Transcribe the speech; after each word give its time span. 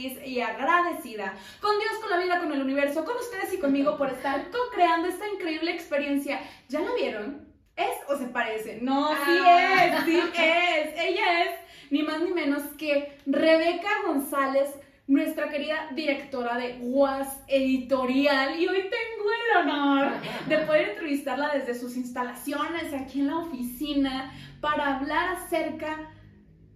Feliz 0.00 0.18
y 0.26 0.40
agradecida 0.40 1.34
con 1.60 1.78
Dios, 1.78 1.92
con 2.00 2.10
la 2.10 2.18
vida, 2.18 2.40
con 2.40 2.52
el 2.52 2.62
universo, 2.62 3.04
con 3.04 3.16
ustedes 3.16 3.52
y 3.52 3.58
conmigo 3.58 3.96
por 3.98 4.08
estar 4.10 4.50
co-creando 4.50 5.08
esta 5.08 5.28
increíble 5.28 5.72
experiencia. 5.72 6.40
¿Ya 6.68 6.80
la 6.80 6.94
vieron? 6.94 7.46
¿Es 7.76 7.96
o 8.08 8.16
se 8.16 8.26
parece? 8.26 8.78
No, 8.82 9.10
sí 9.10 9.38
Ah. 9.44 9.84
es, 9.98 10.04
sí 10.04 10.18
es. 10.18 10.94
Ella 10.98 11.44
es 11.44 11.50
ni 11.90 12.02
más 12.02 12.20
ni 12.22 12.32
menos 12.32 12.62
que 12.78 13.18
Rebeca 13.26 13.88
González, 14.06 14.70
nuestra 15.06 15.48
querida 15.48 15.88
directora 15.94 16.56
de 16.56 16.78
UAS 16.82 17.40
Editorial. 17.48 18.60
Y 18.60 18.68
hoy 18.68 18.82
tengo 18.82 19.30
el 19.32 19.68
honor 19.68 20.12
de 20.46 20.58
poder 20.58 20.90
entrevistarla 20.90 21.52
desde 21.54 21.74
sus 21.74 21.96
instalaciones 21.96 22.92
aquí 22.94 23.20
en 23.20 23.26
la 23.28 23.38
oficina 23.38 24.32
para 24.60 24.96
hablar 24.98 25.30
acerca 25.36 26.10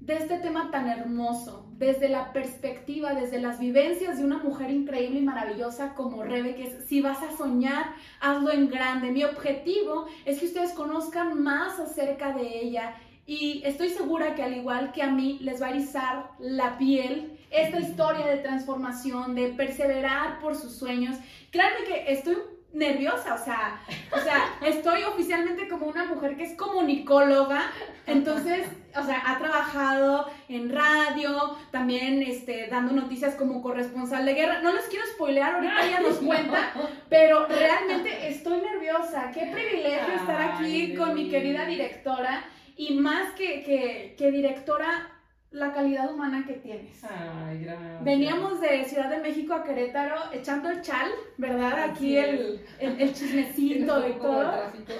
de 0.01 0.17
este 0.17 0.39
tema 0.39 0.71
tan 0.71 0.89
hermoso, 0.89 1.64
desde 1.79 2.09
la 2.09 2.33
perspectiva, 2.33 3.15
desde 3.15 3.41
las 3.41 3.59
vivencias 3.59 4.19
de 4.19 4.25
una 4.25 4.39
mujer 4.39 4.71
increíble 4.71 5.19
y 5.19 5.23
maravillosa 5.23 5.95
como 5.95 6.23
Rebe, 6.23 6.55
que 6.55 6.65
es, 6.65 6.87
si 6.87 7.01
vas 7.01 7.23
a 7.23 7.37
soñar, 7.37 7.95
hazlo 8.21 8.53
en 8.53 8.69
grande. 8.69 9.11
Mi 9.11 9.25
objetivo 9.25 10.07
es 10.25 10.39
que 10.39 10.47
ustedes 10.47 10.73
conozcan 10.73 11.43
más 11.43 11.79
acerca 11.81 12.33
de 12.33 12.61
ella 12.61 12.95
y 13.27 13.63
estoy 13.65 13.89
segura 13.89 14.35
que 14.35 14.43
al 14.43 14.57
igual 14.57 14.93
que 14.93 15.03
a 15.03 15.11
mí 15.11 15.39
les 15.41 15.61
va 15.61 15.69
a 15.69 15.71
erizar 15.71 16.31
la 16.39 16.77
piel 16.79 17.39
esta 17.51 17.79
historia 17.79 18.27
de 18.27 18.39
transformación, 18.39 19.35
de 19.35 19.49
perseverar 19.49 20.41
por 20.41 20.57
sus 20.57 20.77
sueños. 20.77 21.17
Créanme 21.51 21.85
que 21.87 22.13
estoy 22.13 22.37
nerviosa, 22.75 23.35
o 23.35 23.45
sea, 23.45 23.81
o 24.13 24.21
sea, 24.21 24.57
estoy 24.63 25.05
oficialmente 25.05 25.69
como 25.69 25.87
una 25.87 26.05
mujer 26.05 26.37
que 26.37 26.45
es 26.45 26.57
comunicóloga, 26.57 27.71
entonces, 28.07 28.67
o 28.97 29.03
sea, 29.05 29.23
ha 29.27 29.39
trabajado 29.39 30.29
en 30.49 30.71
radio, 30.71 31.57
también 31.71 32.23
este, 32.23 32.67
dando 32.67 32.93
noticias 32.93 33.37
como 33.37 33.63
corresponsal 33.63 34.27
de 34.27 34.35
guerra. 34.35 34.61
No 34.61 34.73
les 34.73 34.87
quiero 34.87 35.07
spoilear, 35.07 35.55
ahorita 35.55 35.87
ella 35.87 36.01
nos 36.01 36.17
cuenta, 36.27 36.73
pero 37.09 37.47
realmente 37.47 38.29
estoy 38.29 38.61
nerviosa. 38.61 39.31
Qué 39.33 39.47
privilegio 39.53 40.15
estar 40.15 40.53
aquí 40.53 40.95
con 40.97 41.15
mi 41.15 41.31
querida 41.31 41.65
directora 41.65 42.45
y 42.77 42.95
más 42.95 43.33
que, 43.35 43.63
que, 43.63 44.15
que 44.19 44.31
directora, 44.31 45.14
la 45.55 45.73
calidad 45.73 46.13
humana 46.13 46.45
que 46.47 46.55
tienes. 46.55 47.03
Ay, 47.05 47.63
gracias. 47.65 48.03
Veníamos 48.05 48.61
de 48.61 48.85
Ciudad 48.85 49.09
de 49.09 49.19
México 49.19 49.55
a 49.55 49.63
Querétaro 49.63 50.17
echando 50.33 50.69
el 50.69 50.81
chal, 50.83 51.09
¿verdad? 51.39 51.91
Aquí 51.91 52.17
el, 52.17 52.61
el, 52.81 53.01
el 53.01 53.15
chismecito 53.15 54.07
y 54.09 54.13
todo, 54.15 54.51
tráfico, 54.51 54.93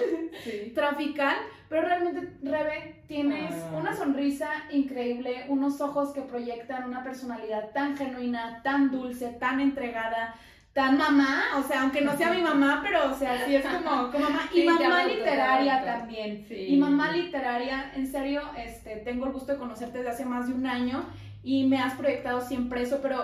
Sí. 0.43 0.71
trafical, 0.75 1.35
pero 1.69 1.81
realmente, 1.81 2.33
Rebe, 2.41 3.03
tienes 3.07 3.53
Ah. 3.53 3.75
una 3.77 3.93
sonrisa 3.93 4.49
increíble, 4.71 5.45
unos 5.49 5.81
ojos 5.81 6.13
que 6.13 6.21
proyectan 6.21 6.85
una 6.85 7.03
personalidad 7.03 7.71
tan 7.71 7.97
genuina, 7.97 8.61
tan 8.63 8.91
dulce, 8.91 9.27
tan 9.39 9.59
entregada, 9.59 10.35
tan 10.75 10.97
mamá, 10.97 11.57
o 11.57 11.63
sea, 11.63 11.83
aunque 11.83 12.01
no 12.01 12.17
sea 12.17 12.31
mi 12.31 12.41
mamá, 12.41 12.81
pero, 12.83 13.09
o 13.09 13.17
sea, 13.17 13.45
sí 13.45 13.55
es 13.55 13.65
como, 13.65 14.11
como 14.11 14.25
mamá, 14.25 14.49
y 14.53 14.59
Sí, 14.59 14.65
mamá 14.65 15.05
literaria 15.05 15.85
también. 15.85 16.45
Sí. 16.49 16.67
Y 16.67 16.77
mamá 16.77 17.13
literaria, 17.13 17.93
en 17.95 18.05
serio, 18.05 18.41
este, 18.57 18.97
tengo 18.97 19.25
el 19.25 19.31
gusto 19.31 19.53
de 19.53 19.57
conocerte 19.57 19.99
desde 19.99 20.11
hace 20.11 20.25
más 20.25 20.49
de 20.49 20.53
un 20.53 20.67
año 20.67 21.05
y 21.43 21.65
me 21.65 21.77
has 21.77 21.93
proyectado 21.93 22.41
siempre 22.41 22.81
eso, 22.81 22.99
pero 23.01 23.23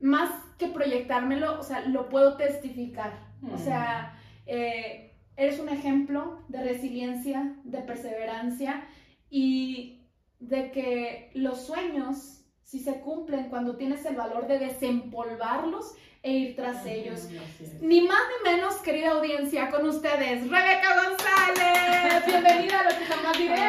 más 0.00 0.28
que 0.58 0.66
proyectármelo, 0.66 1.60
o 1.60 1.62
sea, 1.62 1.86
lo 1.86 2.08
puedo 2.08 2.36
testificar. 2.36 3.12
O 3.54 3.58
sea, 3.58 4.18
eh, 4.46 5.16
eres 5.36 5.60
un 5.60 5.68
ejemplo 5.68 6.42
de 6.48 6.64
resiliencia, 6.64 7.54
de 7.62 7.78
perseverancia 7.82 8.88
y 9.30 10.08
de 10.40 10.72
que 10.72 11.30
los 11.34 11.64
sueños, 11.64 12.44
si 12.64 12.80
se 12.80 12.98
cumplen 13.02 13.50
cuando 13.50 13.76
tienes 13.76 14.04
el 14.04 14.16
valor 14.16 14.48
de 14.48 14.58
desempolvarlos 14.58 15.94
e 16.22 16.30
ir 16.32 16.56
tras 16.56 16.86
ellos. 16.86 17.28
Ni 17.80 18.00
más 18.02 18.20
ni 18.44 18.50
menos, 18.52 18.76
querida 18.76 19.10
audiencia, 19.10 19.70
con 19.70 19.88
ustedes, 19.88 20.42
Rebeca 20.48 20.94
González. 20.94 22.26
Bienvenida 22.26 22.80
a 22.80 22.84
lo 22.92 22.98
que 22.98 23.04
jamás 23.04 23.38
diré. 23.38 23.64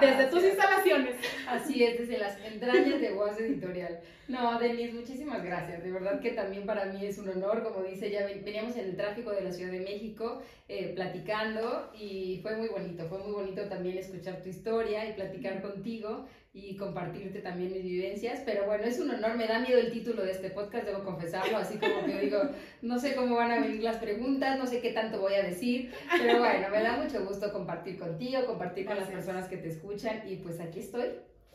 Desde 0.00 0.24
tus 0.30 0.44
instalaciones. 0.44 1.16
Así 1.48 1.82
es, 1.82 1.98
desde 1.98 2.18
las 2.18 2.38
entrañas 2.44 3.00
de 3.00 3.10
Voz 3.12 3.38
Editorial. 3.40 3.98
No, 4.28 4.58
Denise, 4.60 4.92
muchísimas 4.92 5.42
gracias. 5.42 5.82
De 5.82 5.90
verdad 5.90 6.20
que 6.20 6.30
también 6.32 6.64
para 6.66 6.84
mí 6.84 7.04
es 7.04 7.18
un 7.18 7.28
honor. 7.30 7.64
Como 7.64 7.82
dice, 7.82 8.10
ya 8.10 8.24
ven- 8.26 8.44
veníamos 8.44 8.76
en 8.76 8.84
el 8.84 8.96
tráfico 8.96 9.30
de 9.32 9.40
la 9.40 9.50
Ciudad 9.50 9.72
de 9.72 9.80
México 9.80 10.42
eh, 10.68 10.92
platicando 10.94 11.90
y 11.98 12.38
fue 12.42 12.54
muy 12.56 12.68
bonito. 12.68 13.08
Fue 13.08 13.18
muy 13.18 13.32
bonito 13.32 13.62
también 13.68 13.96
escuchar 13.98 14.42
tu 14.42 14.48
historia 14.50 15.08
y 15.08 15.14
platicar 15.14 15.60
contigo 15.62 16.26
y 16.64 16.76
compartirte 16.76 17.40
también 17.40 17.72
mis 17.72 17.84
vivencias. 17.84 18.40
Pero 18.44 18.66
bueno, 18.66 18.84
es 18.84 18.98
un 18.98 19.10
honor. 19.10 19.36
Me 19.36 19.46
da 19.46 19.58
miedo 19.58 19.78
el 19.78 19.90
título 19.90 20.22
de 20.24 20.32
este 20.32 20.50
podcast, 20.50 20.86
debo 20.86 21.04
confesarlo. 21.04 21.58
Así 21.58 21.78
como 21.78 22.04
que 22.06 22.20
digo, 22.20 22.40
no 22.82 22.98
sé 22.98 23.14
cómo 23.14 23.36
van 23.36 23.50
a 23.50 23.60
venir 23.60 23.82
las 23.82 23.96
preguntas, 23.96 24.58
no 24.58 24.66
sé 24.66 24.80
qué 24.80 24.92
tanto 24.92 25.20
voy 25.20 25.34
a 25.34 25.42
decir. 25.42 25.92
Pero 26.18 26.38
bueno, 26.38 26.68
me 26.70 26.82
da 26.82 26.96
mucho 26.96 27.24
gusto 27.24 27.52
compartir 27.52 27.98
contigo, 27.98 28.46
compartir 28.46 28.86
con 28.86 28.96
las 28.96 29.08
personas 29.08 29.48
que 29.48 29.56
te 29.56 29.68
escuchan 29.68 30.22
y 30.28 30.36
pues 30.36 30.60
aquí 30.60 30.80
estoy. 30.80 31.08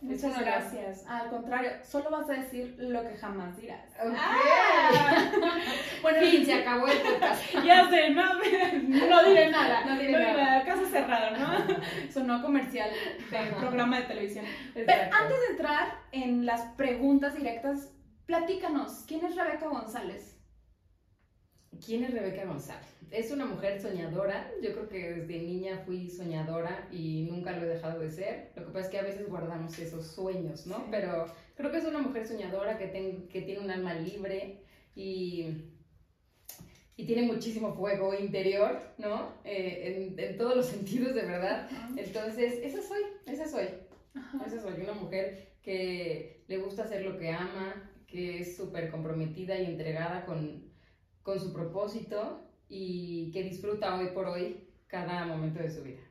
Muchas 0.04 0.38
gracias. 0.38 1.06
Al 1.08 1.30
contrario, 1.30 1.72
solo 1.82 2.10
vas 2.12 2.30
a 2.30 2.34
decir 2.34 2.76
lo 2.78 3.02
que 3.04 3.16
jamás 3.16 3.56
dirás. 3.58 3.86
Ah. 3.98 5.32
Bueno, 6.02 6.20
fin, 6.20 6.46
se 6.46 6.54
acabó 6.56 6.86
el 6.88 6.98
podcast. 6.98 7.42
Ya 7.66 7.90
sé, 7.90 8.10
no, 8.10 8.34
no 8.34 9.24
diré 9.24 9.50
nada. 9.50 9.86
No 9.86 9.98
diré 9.98 10.12
nada. 10.12 10.66
Caso 10.66 10.86
cerrado, 10.86 11.38
¿no? 11.38 12.12
Sonó 12.12 12.42
comercial 12.42 12.90
de 13.32 13.52
programa 13.58 14.00
de 14.00 14.04
televisión. 14.04 14.46
Pero 14.74 14.92
antes 14.92 15.40
de 15.40 15.48
entrar 15.52 16.00
en 16.12 16.46
las 16.46 16.62
preguntas 16.74 17.36
directas, 17.36 17.94
platícanos, 18.26 19.06
¿quién 19.08 19.24
es 19.26 19.36
Rebeca 19.38 19.68
González? 19.68 20.33
¿Quién 21.86 22.04
es 22.04 22.12
Rebeca 22.14 22.46
González? 22.46 22.88
Es 23.12 23.32
una 23.32 23.46
mujer 23.46 23.80
soñadora. 23.82 24.52
Yo 24.62 24.74
creo 24.74 24.90
que 24.90 25.14
desde 25.14 25.40
niña 25.44 25.82
fui 25.86 26.10
soñadora 26.10 26.88
y 26.92 27.28
nunca 27.30 27.52
lo 27.52 27.64
he 27.64 27.68
dejado 27.76 28.00
de 28.00 28.10
ser. 28.10 28.52
Lo 28.56 28.66
que 28.66 28.72
pasa 28.72 28.86
es 28.86 28.92
que 28.92 29.00
a 29.00 29.04
veces 29.04 29.28
guardamos 29.30 29.78
esos 29.78 30.08
sueños, 30.08 30.66
¿no? 30.68 30.78
Sí. 30.78 30.84
Pero 30.92 31.26
creo 31.56 31.72
que 31.72 31.78
es 31.78 31.86
una 31.86 32.00
mujer 32.00 32.26
soñadora 32.28 32.78
que, 32.78 32.88
ten- 32.88 33.28
que 33.28 33.42
tiene 33.42 33.62
un 33.62 33.70
alma 33.72 33.94
libre 33.94 34.64
y, 34.96 35.48
y 36.96 37.06
tiene 37.06 37.24
muchísimo 37.24 37.74
fuego 37.74 38.14
interior, 38.14 38.80
¿no? 38.98 39.34
Eh, 39.44 40.08
en, 40.16 40.20
en 40.20 40.38
todos 40.38 40.56
los 40.56 40.66
sentidos, 40.74 41.14
de 41.14 41.22
verdad. 41.24 41.70
Entonces, 41.98 42.60
esa 42.64 42.82
soy, 42.82 43.02
esa 43.26 43.48
soy. 43.48 43.68
Esa 44.46 44.62
soy 44.62 44.82
una 44.82 44.94
mujer 44.94 45.54
que 45.62 46.44
le 46.48 46.58
gusta 46.58 46.84
hacer 46.84 47.04
lo 47.04 47.18
que 47.18 47.30
ama, 47.30 47.92
que 48.08 48.40
es 48.42 48.56
súper 48.58 48.92
comprometida 48.92 49.60
y 49.60 49.66
entregada 49.66 50.26
con, 50.26 50.72
con 51.24 51.40
su 51.40 51.52
propósito 51.54 52.48
y 52.70 53.32
que 53.32 53.44
disfruta 53.44 53.96
hoy 53.98 54.08
por 54.14 54.28
hoy 54.28 54.68
cada 54.88 55.26
momento 55.26 55.60
de 55.60 55.72
su 55.72 55.84
vida. 55.84 56.02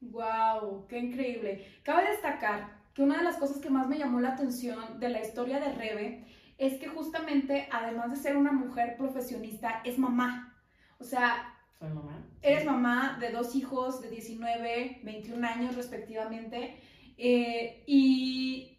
¡Wow! 0.00 0.86
¡Qué 0.88 0.98
increíble! 0.98 1.66
Cabe 1.82 2.08
destacar 2.10 2.78
que 2.94 3.02
una 3.02 3.18
de 3.18 3.24
las 3.24 3.36
cosas 3.36 3.58
que 3.58 3.70
más 3.70 3.88
me 3.88 3.98
llamó 3.98 4.20
la 4.20 4.30
atención 4.30 4.98
de 5.00 5.08
la 5.08 5.20
historia 5.20 5.60
de 5.60 5.72
Rebe 5.74 6.26
es 6.56 6.74
que 6.80 6.88
justamente, 6.88 7.68
además 7.70 8.10
de 8.10 8.16
ser 8.16 8.36
una 8.36 8.52
mujer 8.52 8.96
profesionista, 8.96 9.80
es 9.84 9.98
mamá. 9.98 10.56
O 10.98 11.04
sea, 11.04 11.54
Soy 11.78 11.90
mamá. 11.90 12.24
Eres 12.42 12.64
mamá 12.64 13.18
de 13.20 13.30
dos 13.30 13.54
hijos 13.54 14.00
de 14.00 14.10
19, 14.10 15.00
21 15.04 15.46
años 15.46 15.76
respectivamente. 15.76 16.80
eh, 17.16 17.82
y 17.86 18.77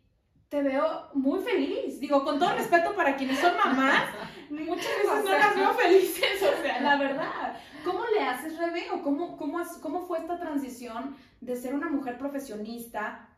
te 0.50 0.64
veo 0.64 1.10
muy 1.14 1.40
feliz. 1.42 2.00
Digo, 2.00 2.24
con 2.24 2.40
todo 2.40 2.54
respeto 2.56 2.96
para 2.96 3.16
quienes 3.16 3.40
son 3.40 3.56
mamás, 3.56 4.10
muchas 4.50 4.86
veces 4.86 5.24
no 5.24 5.32
las 5.32 5.56
veo 5.56 5.74
felices, 5.74 6.44
o 6.44 6.62
sea, 6.62 6.82
la 6.82 6.98
verdad. 7.00 7.60
¿Cómo 7.86 8.02
le 8.14 8.22
haces, 8.22 8.58
Rebe? 8.58 8.90
¿O 8.92 9.02
cómo, 9.02 9.38
cómo, 9.38 9.62
cómo 9.82 10.06
fue 10.06 10.20
esta 10.20 10.40
transición 10.40 11.16
de 11.40 11.56
ser 11.56 11.74
una 11.74 11.90
mujer 11.90 12.18
profesionista 12.18 13.30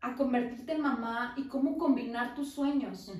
a 0.00 0.14
convertirte 0.14 0.72
en 0.72 0.82
mamá 0.82 1.34
y 1.36 1.48
cómo 1.48 1.78
combinar 1.78 2.34
tus 2.34 2.52
sueños? 2.52 3.10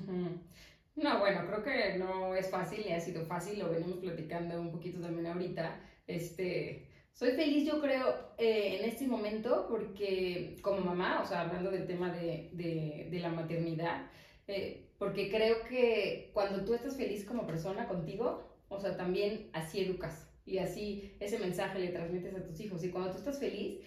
No, 0.95 1.19
bueno, 1.19 1.41
creo 1.47 1.63
que 1.63 1.97
no 1.97 2.35
es 2.35 2.49
fácil, 2.49 2.83
ni 2.85 2.93
ha 2.93 2.99
sido 2.99 3.25
fácil, 3.25 3.59
lo 3.59 3.71
venimos 3.71 3.97
platicando 3.97 4.61
un 4.61 4.71
poquito 4.71 5.01
también 5.01 5.27
ahorita. 5.27 5.79
Este, 6.05 6.87
soy 7.13 7.31
feliz, 7.31 7.65
yo 7.65 7.79
creo, 7.79 8.33
eh, 8.37 8.79
en 8.79 8.89
este 8.89 9.07
momento, 9.07 9.67
porque 9.69 10.57
como 10.61 10.81
mamá, 10.81 11.21
o 11.21 11.25
sea, 11.25 11.41
hablando 11.41 11.71
del 11.71 11.87
tema 11.87 12.11
de, 12.11 12.49
de, 12.53 13.07
de 13.09 13.19
la 13.19 13.29
maternidad, 13.29 14.09
eh, 14.47 14.89
porque 14.97 15.29
creo 15.29 15.63
que 15.69 16.31
cuando 16.33 16.65
tú 16.65 16.73
estás 16.73 16.97
feliz 16.97 17.23
como 17.25 17.45
persona 17.45 17.87
contigo, 17.87 18.43
o 18.67 18.79
sea, 18.79 18.97
también 18.97 19.49
así 19.53 19.81
educas 19.81 20.29
y 20.45 20.57
así 20.57 21.15
ese 21.19 21.39
mensaje 21.39 21.79
le 21.79 21.89
transmites 21.89 22.35
a 22.35 22.43
tus 22.43 22.59
hijos. 22.59 22.83
Y 22.83 22.89
cuando 22.89 23.11
tú 23.11 23.17
estás 23.17 23.39
feliz, 23.39 23.79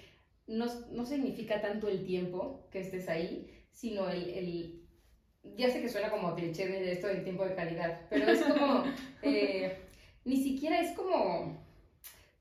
no, 0.46 0.66
no 0.92 1.04
significa 1.04 1.60
tanto 1.60 1.88
el 1.88 2.04
tiempo 2.04 2.68
que 2.70 2.80
estés 2.80 3.08
ahí, 3.08 3.50
sino 3.72 4.08
el, 4.08 4.30
el 4.30 4.86
ya 5.56 5.70
sé 5.70 5.80
que 5.80 5.88
suena 5.88 6.10
como 6.10 6.34
cliché 6.34 6.66
de 6.66 6.92
esto 6.92 7.06
del 7.08 7.24
tiempo 7.24 7.44
de 7.44 7.54
calidad, 7.54 8.00
pero 8.10 8.30
es 8.30 8.42
como, 8.42 8.84
eh, 9.22 9.78
ni 10.24 10.36
siquiera 10.36 10.80
es 10.80 10.92
como, 10.92 11.65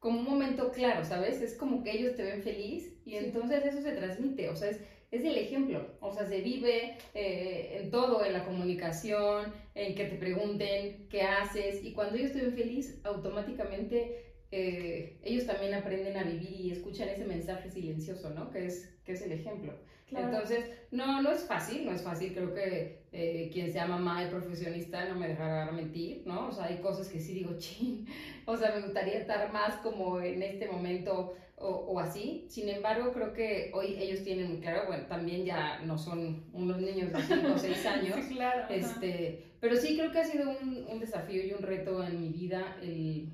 como 0.05 0.19
un 0.19 0.25
momento 0.25 0.71
claro, 0.71 1.03
¿sabes? 1.03 1.41
Es 1.41 1.55
como 1.55 1.81
que 1.83 1.91
ellos 1.97 2.15
te 2.15 2.21
ven 2.23 2.43
feliz 2.43 2.93
y 3.05 3.11
Sí. 3.11 3.17
entonces 3.17 3.65
eso 3.65 3.81
se 3.81 3.93
transmite, 3.93 4.49
o 4.49 4.55
sea, 4.55 4.69
es, 4.69 4.79
es 5.09 5.23
el 5.25 5.35
ejemplo, 5.35 5.97
o 5.99 6.11
sea, 6.13 6.25
se 6.27 6.41
vive 6.41 6.97
eh, 7.15 7.79
en 7.81 7.89
todo, 7.89 8.23
en 8.23 8.33
la 8.33 8.45
comunicación, 8.45 9.51
en 9.73 9.95
que 9.95 10.05
te 10.05 10.17
pregunten 10.17 11.07
qué 11.09 11.21
haces 11.23 11.83
y 11.83 11.91
cuando 11.93 12.17
ellos 12.17 12.33
te 12.33 12.41
ven 12.41 12.53
feliz, 12.53 13.01
automáticamente 13.03 14.35
eh, 14.51 15.17
ellos 15.23 15.47
también 15.47 15.73
aprenden 15.73 16.17
a 16.17 16.23
vivir 16.23 16.51
y 16.61 16.71
escuchan 16.71 17.09
ese 17.09 17.25
mensaje 17.25 17.69
silencioso, 17.71 18.29
¿no? 18.29 18.51
Que 18.51 18.67
es, 18.67 18.95
que 19.05 19.13
es 19.13 19.21
el 19.23 19.31
ejemplo. 19.31 19.73
Claro. 20.15 20.27
Entonces, 20.33 20.69
no, 20.91 21.21
no 21.21 21.31
es 21.31 21.43
fácil, 21.43 21.85
no 21.85 21.91
es 21.91 22.01
fácil. 22.01 22.33
Creo 22.33 22.53
que 22.53 23.05
eh, 23.11 23.49
quien 23.51 23.71
sea 23.71 23.85
mamá 23.85 24.23
y 24.23 24.29
profesionista 24.29 25.05
no 25.05 25.15
me 25.15 25.27
dejará 25.27 25.71
mentir, 25.71 26.23
¿no? 26.25 26.47
O 26.47 26.51
sea, 26.51 26.65
hay 26.65 26.77
cosas 26.77 27.09
que 27.09 27.19
sí 27.19 27.33
digo, 27.33 27.51
ching, 27.57 28.05
o 28.45 28.55
sea, 28.55 28.73
me 28.75 28.81
gustaría 28.81 29.17
estar 29.19 29.51
más 29.51 29.75
como 29.77 30.19
en 30.21 30.41
este 30.41 30.67
momento 30.67 31.33
o, 31.57 31.67
o 31.67 31.99
así. 31.99 32.45
Sin 32.49 32.69
embargo, 32.69 33.11
creo 33.13 33.33
que 33.33 33.71
hoy 33.73 33.95
ellos 33.99 34.23
tienen 34.23 34.49
muy 34.49 34.59
claro, 34.59 34.87
bueno, 34.87 35.05
también 35.07 35.45
ya 35.45 35.79
no 35.79 35.97
son 35.97 36.45
unos 36.53 36.79
niños 36.81 37.11
de 37.11 37.21
5 37.21 37.53
o 37.53 37.57
6 37.57 37.85
años. 37.85 38.15
Sí, 38.27 38.35
claro. 38.35 38.63
ajá. 38.63 38.73
Este, 38.73 39.43
pero 39.59 39.75
sí 39.77 39.97
creo 39.97 40.11
que 40.11 40.19
ha 40.19 40.25
sido 40.25 40.49
un, 40.49 40.85
un 40.89 40.99
desafío 40.99 41.43
y 41.43 41.53
un 41.53 41.61
reto 41.61 42.03
en 42.03 42.21
mi 42.21 42.29
vida 42.29 42.77
el, 42.81 43.29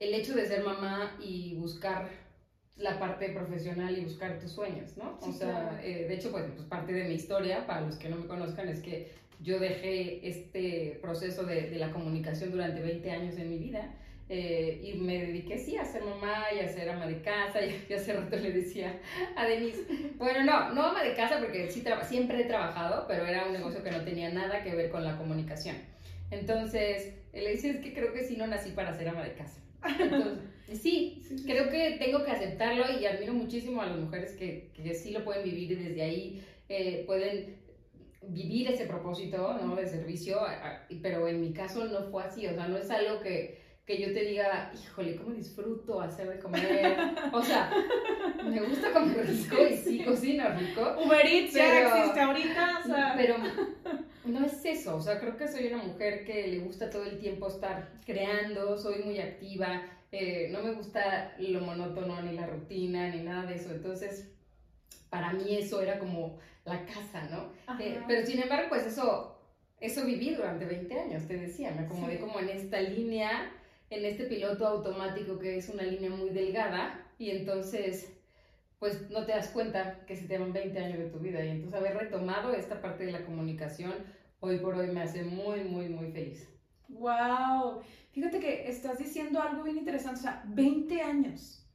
el 0.00 0.14
hecho 0.14 0.34
de 0.34 0.46
ser 0.46 0.64
mamá 0.64 1.16
y 1.22 1.54
buscar 1.54 2.08
la 2.76 2.98
parte 2.98 3.28
profesional 3.30 3.96
y 3.96 4.04
buscar 4.04 4.38
tus 4.38 4.52
sueños, 4.52 4.96
¿no? 4.96 5.18
Sí, 5.22 5.30
o 5.30 5.32
sea, 5.32 5.50
claro. 5.50 5.78
eh, 5.82 6.06
de 6.08 6.14
hecho, 6.14 6.30
pues, 6.32 6.44
pues, 6.54 6.66
parte 6.66 6.92
de 6.92 7.04
mi 7.04 7.14
historia, 7.14 7.66
para 7.66 7.82
los 7.82 7.96
que 7.96 8.08
no 8.08 8.16
me 8.16 8.26
conozcan, 8.26 8.68
es 8.68 8.80
que 8.80 9.10
yo 9.40 9.58
dejé 9.58 10.26
este 10.26 10.98
proceso 11.02 11.44
de, 11.44 11.70
de 11.70 11.78
la 11.78 11.90
comunicación 11.90 12.50
durante 12.50 12.80
20 12.80 13.10
años 13.10 13.36
en 13.36 13.50
mi 13.50 13.58
vida 13.58 13.92
eh, 14.28 14.80
y 14.82 14.94
me 14.94 15.26
dediqué, 15.26 15.58
sí, 15.58 15.76
a 15.76 15.84
ser 15.84 16.02
mamá 16.04 16.44
y 16.56 16.60
a 16.60 16.68
ser 16.68 16.88
ama 16.88 17.06
de 17.06 17.20
casa 17.20 17.64
y, 17.64 17.84
y 17.90 17.92
hace 17.92 18.14
rato 18.14 18.36
le 18.36 18.52
decía 18.52 18.98
a 19.36 19.44
Denise, 19.46 19.84
bueno, 20.16 20.44
no, 20.44 20.72
no 20.72 20.84
ama 20.84 21.02
de 21.02 21.14
casa 21.14 21.38
porque 21.38 21.70
sí 21.70 21.84
siempre 22.08 22.40
he 22.40 22.44
trabajado, 22.44 23.06
pero 23.06 23.26
era 23.26 23.44
un 23.44 23.52
negocio 23.52 23.82
que 23.82 23.90
no 23.90 24.02
tenía 24.04 24.30
nada 24.30 24.62
que 24.62 24.74
ver 24.74 24.90
con 24.90 25.04
la 25.04 25.18
comunicación. 25.18 25.76
Entonces, 26.30 27.12
le 27.34 27.50
dice, 27.50 27.70
es 27.70 27.76
que 27.80 27.92
creo 27.92 28.14
que 28.14 28.24
sí 28.24 28.36
no 28.36 28.46
nací 28.46 28.70
para 28.70 28.94
ser 28.94 29.08
ama 29.08 29.22
de 29.22 29.34
casa. 29.34 29.60
Entonces, 30.00 30.38
sí, 30.72 31.22
creo 31.44 31.68
que 31.68 31.96
tengo 31.98 32.24
que 32.24 32.30
aceptarlo 32.30 32.84
y 32.98 33.06
admiro 33.06 33.34
muchísimo 33.34 33.82
a 33.82 33.86
las 33.86 33.98
mujeres 33.98 34.32
que, 34.32 34.70
que 34.74 34.94
sí 34.94 35.10
lo 35.10 35.24
pueden 35.24 35.44
vivir 35.44 35.72
y 35.72 35.74
desde 35.76 36.02
ahí 36.02 36.44
eh, 36.68 37.04
pueden 37.06 37.62
vivir 38.28 38.70
ese 38.70 38.86
propósito 38.86 39.58
¿no? 39.62 39.76
de 39.76 39.86
servicio, 39.86 40.40
pero 41.02 41.26
en 41.26 41.40
mi 41.40 41.52
caso 41.52 41.84
no 41.86 42.04
fue 42.10 42.24
así, 42.24 42.46
o 42.46 42.54
sea, 42.54 42.68
no 42.68 42.76
es 42.76 42.90
algo 42.90 43.20
que, 43.20 43.60
que 43.84 44.00
yo 44.00 44.12
te 44.12 44.24
diga, 44.24 44.72
híjole, 44.72 45.16
cómo 45.16 45.34
disfruto 45.34 46.00
hacer 46.00 46.28
de 46.28 46.38
comer, 46.38 46.96
o 47.32 47.42
sea, 47.42 47.70
me 48.44 48.60
gusta 48.60 48.92
comer 48.92 49.26
rico 49.26 49.56
y 49.68 49.76
sí 49.76 50.04
cocino 50.04 50.44
rico, 50.56 50.96
Uber 51.04 51.26
Eats 51.26 51.54
ya 51.54 51.98
existe 51.98 52.20
ahorita, 52.20 52.80
o 52.84 52.86
sea, 52.86 53.14
pero 53.16 53.36
no 54.24 54.46
es 54.46 54.64
eso, 54.64 54.96
o 54.96 55.00
sea, 55.00 55.18
creo 55.18 55.36
que 55.36 55.48
soy 55.48 55.66
una 55.66 55.82
mujer 55.82 56.24
que 56.24 56.46
le 56.46 56.58
gusta 56.60 56.90
todo 56.90 57.04
el 57.04 57.18
tiempo 57.18 57.48
estar 57.48 57.90
creando, 58.06 58.78
soy 58.78 59.02
muy 59.02 59.18
activa, 59.18 59.82
eh, 60.12 60.48
no 60.52 60.62
me 60.62 60.72
gusta 60.74 61.34
lo 61.38 61.60
monótono, 61.62 62.22
ni 62.22 62.32
la 62.34 62.46
rutina, 62.46 63.08
ni 63.08 63.22
nada 63.22 63.46
de 63.46 63.56
eso, 63.56 63.70
entonces 63.72 64.30
para 65.10 65.32
mí 65.32 65.56
eso 65.56 65.80
era 65.82 65.98
como 65.98 66.38
la 66.64 66.84
casa, 66.86 67.28
¿no? 67.30 67.52
Eh, 67.80 68.00
pero 68.06 68.24
sin 68.26 68.40
embargo, 68.40 68.68
pues 68.68 68.86
eso, 68.86 69.38
eso 69.80 70.04
viví 70.04 70.34
durante 70.34 70.64
20 70.64 71.00
años, 71.00 71.26
te 71.26 71.36
decía, 71.36 71.70
me 71.72 71.82
acomodé 71.86 72.14
Sí. 72.16 72.20
como 72.20 72.38
en 72.40 72.48
esta 72.50 72.80
línea, 72.80 73.50
en 73.90 74.04
este 74.04 74.24
piloto 74.24 74.66
automático 74.66 75.38
que 75.38 75.56
es 75.56 75.68
una 75.68 75.82
línea 75.82 76.10
muy 76.10 76.30
delgada 76.30 77.04
y 77.18 77.30
entonces 77.30 78.12
pues 78.78 79.10
no 79.10 79.24
te 79.26 79.32
das 79.32 79.48
cuenta 79.48 80.04
que 80.06 80.16
se 80.16 80.26
te 80.26 80.38
van 80.38 80.52
20 80.52 80.76
años 80.78 80.98
de 80.98 81.04
tu 81.10 81.18
vida 81.20 81.44
y 81.44 81.50
entonces 81.50 81.78
haber 81.78 81.96
retomado 81.96 82.52
esta 82.52 82.80
parte 82.80 83.04
de 83.06 83.12
la 83.12 83.24
comunicación 83.24 83.92
hoy 84.40 84.58
por 84.58 84.74
hoy 84.74 84.88
me 84.88 85.02
hace 85.02 85.22
muy, 85.22 85.60
muy, 85.62 85.88
muy 85.88 86.10
feliz. 86.10 86.48
Wow. 86.92 87.82
Fíjate 88.12 88.40
que 88.40 88.68
estás 88.68 88.98
diciendo 88.98 89.40
algo 89.40 89.62
bien 89.62 89.78
interesante, 89.78 90.20
o 90.20 90.22
sea, 90.22 90.42
20 90.46 91.02
años. 91.02 91.66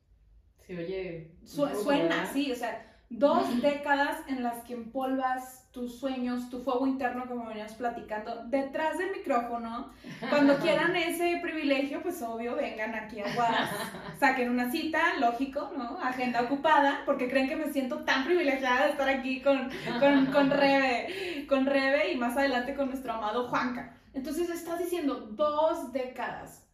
Se 0.66 0.78
oye... 0.78 1.32
Su- 1.44 1.68
suena, 1.84 2.04
¿verdad? 2.18 2.30
sí, 2.34 2.52
o 2.52 2.56
sea, 2.56 2.84
dos 3.10 3.62
décadas 3.62 4.18
en 4.28 4.44
las 4.44 4.64
que 4.64 4.74
empolvas 4.74 5.68
tus 5.72 6.00
sueños, 6.00 6.50
tu 6.50 6.64
fuego 6.64 6.88
interno, 6.88 7.28
como 7.28 7.48
veníamos 7.48 7.74
platicando, 7.74 8.46
detrás 8.46 8.98
del 8.98 9.12
micrófono. 9.12 9.92
Cuando 10.30 10.58
quieran 10.60 10.96
ese 10.96 11.40
privilegio, 11.42 12.02
pues 12.02 12.22
obvio, 12.22 12.56
vengan 12.56 12.96
aquí 12.96 13.20
a 13.20 13.34
Guas, 13.34 13.70
saquen 14.20 14.50
una 14.50 14.72
cita, 14.72 15.18
lógico, 15.20 15.72
¿no? 15.78 16.00
Agenda 16.00 16.42
ocupada, 16.42 17.02
porque 17.06 17.30
creen 17.30 17.48
que 17.50 17.56
me 17.56 17.72
siento 17.72 18.04
tan 18.06 18.26
privilegiada 18.26 18.86
de 18.86 18.92
estar 18.92 19.10
aquí 19.10 19.42
con, 19.42 19.70
con, 20.00 20.26
con 20.28 20.50
Rebe, 20.50 21.46
con 21.48 21.66
Rebe 21.66 22.12
y 22.12 22.18
más 22.18 22.36
adelante 22.38 22.76
con 22.76 22.90
nuestro 22.90 23.14
amado 23.14 23.48
Juanca. 23.48 23.97
Entonces 24.18 24.50
estás 24.50 24.80
diciendo 24.80 25.14
dos 25.34 25.94
décadas. 25.94 26.68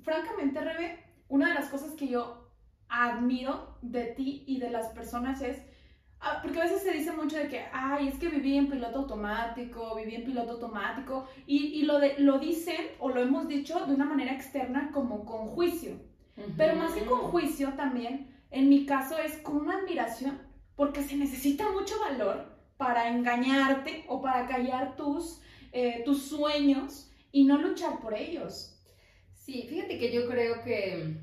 Francamente, 0.00 0.58
Rebe, 0.62 1.04
una 1.28 1.48
de 1.48 1.54
las 1.54 1.68
cosas 1.68 1.92
que 1.92 2.08
yo 2.08 2.50
admiro 2.88 3.76
de 3.82 4.04
ti 4.06 4.44
y 4.46 4.58
de 4.60 4.70
las 4.70 4.86
personas 4.88 5.42
es, 5.42 5.60
ah, 6.20 6.38
porque 6.42 6.58
a 6.58 6.64
veces 6.64 6.82
se 6.82 6.92
dice 6.92 7.12
mucho 7.12 7.36
de 7.36 7.48
que, 7.48 7.66
ay, 7.70 8.08
es 8.08 8.18
que 8.18 8.30
viví 8.30 8.56
en 8.56 8.70
piloto 8.70 9.00
automático, 9.00 9.94
viví 9.94 10.14
en 10.14 10.24
piloto 10.24 10.52
automático, 10.52 11.28
y, 11.46 11.66
y 11.66 11.82
lo, 11.82 11.98
de, 11.98 12.14
lo 12.18 12.38
dicen 12.38 12.86
o 12.98 13.10
lo 13.10 13.20
hemos 13.20 13.46
dicho 13.46 13.84
de 13.84 13.94
una 13.94 14.06
manera 14.06 14.32
externa 14.32 14.90
como 14.90 15.26
con 15.26 15.48
juicio. 15.48 16.00
Pero 16.56 16.76
más 16.76 16.94
que 16.94 17.04
con 17.04 17.20
juicio 17.30 17.74
también, 17.74 18.34
en 18.50 18.70
mi 18.70 18.86
caso 18.86 19.18
es 19.18 19.36
con 19.38 19.56
una 19.58 19.76
admiración, 19.76 20.40
porque 20.76 21.02
se 21.02 21.16
necesita 21.16 21.70
mucho 21.72 21.94
valor 22.00 22.56
para 22.78 23.08
engañarte 23.10 24.06
o 24.08 24.22
para 24.22 24.46
callar 24.46 24.96
tus, 24.96 25.42
eh, 25.76 26.02
tus 26.06 26.22
sueños 26.22 27.10
y 27.32 27.44
no 27.44 27.58
luchar 27.58 28.00
por 28.00 28.14
ellos. 28.14 28.74
Sí, 29.34 29.66
fíjate 29.68 29.98
que 29.98 30.10
yo 30.10 30.26
creo 30.26 30.64
que 30.64 31.18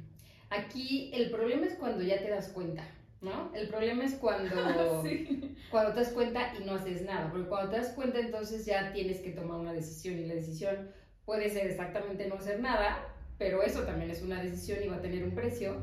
aquí 0.52 1.10
el 1.12 1.32
problema 1.32 1.66
es 1.66 1.74
cuando 1.74 2.04
ya 2.04 2.20
te 2.22 2.30
das 2.30 2.50
cuenta, 2.50 2.84
¿no? 3.20 3.52
El 3.56 3.68
problema 3.68 4.06
es 4.06 4.14
cuando, 4.14 5.02
Sí. 5.04 5.56
cuando 5.72 5.94
te 5.94 6.02
das 6.02 6.10
cuenta 6.10 6.54
y 6.60 6.66
no 6.66 6.76
haces 6.76 7.02
nada, 7.02 7.32
porque 7.32 7.48
cuando 7.48 7.72
te 7.72 7.78
das 7.78 7.90
cuenta 7.94 8.20
entonces 8.20 8.64
ya 8.64 8.94
tienes 8.94 9.22
que 9.22 9.32
tomar 9.32 9.60
una 9.60 9.74
decisión 9.74 10.20
y 10.20 10.26
la 10.28 10.36
decisión 10.36 10.92
puede 11.26 11.50
ser 11.50 11.66
exactamente 11.66 12.28
no 12.28 12.36
hacer 12.36 12.60
nada, 12.60 13.08
pero 13.40 13.64
eso 13.64 13.82
también 13.82 14.12
es 14.12 14.22
una 14.22 14.44
decisión 14.44 14.84
y 14.84 14.88
va 14.88 14.98
a 14.98 15.02
tener 15.02 15.24
un 15.24 15.34
precio, 15.34 15.78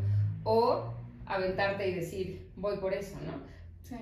o 0.44 0.94
aventarte 1.26 1.88
y 1.88 1.94
decir, 1.94 2.52
voy 2.54 2.76
por 2.78 2.94
eso, 2.94 3.16
¿no? 3.26 3.42
Sí. 3.90 3.96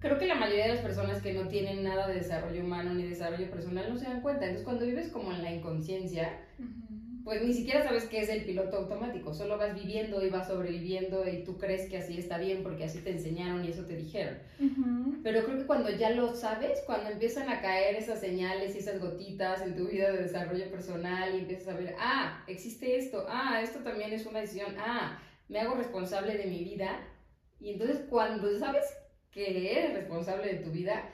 Creo 0.00 0.18
que 0.18 0.26
la 0.26 0.34
mayoría 0.34 0.64
de 0.64 0.74
las 0.74 0.82
personas 0.82 1.22
que 1.22 1.32
no 1.32 1.48
tienen 1.48 1.84
nada 1.84 2.08
de 2.08 2.16
desarrollo 2.16 2.62
humano 2.62 2.92
ni 2.94 3.04
desarrollo 3.04 3.50
personal 3.50 3.88
no 3.88 3.98
se 3.98 4.06
dan 4.06 4.20
cuenta. 4.20 4.44
Entonces, 4.44 4.64
cuando 4.64 4.84
vives 4.84 5.08
como 5.08 5.32
en 5.32 5.42
la 5.42 5.52
inconsciencia, 5.52 6.40
pues 7.26 7.42
ni 7.42 7.52
siquiera 7.52 7.82
sabes 7.82 8.04
qué 8.04 8.20
es 8.20 8.28
el 8.28 8.44
piloto 8.44 8.76
automático, 8.76 9.34
solo 9.34 9.58
vas 9.58 9.74
viviendo 9.74 10.24
y 10.24 10.30
vas 10.30 10.46
sobreviviendo 10.46 11.26
y 11.26 11.42
tú 11.42 11.58
crees 11.58 11.90
que 11.90 11.98
así 11.98 12.16
está 12.16 12.38
bien 12.38 12.62
porque 12.62 12.84
así 12.84 13.00
te 13.00 13.10
enseñaron 13.10 13.64
y 13.64 13.70
eso 13.70 13.84
te 13.84 13.96
dijeron. 13.96 14.38
Pero 15.24 15.44
creo 15.44 15.58
que 15.58 15.66
cuando 15.66 15.90
ya 15.90 16.10
lo 16.10 16.36
sabes, 16.36 16.84
cuando 16.86 17.10
empiezan 17.10 17.48
a 17.48 17.60
caer 17.60 17.96
esas 17.96 18.20
señales 18.20 18.76
y 18.76 18.78
esas 18.78 19.00
gotitas 19.00 19.60
en 19.62 19.74
tu 19.74 19.88
vida 19.88 20.12
de 20.12 20.22
desarrollo 20.22 20.70
personal 20.70 21.34
y 21.34 21.38
empiezas 21.38 21.74
a 21.74 21.76
ver, 21.76 21.96
ah, 21.98 22.44
existe 22.46 22.96
esto, 22.96 23.26
ah, 23.28 23.60
esto 23.60 23.80
también 23.80 24.12
es 24.12 24.24
una 24.24 24.42
decisión, 24.42 24.76
ah, 24.78 25.18
me 25.48 25.58
hago 25.58 25.74
responsable 25.74 26.36
de 26.36 26.46
mi 26.46 26.62
vida. 26.62 27.00
Y 27.58 27.70
entonces 27.72 28.04
cuando 28.08 28.56
sabes 28.56 28.84
que 29.36 29.78
eres 29.78 29.92
responsable 29.92 30.52
de 30.52 30.64
tu 30.64 30.70
vida, 30.70 31.04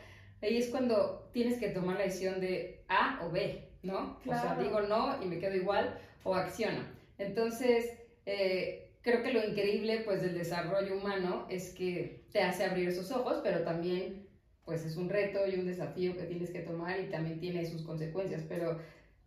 ahí 0.40 0.56
es 0.56 0.68
cuando 0.68 1.28
tienes 1.32 1.58
que 1.58 1.68
tomar 1.68 1.98
la 1.98 2.04
decisión 2.04 2.40
de 2.40 2.84
A 2.88 3.20
o 3.22 3.30
B. 3.30 3.68
¿no? 3.82 4.18
O 4.26 4.32
sea, 4.32 4.56
digo 4.60 4.80
no 4.80 5.22
y 5.22 5.26
me 5.26 5.38
quedo 5.38 5.56
igual 5.56 5.98
o 6.22 6.34
acciono. 6.34 6.80
Entonces, 7.18 7.98
eh, 8.26 8.92
creo 9.02 9.22
que 9.22 9.32
lo 9.32 9.44
increíble 9.46 10.02
pues 10.04 10.22
del 10.22 10.34
desarrollo 10.34 10.96
humano 10.96 11.46
es 11.50 11.74
que 11.74 12.24
te 12.32 12.42
hace 12.42 12.64
abrir 12.64 12.88
esos 12.88 13.10
ojos, 13.10 13.40
pero 13.42 13.62
también 13.62 14.28
pues 14.64 14.84
es 14.84 14.96
un 14.96 15.08
reto 15.08 15.46
y 15.46 15.56
un 15.56 15.66
desafío 15.66 16.16
que 16.16 16.24
tienes 16.24 16.50
que 16.50 16.60
tomar 16.60 17.00
y 17.00 17.10
también 17.10 17.40
tiene 17.40 17.66
sus 17.66 17.82
consecuencias, 17.82 18.44
pero 18.48 18.78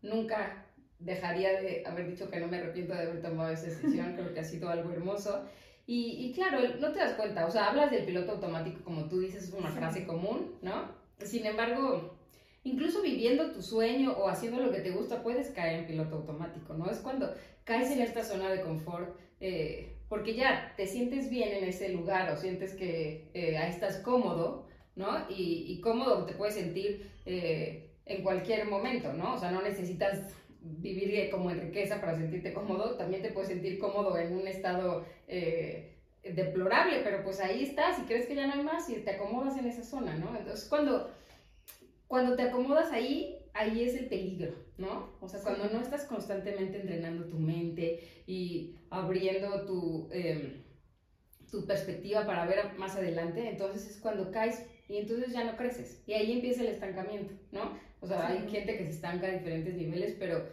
nunca 0.02 0.66
dejaría 1.00 1.60
de 1.60 1.84
haber 1.86 2.10
dicho 2.10 2.30
que 2.30 2.40
no 2.40 2.48
me 2.48 2.58
arrepiento 2.58 2.94
de 2.94 3.02
haber 3.02 3.22
tomado 3.22 3.52
esa 3.52 3.66
decisión, 3.66 4.14
creo 4.16 4.34
que 4.34 4.40
ha 4.40 4.46
sido 4.46 4.70
algo 4.70 4.92
hermoso. 4.92 5.46
Y, 5.88 6.26
y, 6.26 6.34
claro, 6.34 6.60
no 6.80 6.92
te 6.92 7.00
das 7.00 7.14
cuenta, 7.14 7.46
o 7.46 7.52
sea, 7.52 7.70
hablas 7.70 7.92
del 7.92 8.06
piloto 8.06 8.34
automático 8.34 8.84
como 8.84 9.06
tú 9.06 9.20
dices, 9.20 9.44
es 9.44 9.54
una 9.54 9.70
frase 9.70 10.06
común, 10.06 10.56
¿no? 10.62 10.90
Sin 11.20 11.46
embargo, 11.46 12.16
incluso 12.64 13.02
viviendo 13.02 13.52
tu 13.52 13.62
sueño 13.62 14.14
o 14.14 14.28
haciendo 14.28 14.60
lo 14.60 14.72
que 14.72 14.80
te 14.80 14.92
gusta, 14.92 15.22
puedes 15.22 15.52
caer 15.52 15.80
en 15.80 15.88
piloto 15.88 16.16
automático, 16.16 16.74
¿no? 16.74 16.90
Es 16.90 16.98
cuando 17.00 17.34
caes 17.64 17.92
en 17.92 18.02
esta 18.02 18.24
zona 18.24 18.50
de 18.50 18.62
confort, 18.62 19.16
eh, 19.40 19.98
porque 20.10 20.36
ya 20.36 20.74
te 20.76 20.88
sientes 20.88 21.30
bien 21.30 21.50
en 21.54 21.64
ese 21.66 21.90
lugar 21.90 22.32
o 22.32 22.38
sientes 22.38 22.74
que 22.74 23.30
eh, 23.34 23.58
ahí 23.58 23.70
estás 23.70 23.98
cómodo, 23.98 24.68
¿no? 24.96 25.26
Y, 25.30 25.80
cómodo 25.82 26.26
te 26.26 26.34
puedes 26.34 26.56
sentir 26.56 27.12
eh, 27.26 27.92
en 28.06 28.24
cualquier 28.24 28.66
momento, 28.68 29.14
¿no? 29.14 29.36
O 29.36 29.38
sea, 29.38 29.52
no 29.52 29.62
necesitas 29.62 30.34
vivir 30.80 31.30
como 31.30 31.52
en 31.52 31.62
riqueza 31.62 32.02
para 32.02 32.18
sentirte 32.18 32.54
cómodo, 32.54 32.96
también 32.98 33.22
te 33.22 33.32
puedes 33.32 33.50
sentir 33.50 33.80
cómodo 33.80 34.18
en 34.18 34.36
un 34.36 34.48
estado 34.48 35.06
deplorable, 36.24 37.02
pero 37.04 37.24
pues 37.24 37.40
ahí 37.40 37.64
estás 37.64 38.00
y 38.00 38.04
crees 38.04 38.26
que 38.26 38.36
ya 38.36 38.48
no 38.48 38.54
hay 38.54 38.64
más 38.64 38.90
y 38.90 38.96
te 38.96 39.12
acomodas 39.12 39.58
en 39.58 39.68
esa 39.68 39.84
zona, 39.84 40.16
¿no? 40.16 40.36
Entonces, 40.36 40.68
cuando 40.68 41.10
cuando 42.08 42.36
te 42.36 42.44
acomodas 42.44 42.92
ahí, 42.92 43.38
ahí 43.54 43.84
es 43.84 43.96
el 43.96 44.08
peligro, 44.08 44.54
¿no? 44.78 45.10
O 45.22 45.28
sea, 45.28 45.42
cuando 45.42 45.70
no 45.70 45.82
estás 45.82 46.06
constantemente 46.06 46.80
entrenando 46.80 47.26
tu 47.26 47.40
mente 47.40 48.24
y 48.28 48.76
abriendo 48.90 49.66
tu, 49.66 50.08
em, 50.12 50.64
tu 51.50 51.66
perspectiva 51.66 52.26
para 52.26 52.46
ver 52.46 52.74
más 52.78 52.96
adelante, 52.96 53.50
entonces 53.50 53.90
es 53.90 54.00
cuando 54.00 54.32
caes 54.32 54.66
y 54.88 54.98
entonces 54.98 55.34
ya 55.34 55.44
no 55.44 55.58
creces. 55.58 56.04
Y 56.06 56.14
ahí 56.14 56.34
empieza 56.34 56.62
el 56.62 56.68
estancamiento, 56.68 57.34
¿no? 57.52 57.78
O 58.06 58.08
sea, 58.08 58.28
hay 58.28 58.48
gente 58.48 58.78
que 58.78 58.84
se 58.84 58.92
estanca 58.92 59.26
a 59.26 59.32
diferentes 59.32 59.74
niveles, 59.74 60.16
pero 60.20 60.46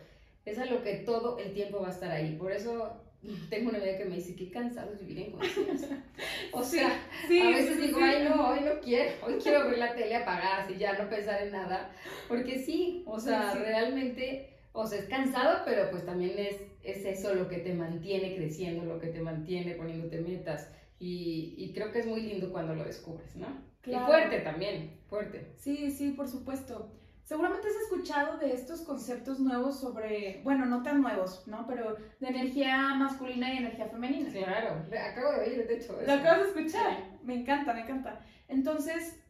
es 0.47 0.59
a 0.59 0.65
lo 0.65 0.83
que 0.83 0.97
todo 0.97 1.39
el 1.39 1.53
tiempo 1.53 1.81
va 1.81 1.89
a 1.89 1.93
estar 1.93 2.11
ahí. 2.11 2.35
Por 2.37 2.51
eso 2.51 2.99
tengo 3.51 3.69
una 3.69 3.79
amiga 3.79 3.99
que 3.99 4.07
me 4.07 4.17
dice, 4.17 4.35
qué 4.35 4.51
cansado 4.51 4.93
es 4.93 5.01
vivir 5.01 5.27
en 5.27 5.33
conciencia. 5.33 6.03
O 6.55 6.63
sea, 6.63 6.89
a 6.89 7.29
veces 7.29 7.81
digo, 7.81 7.99
ay 8.03 8.25
no, 8.29 8.51
hoy 8.51 8.61
no 8.61 8.79
quiero, 8.81 9.11
hoy 9.25 9.35
quiero 9.43 9.65
ver 9.65 9.79
la 9.79 9.95
tele 9.95 10.17
apagada, 10.17 10.59
así 10.59 10.77
ya 10.77 10.99
no 10.99 11.09
pensar 11.09 11.43
en 11.43 11.53
nada, 11.53 11.91
porque 12.29 12.59
sí, 12.59 13.03
o 13.07 13.19
sea, 13.19 13.55
realmente, 13.55 14.51
o 14.73 14.87
sea, 14.87 14.99
es 14.99 15.07
cansado, 15.07 15.63
pero 15.65 15.91
pues 15.91 16.05
también 16.05 16.39
es, 16.39 16.61
es 16.83 17.07
eso 17.07 17.35
lo 17.35 17.49
que 17.49 17.59
te 17.59 17.73
mantiene 17.73 18.37
creciendo, 18.37 18.85
lo 18.85 19.01
que 19.01 19.07
te 19.07 19.23
mantiene 19.23 19.77
poniéndote 19.77 20.21
metas, 20.21 20.71
y, 20.99 21.55
y 21.57 21.73
creo 21.73 21.91
que 21.91 22.01
es 22.01 22.07
muy 22.07 22.21
lindo 22.21 22.53
cuando 22.53 22.75
lo 22.75 22.85
descubres, 22.85 23.35
¿no? 23.35 23.47
Y 23.87 23.95
fuerte 23.95 24.41
también, 24.41 25.01
fuerte. 25.09 25.55
Sí, 25.57 25.91
sí, 25.91 26.11
por 26.11 26.29
supuesto. 26.29 26.93
Seguramente 27.25 27.69
has 27.69 27.77
escuchado 27.85 28.37
de 28.39 28.53
estos 28.53 28.81
conceptos 28.81 29.39
nuevos 29.39 29.79
sobre, 29.81 30.41
bueno, 30.43 30.67
no 30.67 30.83
tan 30.83 31.01
nuevos, 31.01 31.47
¿no? 31.47 31.67
Pero 31.69 31.97
de 32.19 32.29
energía 32.29 32.95
masculina 32.95 33.55
y 33.55 33.59
energía 33.59 33.87
femenina. 33.87 34.31
Claro, 34.31 34.85
acabo 35.11 35.33
de 35.33 35.41
oír, 35.41 35.67
de 35.67 35.77
hecho. 35.77 35.99
Lo 36.05 36.13
acabas 36.13 36.43
de 36.43 36.49
escuchar. 36.49 36.99
Me 37.23 37.35
encanta, 37.35 37.75
me 37.75 37.83
encanta. 37.83 38.21
Entonces, 38.49 39.23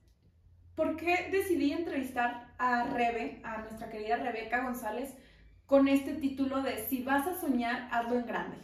¿por 0.75 0.97
qué 0.97 1.29
decidí 1.31 1.73
entrevistar 1.73 2.55
a 2.57 2.85
Rebe, 2.85 3.41
a 3.45 3.59
nuestra 3.59 3.91
querida 3.91 4.17
Rebeca 4.17 4.65
González, 4.65 5.15
con 5.67 5.87
este 5.87 6.15
título 6.15 6.63
de 6.63 6.79
Si 6.89 7.03
vas 7.03 7.27
a 7.27 7.39
soñar, 7.39 7.89
hazlo 7.93 8.19
en 8.19 8.27
grande? 8.27 8.57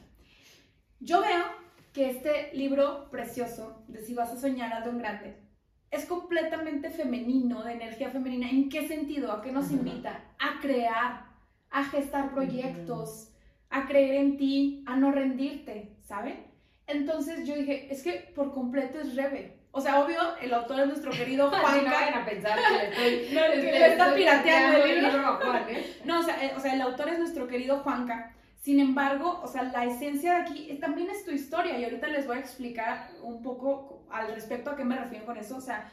Yo 1.01 1.21
veo 1.21 1.45
que 1.93 2.11
este 2.11 2.51
libro 2.55 3.11
precioso 3.11 3.85
de 3.89 4.01
Si 4.01 4.15
vas 4.15 4.31
a 4.31 4.41
soñar, 4.41 4.73
hazlo 4.73 4.93
en 4.93 4.99
grande 4.99 5.48
es 5.91 6.05
completamente 6.05 6.91
femenino, 6.91 7.65
de 7.65 7.73
energía 7.73 8.11
femenina. 8.11 8.49
¿En 8.49 8.69
qué 8.69 8.87
sentido? 8.87 9.33
¿A 9.33 9.43
qué 9.43 9.53
nos 9.53 9.71
invita? 9.71 10.21
A 10.39 10.61
crear, 10.61 11.27
a 11.71 11.85
gestar 11.85 12.33
proyectos, 12.33 13.31
a 13.71 13.87
creer 13.87 14.17
en 14.17 14.37
ti, 14.37 14.85
a 14.87 14.97
no 14.97 15.13
rendirte, 15.13 15.97
¿saben? 16.03 16.47
Entonces 16.87 17.47
yo 17.47 17.55
dije, 17.55 17.89
es 17.91 18.03
que 18.03 18.33
por 18.35 18.53
completo 18.53 19.01
es 19.01 19.15
Rebe. 19.15 19.59
O 19.71 19.81
sea, 19.81 20.03
obvio, 20.03 20.19
el 20.41 20.53
autor 20.55 20.81
es 20.81 20.87
nuestro 20.89 21.11
querido 21.11 21.51
Juan. 21.51 21.85
no 21.85 21.91
vayan 21.91 22.15
a 22.15 22.25
pensar 22.25 22.59
que 22.59 22.75
le 22.75 22.89
estoy... 22.89 23.61
que 23.61 23.87
está 23.87 24.15
pirateando 24.15 24.85
el 24.85 25.03
libro. 25.03 25.27
a 25.27 25.33
Juan, 25.37 25.65
¿eh? 25.69 25.97
No, 26.05 26.21
o 26.21 26.23
sea, 26.23 26.45
eh, 26.45 26.53
o 26.57 26.61
sea, 26.61 26.75
el 26.75 26.81
autor 26.81 27.11
es 27.11 27.19
nuestro 27.19 27.47
querido 27.47 27.79
Juanca. 27.81 28.35
Sin 28.61 28.81
embargo, 28.81 29.41
o 29.43 29.47
sea, 29.47 29.63
la 29.65 29.85
esencia 29.85 30.35
de 30.35 30.43
aquí 30.43 30.79
también 30.81 31.09
es 31.11 31.25
tu 31.25 31.31
historia 31.31 31.79
y 31.79 31.85
ahorita 31.85 32.09
les 32.09 32.27
voy 32.27 32.37
a 32.37 32.41
explicar 32.41 33.11
un 33.23 33.43
poco 33.43 33.98
al 34.11 34.35
respecto 34.35 34.71
a 34.71 34.77
qué 34.77 34.85
me 34.85 34.99
refiero 34.99 35.27
con 35.27 35.37
eso. 35.37 35.57
O 35.57 35.61
sea, 35.61 35.91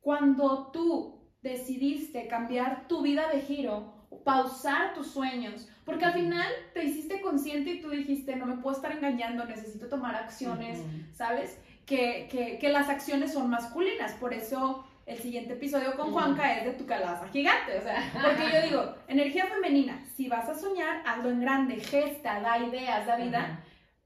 cuando 0.00 0.70
tú 0.72 1.20
decidiste 1.42 2.26
cambiar 2.26 2.88
tu 2.88 3.02
vida 3.02 3.28
de 3.28 3.40
giro, 3.40 3.94
pausar 4.24 4.94
tus 4.94 5.08
sueños, 5.08 5.68
porque 5.84 6.04
al 6.04 6.14
final 6.14 6.46
te 6.72 6.84
hiciste 6.84 7.20
consciente 7.20 7.70
y 7.70 7.80
tú 7.80 7.90
dijiste, 7.90 8.36
no 8.36 8.46
me 8.46 8.56
puedo 8.56 8.76
estar 8.76 8.92
engañando, 8.92 9.44
necesito 9.44 9.88
tomar 9.88 10.14
acciones, 10.14 10.80
¿sabes? 11.12 11.58
Que, 11.84 12.28
que, 12.30 12.58
que 12.58 12.68
las 12.70 12.88
acciones 12.88 13.32
son 13.32 13.50
masculinas, 13.50 14.12
por 14.14 14.32
eso 14.32 14.86
el 15.06 15.18
siguiente 15.18 15.52
episodio 15.52 15.94
con 15.96 16.12
Juanca 16.12 16.56
es 16.56 16.64
de 16.64 16.72
tu 16.72 16.86
calabaza 16.86 17.28
gigante, 17.28 17.78
o 17.78 17.82
sea, 17.82 18.10
porque 18.12 18.50
yo 18.52 18.62
digo, 18.68 18.94
energía 19.06 19.46
femenina, 19.46 20.02
si 20.16 20.28
vas 20.28 20.48
a 20.48 20.54
soñar, 20.54 21.02
hazlo 21.04 21.30
en 21.30 21.40
grande, 21.40 21.76
gesta, 21.76 22.40
da 22.40 22.58
ideas, 22.58 23.06
da 23.06 23.16
vida, 23.16 23.60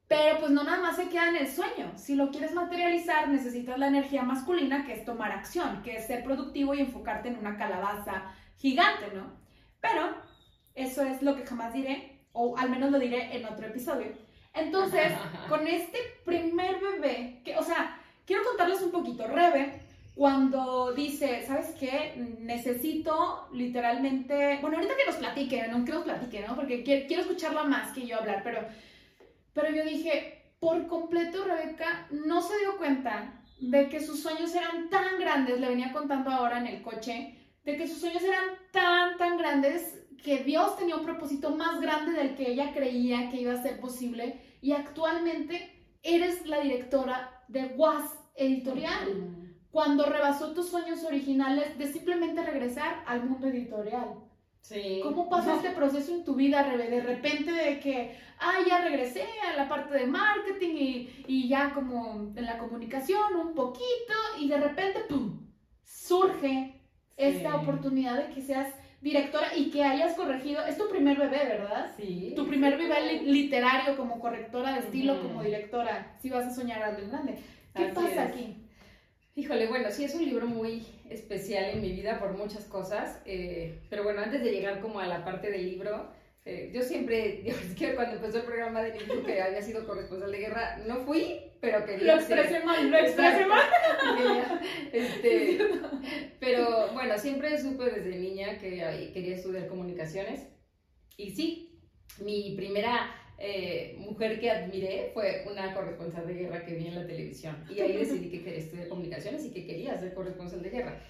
pero 0.08 0.40
pues 0.40 0.50
no 0.50 0.64
nada 0.64 0.80
más 0.80 0.96
se 0.96 1.08
queda 1.08 1.28
en 1.28 1.36
el 1.36 1.48
sueño, 1.48 1.92
si 1.96 2.14
lo 2.16 2.30
quieres 2.30 2.54
materializar, 2.54 3.28
necesitas 3.28 3.78
la 3.78 3.88
energía 3.88 4.22
masculina, 4.22 4.84
que 4.84 4.94
es 4.94 5.04
tomar 5.04 5.30
acción, 5.30 5.82
que 5.82 5.96
es 5.96 6.06
ser 6.06 6.24
productivo 6.24 6.74
y 6.74 6.80
enfocarte 6.80 7.28
en 7.28 7.38
una 7.38 7.56
calabaza 7.56 8.32
gigante, 8.56 9.06
¿no? 9.14 9.30
Pero 9.80 10.14
eso 10.74 11.02
es 11.02 11.22
lo 11.22 11.36
que 11.36 11.46
jamás 11.46 11.74
diré, 11.74 12.22
o 12.32 12.56
al 12.56 12.70
menos 12.70 12.90
lo 12.90 12.98
diré 12.98 13.36
en 13.36 13.44
otro 13.44 13.66
episodio. 13.66 14.12
Entonces, 14.54 15.12
con 15.48 15.66
este 15.66 15.98
primer 16.24 16.80
bebé, 16.80 17.42
que, 17.44 17.56
o 17.56 17.62
sea, 17.62 18.00
quiero 18.24 18.44
contarles 18.44 18.82
un 18.82 18.90
poquito, 18.90 19.26
Rebe, 19.26 19.82
cuando 20.14 20.92
dice, 20.94 21.44
¿sabes 21.46 21.76
qué? 21.78 22.14
Necesito 22.40 23.48
literalmente, 23.52 24.58
bueno, 24.60 24.78
ahorita 24.78 24.96
que 24.96 25.06
nos 25.06 25.16
platique, 25.16 25.68
no 25.68 25.84
que 25.84 25.92
nos 25.92 26.02
platique, 26.02 26.44
¿no? 26.46 26.56
Porque 26.56 26.82
quiero, 26.82 27.22
escucharla 27.22 27.62
más 27.64 27.92
que 27.92 28.04
yo 28.04 28.18
hablar, 28.18 28.40
pero, 28.42 28.66
pero 29.52 29.70
yo 29.70 29.84
dije, 29.84 30.52
por 30.60 30.86
completo 30.86 31.44
Rebeca 31.44 32.06
no 32.10 32.42
se 32.42 32.58
dio 32.58 32.76
cuenta 32.76 33.42
de 33.60 33.88
que 33.88 34.00
sus 34.00 34.20
sueños 34.20 34.54
eran 34.54 34.88
tan 34.90 35.18
grandes, 35.18 35.60
le 35.60 35.68
venía 35.68 35.92
contando 35.92 36.30
ahora 36.30 36.58
en 36.58 36.66
el 36.66 36.82
coche, 36.82 37.34
de 37.64 37.76
que 37.76 37.88
sus 37.88 37.98
sueños 37.98 38.22
eran 38.22 38.44
tan, 38.72 39.16
tan 39.18 39.38
grandes 39.38 39.98
que 40.22 40.42
Dios 40.44 40.76
tenía 40.76 40.96
un 40.96 41.04
propósito 41.04 41.50
más 41.50 41.80
grande 41.80 42.12
del 42.12 42.34
que 42.34 42.50
ella 42.50 42.72
creía 42.72 43.30
que 43.30 43.40
iba 43.40 43.52
a 43.52 43.62
ser 43.62 43.80
posible. 43.80 44.40
Y 44.60 44.72
actualmente 44.72 45.96
eres 46.02 46.46
la 46.46 46.60
directora 46.60 47.44
de 47.48 47.66
WAS 47.76 48.18
Editorial. 48.34 49.54
Cuando 49.70 50.06
rebasó 50.06 50.54
tus 50.54 50.68
sueños 50.68 51.04
originales 51.04 51.76
de 51.78 51.92
simplemente 51.92 52.42
regresar 52.42 53.02
al 53.06 53.24
mundo 53.24 53.48
editorial. 53.48 54.27
Sí. 54.60 55.00
¿Cómo 55.02 55.28
pasó 55.28 55.54
este 55.54 55.70
proceso 55.70 56.14
en 56.14 56.24
tu 56.24 56.34
vida, 56.34 56.62
Rebe? 56.62 56.90
De 56.90 57.00
repente 57.00 57.52
de 57.52 57.80
que, 57.80 58.18
ah, 58.38 58.58
ya 58.66 58.82
regresé 58.82 59.24
a 59.50 59.56
la 59.56 59.68
parte 59.68 59.94
de 59.94 60.06
marketing 60.06 60.74
y, 60.76 61.24
y 61.26 61.48
ya 61.48 61.72
como 61.72 62.32
en 62.36 62.44
la 62.44 62.58
comunicación 62.58 63.36
un 63.36 63.54
poquito 63.54 64.14
y 64.38 64.48
de 64.48 64.58
repente, 64.58 65.00
¡pum!, 65.08 65.46
surge 65.84 66.82
esta 67.16 67.56
oportunidad 67.56 68.16
de 68.16 68.34
que 68.34 68.42
seas 68.42 68.68
directora 69.00 69.56
y 69.56 69.70
que 69.70 69.84
hayas 69.84 70.14
corregido, 70.14 70.64
es 70.66 70.76
tu 70.76 70.88
primer 70.88 71.16
bebé, 71.18 71.44
¿verdad? 71.46 71.92
Sí. 71.96 72.32
Tu 72.36 72.46
primer 72.46 72.76
bebé 72.76 73.22
literario 73.22 73.96
como 73.96 74.20
correctora 74.20 74.72
de 74.72 74.80
estilo, 74.80 75.20
como 75.22 75.42
directora, 75.42 76.16
si 76.20 76.30
vas 76.30 76.46
a 76.46 76.54
soñar 76.54 76.82
algo 76.82 77.08
grande. 77.08 77.38
¿Qué 77.74 77.86
pasa 77.86 78.24
aquí? 78.24 78.67
Híjole, 79.38 79.68
bueno, 79.68 79.88
sí 79.92 80.02
es 80.02 80.16
un 80.16 80.24
libro 80.24 80.48
muy 80.48 80.84
especial 81.08 81.66
en 81.66 81.80
mi 81.80 81.92
vida 81.92 82.18
por 82.18 82.36
muchas 82.36 82.64
cosas, 82.64 83.22
eh, 83.24 83.78
pero 83.88 84.02
bueno, 84.02 84.20
antes 84.20 84.42
de 84.42 84.50
llegar 84.50 84.80
como 84.80 84.98
a 84.98 85.06
la 85.06 85.24
parte 85.24 85.48
del 85.48 85.64
libro, 85.64 86.10
eh, 86.44 86.72
yo 86.74 86.82
siempre, 86.82 87.48
es 87.48 87.76
que 87.76 87.94
cuando 87.94 88.16
empezó 88.16 88.38
el 88.38 88.46
programa 88.46 88.82
de 88.82 88.94
niño 88.94 89.24
que 89.24 89.40
había 89.40 89.62
sido 89.62 89.86
corresponsal 89.86 90.32
de 90.32 90.38
guerra, 90.38 90.78
no 90.88 91.04
fui, 91.04 91.52
pero 91.60 91.86
quería 91.86 92.16
Lo 92.16 92.20
expresé 92.20 92.64
mal, 92.64 92.90
lo 92.90 92.98
expresé 92.98 93.46
mal. 93.46 93.62
este, 94.92 95.58
pero 96.40 96.92
bueno, 96.92 97.16
siempre 97.16 97.62
supe 97.62 97.84
desde 97.84 98.18
niña 98.18 98.58
que 98.58 99.12
quería 99.14 99.36
estudiar 99.36 99.68
comunicaciones. 99.68 100.48
Y 101.16 101.30
sí, 101.30 101.78
mi 102.18 102.56
primera 102.56 103.14
eh, 103.38 103.96
mujer 103.98 104.40
que 104.40 104.50
admiré 104.50 105.10
fue 105.14 105.44
una 105.50 105.74
corresponsal 105.74 106.26
de 106.26 106.34
guerra 106.34 106.64
que 106.64 106.74
vi 106.74 106.88
en 106.88 106.94
la 106.96 107.06
televisión. 107.06 107.64
Y 107.70 107.80
ahí 107.80 107.96
decidí 107.98 108.30
que 108.30 108.42
quería 108.42 108.58
estudiar 108.58 108.88
comunicaciones 108.88 109.44
y 109.44 109.50
que 109.50 109.66
quería 109.66 109.98
ser 109.98 110.14
corresponsal 110.14 110.62
de 110.62 110.70
guerra 110.70 111.00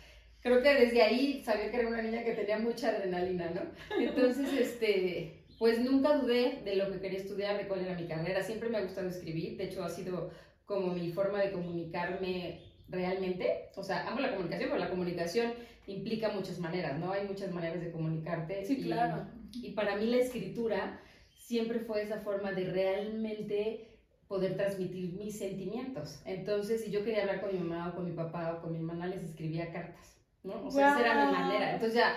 creo 0.40 0.62
que 0.62 0.74
desde 0.74 1.02
ahí 1.02 1.42
sabía 1.44 1.70
que 1.70 1.76
era 1.78 1.88
una 1.88 2.02
niña 2.02 2.24
que 2.24 2.32
tenía 2.32 2.58
mucha 2.58 2.90
adrenalina, 2.90 3.50
¿no? 3.50 3.62
Entonces, 3.98 4.52
este, 4.60 5.44
pues 5.58 5.80
nunca 5.80 6.16
dudé 6.16 6.62
de 6.64 6.76
lo 6.76 6.90
que 6.90 7.00
quería 7.00 7.18
estudiar, 7.18 7.58
de 7.58 7.66
cuál 7.66 7.84
era 7.84 7.94
mi 7.94 8.06
carrera. 8.06 8.42
Siempre 8.42 8.68
me 8.68 8.78
ha 8.78 8.82
gustado 8.82 9.08
escribir, 9.08 9.56
de 9.56 9.64
hecho 9.64 9.84
ha 9.84 9.88
sido 9.88 10.30
como 10.64 10.94
mi 10.94 11.12
forma 11.12 11.40
de 11.40 11.52
comunicarme 11.52 12.60
realmente. 12.88 13.70
O 13.76 13.82
sea, 13.82 14.08
amo 14.08 14.20
la 14.20 14.30
comunicación, 14.30 14.70
pero 14.70 14.84
la 14.84 14.90
comunicación 14.90 15.52
implica 15.86 16.30
muchas 16.30 16.58
maneras, 16.58 16.98
¿no? 16.98 17.12
Hay 17.12 17.26
muchas 17.26 17.50
maneras 17.50 17.80
de 17.80 17.90
comunicarte. 17.90 18.64
Sí, 18.64 18.82
claro. 18.82 19.26
Y 19.54 19.72
para 19.72 19.96
mí 19.96 20.06
la 20.06 20.18
escritura 20.18 21.00
siempre 21.48 21.80
fue 21.80 22.02
esa 22.02 22.20
forma 22.20 22.52
de 22.52 22.64
realmente 22.66 23.88
poder 24.28 24.54
transmitir 24.54 25.14
mis 25.14 25.38
sentimientos. 25.38 26.20
Entonces, 26.26 26.84
si 26.84 26.90
yo 26.90 27.02
quería 27.02 27.22
hablar 27.22 27.40
con 27.40 27.54
mi 27.54 27.58
mamá 27.58 27.88
o 27.88 27.96
con 27.96 28.04
mi 28.04 28.12
papá 28.12 28.52
o 28.52 28.60
con 28.60 28.72
mi 28.72 28.78
hermana, 28.78 29.06
les 29.06 29.22
escribía 29.22 29.72
cartas. 29.72 30.20
¿no? 30.44 30.66
O 30.66 30.70
sea, 30.70 30.90
esa 30.90 31.00
era 31.00 31.24
mi 31.24 31.32
manera. 31.32 31.72
Entonces 31.72 31.94
ya 31.94 32.16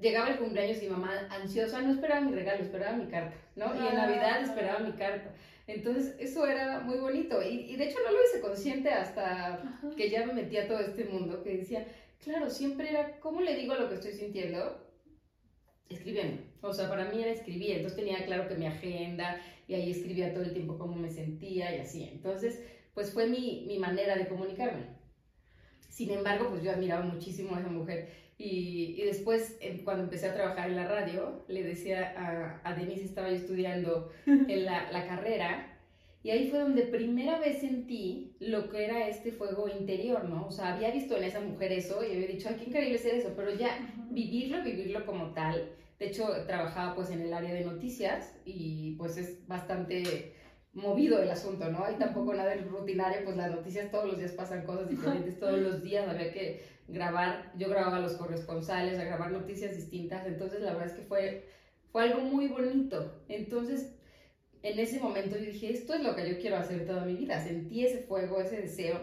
llegaba 0.00 0.28
el 0.28 0.38
cumpleaños 0.38 0.80
y 0.80 0.86
mi 0.86 0.92
mamá 0.92 1.10
ansiosa 1.28 1.82
no 1.82 1.90
esperaba 1.90 2.20
mi 2.20 2.32
regalo, 2.32 2.62
esperaba 2.62 2.96
mi 2.96 3.08
carta, 3.08 3.34
¿no? 3.56 3.74
Y 3.74 3.88
en 3.88 3.96
Navidad 3.96 4.42
esperaba 4.42 4.78
mi 4.78 4.92
carta. 4.92 5.34
Entonces, 5.66 6.14
eso 6.20 6.46
era 6.46 6.78
muy 6.78 6.98
bonito. 6.98 7.42
Y, 7.42 7.72
y 7.72 7.76
de 7.76 7.86
hecho 7.86 7.98
no 8.04 8.12
lo 8.12 8.24
hice 8.24 8.40
consciente 8.40 8.90
hasta 8.90 9.60
que 9.96 10.08
ya 10.08 10.24
me 10.24 10.34
metí 10.34 10.56
a 10.56 10.68
todo 10.68 10.78
este 10.78 11.04
mundo, 11.04 11.42
que 11.42 11.56
decía, 11.56 11.84
claro, 12.22 12.48
siempre 12.48 12.90
era, 12.90 13.18
¿cómo 13.18 13.40
le 13.40 13.56
digo 13.56 13.74
lo 13.74 13.88
que 13.88 13.96
estoy 13.96 14.12
sintiendo? 14.12 14.87
Escribiendo. 15.88 16.42
O 16.60 16.72
sea, 16.72 16.88
para 16.88 17.10
mí 17.10 17.22
era 17.22 17.30
escribir. 17.30 17.76
Entonces 17.76 17.96
tenía 17.98 18.24
claro 18.24 18.48
que 18.48 18.56
mi 18.56 18.66
agenda 18.66 19.40
y 19.66 19.74
ahí 19.74 19.90
escribía 19.90 20.32
todo 20.32 20.44
el 20.44 20.52
tiempo 20.52 20.78
cómo 20.78 20.96
me 20.96 21.10
sentía 21.10 21.74
y 21.76 21.80
así. 21.80 22.04
Entonces, 22.04 22.62
pues 22.94 23.12
fue 23.12 23.26
mi, 23.26 23.64
mi 23.66 23.78
manera 23.78 24.16
de 24.16 24.28
comunicarme. 24.28 24.98
Sin 25.88 26.10
embargo, 26.10 26.50
pues 26.50 26.62
yo 26.62 26.70
admiraba 26.70 27.04
muchísimo 27.04 27.56
a 27.56 27.60
esa 27.60 27.68
mujer. 27.68 28.08
Y, 28.38 28.94
y 28.96 29.04
después, 29.04 29.58
cuando 29.84 30.04
empecé 30.04 30.28
a 30.28 30.34
trabajar 30.34 30.70
en 30.70 30.76
la 30.76 30.86
radio, 30.86 31.44
le 31.48 31.64
decía 31.64 32.14
a, 32.16 32.60
a 32.68 32.74
Denise, 32.74 33.04
estaba 33.04 33.30
yo 33.30 33.36
estudiando 33.36 34.12
la, 34.26 34.92
la 34.92 35.06
carrera, 35.08 35.76
y 36.22 36.30
ahí 36.30 36.48
fue 36.48 36.60
donde 36.60 36.82
primera 36.82 37.38
vez 37.40 37.60
sentí 37.60 38.27
lo 38.40 38.68
que 38.68 38.84
era 38.84 39.08
este 39.08 39.32
fuego 39.32 39.68
interior, 39.68 40.24
¿no? 40.24 40.46
O 40.46 40.50
sea, 40.50 40.74
había 40.74 40.90
visto 40.90 41.16
en 41.16 41.24
esa 41.24 41.40
mujer 41.40 41.72
eso 41.72 42.04
y 42.04 42.14
había 42.14 42.28
dicho, 42.28 42.48
ay, 42.48 42.56
qué 42.56 42.64
increíble 42.66 42.98
ser 42.98 43.16
eso, 43.16 43.32
pero 43.34 43.52
ya 43.52 43.78
vivirlo, 44.10 44.62
vivirlo 44.62 45.04
como 45.04 45.32
tal. 45.34 45.70
De 45.98 46.06
hecho, 46.06 46.28
trabajaba 46.46 46.94
pues 46.94 47.10
en 47.10 47.22
el 47.22 47.34
área 47.34 47.52
de 47.52 47.64
noticias 47.64 48.36
y 48.44 48.94
pues 48.96 49.16
es 49.16 49.46
bastante 49.48 50.34
movido 50.72 51.20
el 51.20 51.30
asunto, 51.30 51.68
¿no? 51.70 51.84
Hay 51.84 51.96
tampoco 51.96 52.32
nada 52.34 52.54
rutinario, 52.54 53.24
pues 53.24 53.36
las 53.36 53.50
noticias 53.50 53.90
todos 53.90 54.06
los 54.06 54.18
días 54.18 54.32
pasan 54.32 54.64
cosas 54.64 54.88
diferentes, 54.88 55.40
todos 55.40 55.58
los 55.58 55.82
días 55.82 56.08
había 56.08 56.32
que 56.32 56.62
grabar, 56.86 57.52
yo 57.56 57.68
grababa 57.68 57.96
a 57.96 58.00
los 58.00 58.12
corresponsales, 58.12 58.98
a 58.98 59.04
grabar 59.04 59.32
noticias 59.32 59.74
distintas, 59.74 60.26
entonces 60.26 60.60
la 60.60 60.72
verdad 60.72 60.86
es 60.86 60.94
que 60.94 61.02
fue, 61.02 61.48
fue 61.90 62.04
algo 62.04 62.20
muy 62.20 62.46
bonito. 62.46 63.24
Entonces, 63.28 63.97
en 64.62 64.78
ese 64.78 65.00
momento 65.00 65.36
yo 65.38 65.50
dije, 65.50 65.72
esto 65.72 65.94
es 65.94 66.02
lo 66.02 66.14
que 66.14 66.28
yo 66.28 66.38
quiero 66.38 66.56
hacer 66.56 66.86
toda 66.86 67.04
mi 67.04 67.14
vida, 67.14 67.42
sentí 67.42 67.84
ese 67.84 68.02
fuego, 68.02 68.40
ese 68.40 68.62
deseo. 68.62 69.00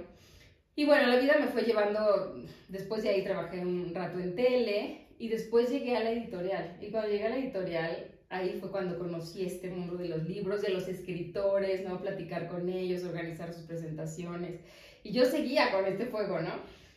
Y 0.76 0.86
bueno, 0.86 1.08
la 1.08 1.20
vida 1.20 1.38
me 1.40 1.48
fue 1.48 1.64
llevando, 1.64 2.36
después 2.68 3.04
de 3.04 3.10
ahí 3.10 3.24
trabajé 3.24 3.60
un 3.60 3.94
rato 3.96 4.20
en 4.20 4.36
tele 4.36 5.08
y 5.18 5.30
después 5.30 5.70
llegué 5.70 5.96
a 5.96 6.04
la 6.04 6.12
editorial. 6.12 6.78
Y 6.82 6.92
cuando 6.92 7.10
llegué 7.10 7.26
a 7.26 7.30
la 7.30 7.38
editorial, 7.38 8.12
ahí 8.30 8.58
fue 8.60 8.70
cuando 8.72 9.00
conocí 9.00 9.46
este 9.46 9.70
mundo 9.70 9.96
de 9.96 10.10
los 10.10 10.28
libros, 10.28 10.62
de 10.62 10.70
los 10.70 10.88
escritores, 10.90 11.88
¿no? 11.88 12.02
Platicar 12.02 12.50
con 12.50 12.68
ellos, 12.68 13.06
organizar 13.06 13.54
sus 13.54 13.64
presentaciones. 13.64 14.60
Y 15.04 15.14
yo 15.14 15.24
seguía 15.24 15.72
con 15.72 15.86
este 15.86 16.08
fuego, 16.08 16.42
¿no? 16.42 16.54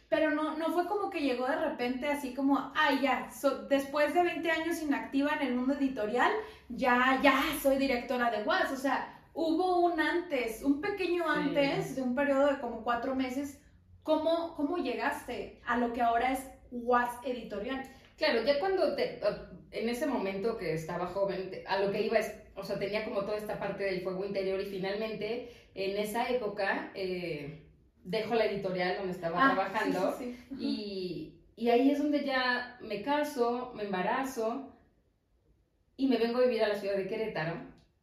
Pero 0.08 0.30
no, 0.30 0.56
no 0.56 0.72
fue 0.72 0.86
como 0.86 1.10
que 1.10 1.20
llegó 1.20 1.46
de 1.46 1.56
repente 1.56 2.08
así 2.08 2.34
como, 2.34 2.72
ay, 2.74 3.00
ya, 3.02 3.28
después 3.68 4.14
de 4.14 4.22
20 4.22 4.50
años 4.50 4.82
inactiva 4.82 5.32
en 5.38 5.48
el 5.48 5.54
mundo 5.54 5.74
editorial, 5.74 6.32
ya, 6.68 7.20
ya 7.22 7.42
soy 7.62 7.76
directora 7.76 8.30
de 8.30 8.42
WAS. 8.44 8.72
O 8.72 8.76
sea, 8.76 9.20
hubo 9.34 9.80
un 9.80 10.00
antes, 10.00 10.62
un 10.62 10.80
pequeño 10.80 11.28
antes, 11.28 11.94
de 11.94 12.02
un 12.02 12.14
periodo 12.14 12.46
de 12.46 12.58
como 12.58 12.82
cuatro 12.82 13.14
meses. 13.14 13.60
¿Cómo, 14.02 14.54
¿Cómo 14.56 14.78
llegaste 14.78 15.60
a 15.66 15.76
lo 15.76 15.92
que 15.92 16.00
ahora 16.00 16.32
es 16.32 16.40
WAS 16.70 17.10
Editorial? 17.24 17.82
Claro, 18.16 18.42
ya 18.42 18.58
cuando 18.58 18.96
te, 18.96 19.20
en 19.70 19.88
ese 19.88 20.06
momento 20.06 20.56
que 20.56 20.72
estaba 20.72 21.06
joven, 21.06 21.50
a 21.66 21.78
lo 21.78 21.92
que 21.92 22.02
iba 22.02 22.18
es, 22.18 22.34
o 22.56 22.64
sea, 22.64 22.78
tenía 22.78 23.04
como 23.04 23.20
toda 23.20 23.36
esta 23.36 23.58
parte 23.58 23.84
del 23.84 24.00
fuego 24.00 24.24
interior 24.24 24.60
y 24.60 24.66
finalmente 24.66 25.52
en 25.74 25.96
esa 25.98 26.28
época 26.28 26.90
eh, 26.94 27.67
dejo 28.08 28.34
la 28.34 28.46
editorial 28.46 28.96
donde 28.96 29.12
estaba 29.12 29.38
ah, 29.38 29.54
trabajando 29.54 30.18
Y, 30.58 31.34
y 31.56 31.68
ahí 31.68 31.90
es 31.90 31.98
donde 31.98 32.24
ya 32.24 32.78
me 32.80 33.02
caso, 33.02 33.72
me 33.74 33.84
embarazo 33.84 34.72
y 35.96 36.06
me 36.08 36.16
vengo 36.16 36.38
a 36.38 36.42
vivir 36.42 36.62
a 36.64 36.68
la 36.68 36.76
ciudad 36.76 36.96
de 36.96 37.06
Querétaro. 37.06 37.56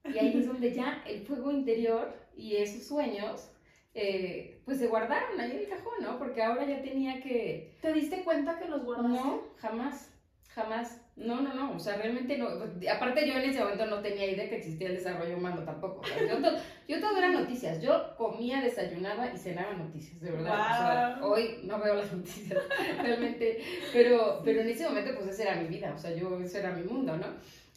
Y 0.04 0.18
ahí 0.20 0.38
es 0.38 0.48
donde 0.48 0.74
ya 0.74 1.02
el 1.08 1.26
fuego 1.26 1.52
interior 1.52 2.14
y 2.38 2.58
esos 2.58 2.84
sueños 2.84 3.50
eh, 3.96 4.62
pues 4.66 4.78
se 4.78 4.88
guardaron 4.88 5.40
ahí 5.40 5.52
en 5.52 5.58
el 5.58 5.70
cajón, 5.70 5.94
¿no? 6.02 6.20
Porque 6.20 6.44
ahora 6.44 6.66
ya 6.66 6.82
tenía 6.82 7.22
que... 7.22 7.76
¿Te 7.82 7.94
diste 7.94 8.24
cuenta 8.24 8.60
que 8.60 8.68
los 8.68 8.84
guardaste? 8.84 9.18
No, 9.18 9.42
jamás, 9.58 10.12
jamás. 10.50 11.02
No, 11.16 11.40
no, 11.40 11.54
no, 11.54 11.78
o 11.78 11.80
sea, 11.80 11.96
realmente 11.96 12.38
no. 12.38 12.48
Aparte 12.92 13.26
yo 13.26 13.36
en 13.36 13.50
ese 13.50 13.60
momento 13.60 13.86
no 13.86 14.02
tenía 14.02 14.30
idea 14.30 14.50
que 14.50 14.58
existía 14.58 14.90
el 14.90 14.96
desarrollo 14.96 15.38
humano 15.38 15.64
tampoco. 15.64 16.02
yo, 16.30 16.42
todo, 16.42 16.58
yo 16.90 17.00
todo 17.00 17.18
era 17.18 17.30
noticias. 17.30 17.82
Yo 17.82 18.16
comía, 18.18 18.62
desayunaba 18.62 19.32
y 19.34 19.38
cenaba 19.38 19.74
noticias, 19.74 20.20
de 20.20 20.32
verdad. 20.32 20.54
O 20.54 20.58
sea, 20.58 21.20
hoy 21.26 21.60
no 21.64 21.80
veo 21.80 21.96
las 21.96 22.12
noticias, 22.12 22.62
realmente. 23.02 23.62
Pero, 23.94 24.42
pero 24.44 24.60
en 24.60 24.68
ese 24.68 24.88
momento 24.90 25.16
pues 25.16 25.30
esa 25.30 25.44
era 25.44 25.62
mi 25.62 25.70
vida, 25.70 25.94
o 25.96 25.98
sea, 25.98 26.14
yo, 26.14 26.38
ese 26.42 26.60
era 26.60 26.74
mi 26.74 26.84
mundo, 26.84 27.16
¿no? 27.16 27.28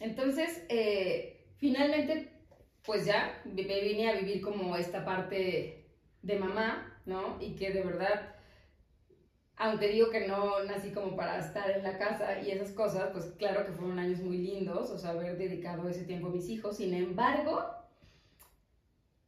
Entonces, 0.01 0.65
eh, 0.67 1.45
finalmente, 1.55 2.27
pues 2.85 3.05
ya 3.05 3.41
me 3.45 3.63
vine 3.63 4.09
a 4.09 4.19
vivir 4.19 4.41
como 4.41 4.75
esta 4.75 5.05
parte 5.05 5.85
de 6.21 6.39
mamá, 6.39 6.99
¿no? 7.05 7.37
Y 7.39 7.55
que 7.55 7.71
de 7.71 7.83
verdad 7.83 8.35
aunque 9.59 9.89
digo 9.89 10.09
que 10.09 10.25
no 10.25 10.63
nací 10.63 10.91
como 10.91 11.17
para 11.17 11.37
estar 11.37 11.69
en 11.69 11.83
la 11.83 11.97
casa 11.97 12.39
y 12.39 12.49
esas 12.49 12.71
cosas, 12.71 13.09
pues 13.11 13.25
claro 13.37 13.65
que 13.65 13.73
fueron 13.73 13.99
años 13.99 14.21
muy 14.21 14.37
lindos, 14.37 14.89
o 14.89 14.97
sea, 14.97 15.09
haber 15.09 15.37
dedicado 15.37 15.89
ese 15.89 16.05
tiempo 16.05 16.27
a 16.27 16.31
mis 16.31 16.47
hijos. 16.47 16.77
Sin 16.77 16.93
embargo, 16.93 17.65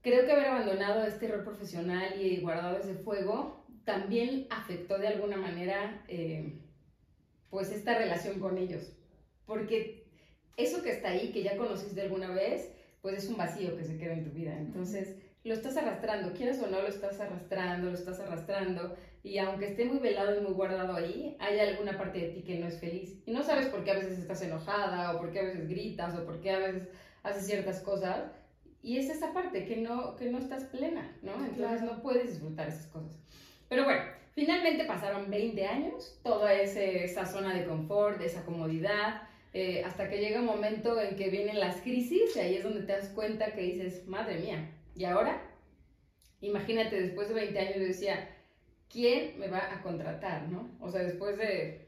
creo 0.01 0.25
que 0.25 0.31
haber 0.31 0.47
abandonado 0.47 1.03
este 1.03 1.27
rol 1.27 1.43
profesional 1.43 2.13
y 2.19 2.39
guardado 2.39 2.77
ese 2.77 2.95
fuego 2.95 3.65
también 3.83 4.47
afectó 4.49 4.97
de 4.97 5.09
alguna 5.09 5.35
manera, 5.35 6.01
eh, 6.07 6.61
pues, 7.49 7.69
esta 7.73 7.97
relación 7.97 8.39
con 8.39 8.57
ellos. 8.57 8.93
Porque 9.45 10.07
eso 10.55 10.81
que 10.81 10.91
está 10.91 11.09
ahí, 11.09 11.33
que 11.33 11.43
ya 11.43 11.57
conociste 11.57 12.03
alguna 12.03 12.31
vez, 12.31 12.71
pues 13.01 13.17
es 13.17 13.29
un 13.29 13.35
vacío 13.35 13.75
que 13.75 13.83
se 13.83 13.97
queda 13.97 14.13
en 14.13 14.23
tu 14.23 14.31
vida. 14.31 14.57
Entonces, 14.57 15.17
lo 15.43 15.53
estás 15.53 15.75
arrastrando, 15.75 16.31
quieres 16.33 16.61
o 16.61 16.67
no, 16.67 16.81
lo 16.81 16.87
estás 16.87 17.19
arrastrando, 17.19 17.89
lo 17.89 17.97
estás 17.97 18.19
arrastrando 18.21 18.95
y 19.23 19.37
aunque 19.37 19.67
esté 19.67 19.85
muy 19.85 19.99
velado 19.99 20.35
y 20.35 20.41
muy 20.41 20.53
guardado 20.53 20.95
ahí, 20.95 21.35
hay 21.39 21.59
alguna 21.59 21.97
parte 21.97 22.19
de 22.19 22.29
ti 22.29 22.41
que 22.41 22.57
no 22.57 22.67
es 22.67 22.79
feliz. 22.79 23.21
Y 23.25 23.31
no 23.31 23.43
sabes 23.43 23.67
por 23.67 23.83
qué 23.83 23.91
a 23.91 23.95
veces 23.95 24.17
estás 24.17 24.41
enojada, 24.41 25.15
o 25.15 25.19
por 25.19 25.31
qué 25.31 25.39
a 25.39 25.43
veces 25.43 25.67
gritas, 25.67 26.17
o 26.17 26.25
por 26.25 26.41
qué 26.41 26.51
a 26.51 26.59
veces 26.59 26.87
haces 27.21 27.45
ciertas 27.45 27.81
cosas. 27.81 28.31
Y 28.81 28.97
es 28.97 29.09
esa 29.11 29.31
parte 29.31 29.65
que 29.65 29.77
no, 29.77 30.15
que 30.15 30.31
no 30.31 30.39
estás 30.39 30.63
plena, 30.65 31.15
¿no? 31.21 31.33
Entonces 31.45 31.83
no 31.83 32.01
puedes 32.01 32.31
disfrutar 32.31 32.67
esas 32.67 32.87
cosas. 32.87 33.15
Pero 33.69 33.83
bueno, 33.83 34.01
finalmente 34.33 34.85
pasaron 34.85 35.29
20 35.29 35.65
años, 35.67 36.19
toda 36.23 36.53
ese, 36.53 37.03
esa 37.03 37.27
zona 37.27 37.53
de 37.53 37.65
confort, 37.65 38.17
de 38.17 38.25
esa 38.25 38.43
comodidad, 38.43 39.21
eh, 39.53 39.83
hasta 39.85 40.09
que 40.09 40.17
llega 40.17 40.39
un 40.39 40.47
momento 40.47 40.99
en 40.99 41.15
que 41.15 41.29
vienen 41.29 41.59
las 41.59 41.81
crisis 41.81 42.35
y 42.35 42.39
ahí 42.39 42.55
es 42.55 42.63
donde 42.63 42.81
te 42.81 42.93
das 42.93 43.09
cuenta 43.09 43.53
que 43.53 43.61
dices, 43.61 44.07
madre 44.07 44.39
mía, 44.39 44.71
¿y 44.95 45.05
ahora? 45.05 45.41
Imagínate, 46.39 46.99
después 46.99 47.27
de 47.27 47.35
20 47.35 47.59
años 47.59 47.75
yo 47.75 47.83
decía, 47.83 48.29
¿quién 48.91 49.39
me 49.39 49.47
va 49.47 49.73
a 49.73 49.81
contratar, 49.81 50.49
no? 50.49 50.69
O 50.79 50.89
sea, 50.89 51.03
después 51.03 51.37
de 51.37 51.87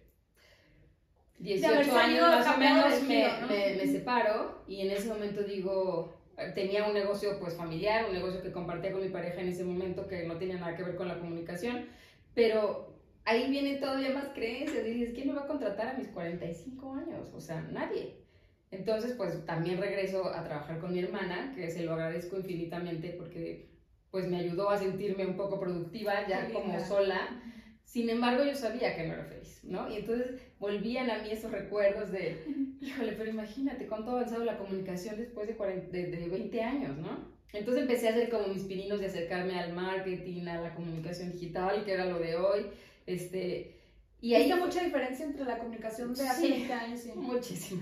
18 1.39 1.98
años 1.98 2.22
más 2.22 2.56
o 2.56 2.58
menos 2.58 3.04
me, 3.04 3.76
me, 3.76 3.88
separo 3.88 4.63
y 4.68 4.82
en 4.82 4.92
ese 4.92 5.10
momento 5.10 5.44
digo, 5.44 6.13
tenía 6.56 6.86
un 6.86 6.94
negocio 6.94 7.39
pues 7.39 7.56
familiar, 7.56 8.06
un 8.08 8.13
negocio 8.13 8.42
que 8.42 8.52
compartía 8.52 8.92
con 8.92 9.02
mi 9.02 9.10
pareja 9.10 9.42
en 9.42 9.50
ese 9.50 9.63
momento 9.63 10.08
que 10.08 10.26
no 10.26 10.38
tenía 10.38 10.58
nada 10.58 10.76
que 10.76 10.84
ver 10.84 10.96
con 10.96 11.08
la 11.08 11.20
comunicación, 11.20 11.88
pero 12.34 12.94
ahí 13.26 13.50
viene 13.50 13.76
todavía 13.76 14.12
más 14.12 14.30
creencias, 14.34 14.86
dices, 14.86 15.13
¿quién 15.13 15.28
me 15.28 15.34
va 15.34 15.44
a 15.44 15.48
contratar 15.48 15.88
a 15.88 15.98
mis 15.98 16.08
45 16.08 16.94
años? 16.94 17.32
O 17.34 17.42
sea, 17.42 17.62
nadie. 17.62 18.24
Entonces, 18.72 19.13
pues 19.13 19.46
también 19.46 19.80
regreso 19.80 20.34
a 20.34 20.44
trabajar 20.44 20.80
con 20.80 20.94
mi 20.94 21.00
hermana, 21.00 21.54
que 21.56 21.70
se 21.70 21.84
lo 21.84 21.94
agradezco 21.94 22.38
infinitamente 22.38 23.10
porque 23.10 23.72
pues 24.13 24.28
me 24.28 24.38
ayudó 24.38 24.69
a 24.69 24.78
sentirme 24.78 25.26
un 25.26 25.36
poco 25.36 25.60
productiva 25.60 26.28
ya 26.28 26.47
como 26.52 26.80
sola. 26.80 27.41
Sin 27.84 28.08
embargo, 28.12 28.43
yo 28.43 28.54
sabía 28.54 28.95
que 28.95 29.08
no 29.08 29.15
era 29.15 29.26
feliz, 29.26 29.62
¿no? 29.63 29.91
Y 29.91 29.95
entonces 29.95 30.39
volvían 30.60 31.10
a 31.10 31.23
mí 31.23 31.32
esos 31.32 31.52
recuerdos 31.52 32.12
de, 32.12 32.45
híjole, 32.80 33.13
pero 33.13 33.32
imagínate 33.32 33.88
cuánto 33.88 34.12
ha 34.12 34.19
avanzado 34.19 34.45
la 34.45 34.60
comunicación 34.60 35.17
después 35.17 35.47
de, 35.47 35.56
40, 35.56 35.88
de, 35.88 36.12
de 36.12 36.30
20 36.30 36.62
años, 36.62 36.95
¿no? 36.99 37.28
Entonces 37.54 37.82
empecé 37.82 38.08
a 38.08 38.12
hacer 38.12 38.30
como 38.30 38.49
mis 38.49 38.65
pininos 38.65 38.99
de 38.99 39.08
acercarme 39.08 39.60
al 39.60 39.73
marketing, 39.73 40.45
a 40.45 40.62
la 40.62 40.76
comunicación 40.76 41.32
digital, 41.32 41.84
que 41.84 41.93
era 41.93 42.06
lo 42.06 42.19
de 42.19 42.36
hoy. 42.36 42.67
Este, 43.08 43.80
y 44.21 44.36
hay 44.36 44.54
mucha 44.54 44.84
diferencia 44.84 45.26
entre 45.26 45.43
la 45.43 45.58
comunicación 45.58 46.13
de 46.13 46.30
hace 46.30 46.49
20 46.49 46.71
años 46.71 47.06
y... 47.08 47.10
Muchísimo. 47.17 47.82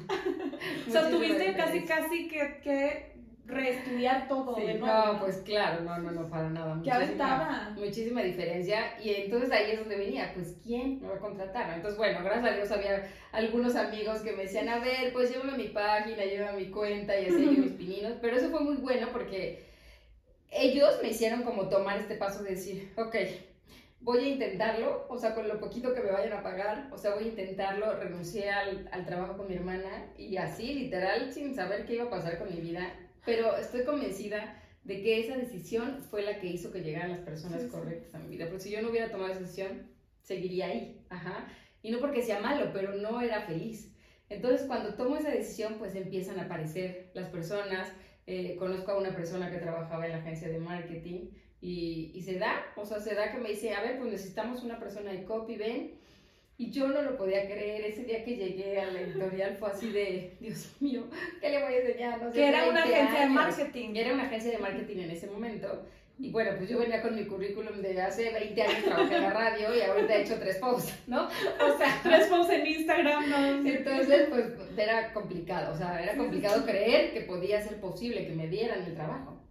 o 0.88 0.92
sea, 0.92 1.10
tuviste 1.10 1.54
casi, 1.58 1.82
casi 1.82 2.30
que, 2.30 2.62
que 2.64 3.11
reestudiar 3.52 4.28
todo 4.28 4.56
sí, 4.56 4.62
de 4.62 4.74
nuevo. 4.76 5.14
No, 5.14 5.20
pues 5.20 5.38
claro, 5.38 5.82
no, 5.82 5.98
no, 6.00 6.12
no, 6.12 6.30
para 6.30 6.50
nada. 6.50 6.76
Muchísima, 6.76 7.04
estaba. 7.04 7.70
Muchísima 7.76 8.24
diferencia. 8.24 9.00
Y 9.02 9.14
entonces 9.14 9.52
ahí 9.52 9.72
es 9.72 9.80
donde 9.80 9.98
venía, 9.98 10.32
pues, 10.34 10.58
¿quién 10.64 11.02
me 11.02 11.10
va 11.10 11.16
a 11.16 11.20
contratar? 11.20 11.74
Entonces, 11.76 11.98
bueno, 11.98 12.20
gracias 12.24 12.52
a 12.52 12.56
Dios 12.56 12.72
había 12.72 13.12
algunos 13.32 13.76
amigos 13.76 14.22
que 14.22 14.32
me 14.32 14.44
decían, 14.44 14.70
a 14.70 14.80
ver, 14.80 15.14
pues 15.14 15.32
llévame 15.32 15.54
a 15.54 15.58
mi 15.58 15.68
página, 15.68 16.24
llévame 16.24 16.50
a 16.50 16.54
mi 16.54 16.72
cuenta 16.72 17.20
y 17.20 17.26
así 17.26 17.36
mis 17.36 17.72
pininos. 17.78 18.14
Pero 18.22 18.38
eso 18.38 18.50
fue 18.50 18.62
muy 18.62 18.78
bueno 18.78 19.10
porque 19.12 19.66
ellos 20.50 21.00
me 21.02 21.10
hicieron 21.10 21.44
como 21.44 21.70
tomar 21.70 21.98
este 21.98 22.16
paso 22.16 22.44
de 22.44 22.52
decir, 22.52 22.92
ok, 22.98 23.16
voy 24.02 24.20
a 24.20 24.30
intentarlo, 24.30 25.06
o 25.10 25.18
sea, 25.18 25.36
con 25.36 25.48
lo 25.48 25.60
poquito 25.60 25.94
que 25.94 26.02
me 26.02 26.12
vayan 26.12 26.34
a 26.34 26.44
pagar, 26.44 26.90
o 26.92 26.98
sea, 26.98 27.14
voy 27.14 27.26
a 27.26 27.28
intentarlo, 27.28 27.98
renuncié 28.00 28.50
al, 28.50 28.90
al 28.92 29.06
trabajo 29.06 29.38
con 29.38 29.48
mi 29.48 29.56
hermana 29.56 30.12
y 30.18 30.38
así, 30.38 30.74
literal, 30.74 31.32
sin 31.32 31.56
saber 31.56 31.86
qué 31.86 31.96
iba 31.96 32.06
a 32.06 32.10
pasar 32.10 32.40
con 32.40 32.50
mi 32.54 32.60
vida, 32.60 32.92
pero 33.26 33.58
estoy 33.58 33.84
convencida 33.84 34.62
de 34.84 35.02
que 35.02 35.20
esa 35.20 35.38
decisión 35.38 36.04
fue 36.10 36.24
la 36.24 36.40
que 36.40 36.48
hizo 36.48 36.72
que 36.72 36.82
llegaran 36.82 37.12
las 37.12 37.20
personas 37.20 37.64
correctas 37.66 38.16
a 38.16 38.20
mi 38.20 38.30
vida. 38.30 38.48
Porque 38.48 38.64
si 38.64 38.72
yo 38.72 38.82
no 38.82 38.90
hubiera 38.90 39.12
tomado 39.12 39.32
esa 39.32 39.42
decisión, 39.42 39.88
seguiría 40.24 40.68
ahí. 40.68 41.06
Ajá. 41.10 41.48
Y 41.84 41.92
no 41.92 42.00
porque 42.00 42.24
sea 42.24 42.40
malo, 42.40 42.72
pero 42.74 42.96
no 42.96 43.22
era 43.22 43.42
feliz. 43.42 43.94
Entonces, 44.30 44.66
cuando 44.66 44.96
tomo 44.96 45.18
esa 45.18 45.30
decisión, 45.30 45.76
pues 45.78 45.96
empiezan 45.96 46.40
a 46.40 46.44
aparecer 46.44 47.12
las 47.14 47.30
personas. 47.30 47.92
Eh, 48.28 48.56
conozco 48.58 48.92
a 48.92 48.98
una 48.98 49.16
persona 49.16 49.52
que 49.52 49.58
trabajaba 49.58 50.06
en 50.06 50.14
la 50.14 50.20
agencia 50.20 50.48
de 50.48 50.60
marketing 50.60 51.32
y, 51.60 52.12
y 52.16 52.22
se 52.22 52.40
da, 52.40 52.66
o 52.76 52.86
sea, 52.86 53.00
se 53.00 53.14
da 53.14 53.32
que 53.32 53.40
me 53.40 53.50
dice, 53.50 53.74
a 53.74 53.82
ver, 53.82 53.98
pues 53.98 54.12
necesitamos 54.12 54.64
una 54.64 54.80
persona 54.80 55.12
de 55.12 55.26
copy, 55.26 55.58
ven 55.58 56.01
y 56.62 56.70
yo 56.70 56.88
no 56.90 57.02
lo 57.02 57.18
podía 57.18 57.48
creer, 57.48 57.84
ese 57.86 58.04
día 58.04 58.24
que 58.24 58.36
llegué 58.36 58.80
a 58.80 58.86
la 58.86 59.02
editorial 59.02 59.58
fue 59.58 59.72
así 59.72 59.92
de, 59.92 60.38
Dios 60.40 60.76
mío, 60.80 61.06
¿qué 61.40 61.50
le 61.50 61.64
voy 61.64 61.74
a 61.74 61.78
enseñar? 61.80 62.22
No 62.22 62.30
sé, 62.30 62.36
que 62.36 62.48
era 62.50 62.70
una 62.70 62.84
agencia 62.84 63.20
de 63.22 63.30
marketing. 63.30 63.96
Era 63.96 64.14
una 64.14 64.24
agencia 64.26 64.52
de 64.52 64.58
marketing 64.60 64.98
en 64.98 65.10
ese 65.10 65.26
momento. 65.26 65.88
Y 66.20 66.30
bueno, 66.30 66.52
pues 66.58 66.70
yo 66.70 66.78
venía 66.78 67.02
con 67.02 67.16
mi 67.16 67.26
currículum 67.26 67.82
de 67.82 68.00
hace 68.00 68.32
20 68.32 68.62
años 68.62 68.84
trabajé 68.86 69.16
en 69.16 69.22
la 69.24 69.32
radio 69.32 69.76
y 69.76 69.82
ahorita 69.82 70.16
he 70.16 70.22
hecho 70.22 70.38
tres 70.38 70.58
posts, 70.58 70.94
¿no? 71.08 71.26
O 71.26 71.78
sea, 71.80 72.00
tres 72.04 72.28
posts 72.28 72.54
en 72.54 72.68
Instagram, 72.68 73.28
¿no? 73.28 73.68
Entonces, 73.68 74.28
pues 74.30 74.46
era 74.78 75.14
complicado, 75.14 75.74
o 75.74 75.78
sea, 75.78 76.04
era 76.04 76.16
complicado 76.16 76.64
creer 76.64 77.12
que 77.12 77.22
podía 77.22 77.60
ser 77.60 77.82
posible 77.82 78.28
que 78.28 78.36
me 78.36 78.48
dieran 78.48 78.84
el 78.84 78.94
trabajo. 78.94 79.42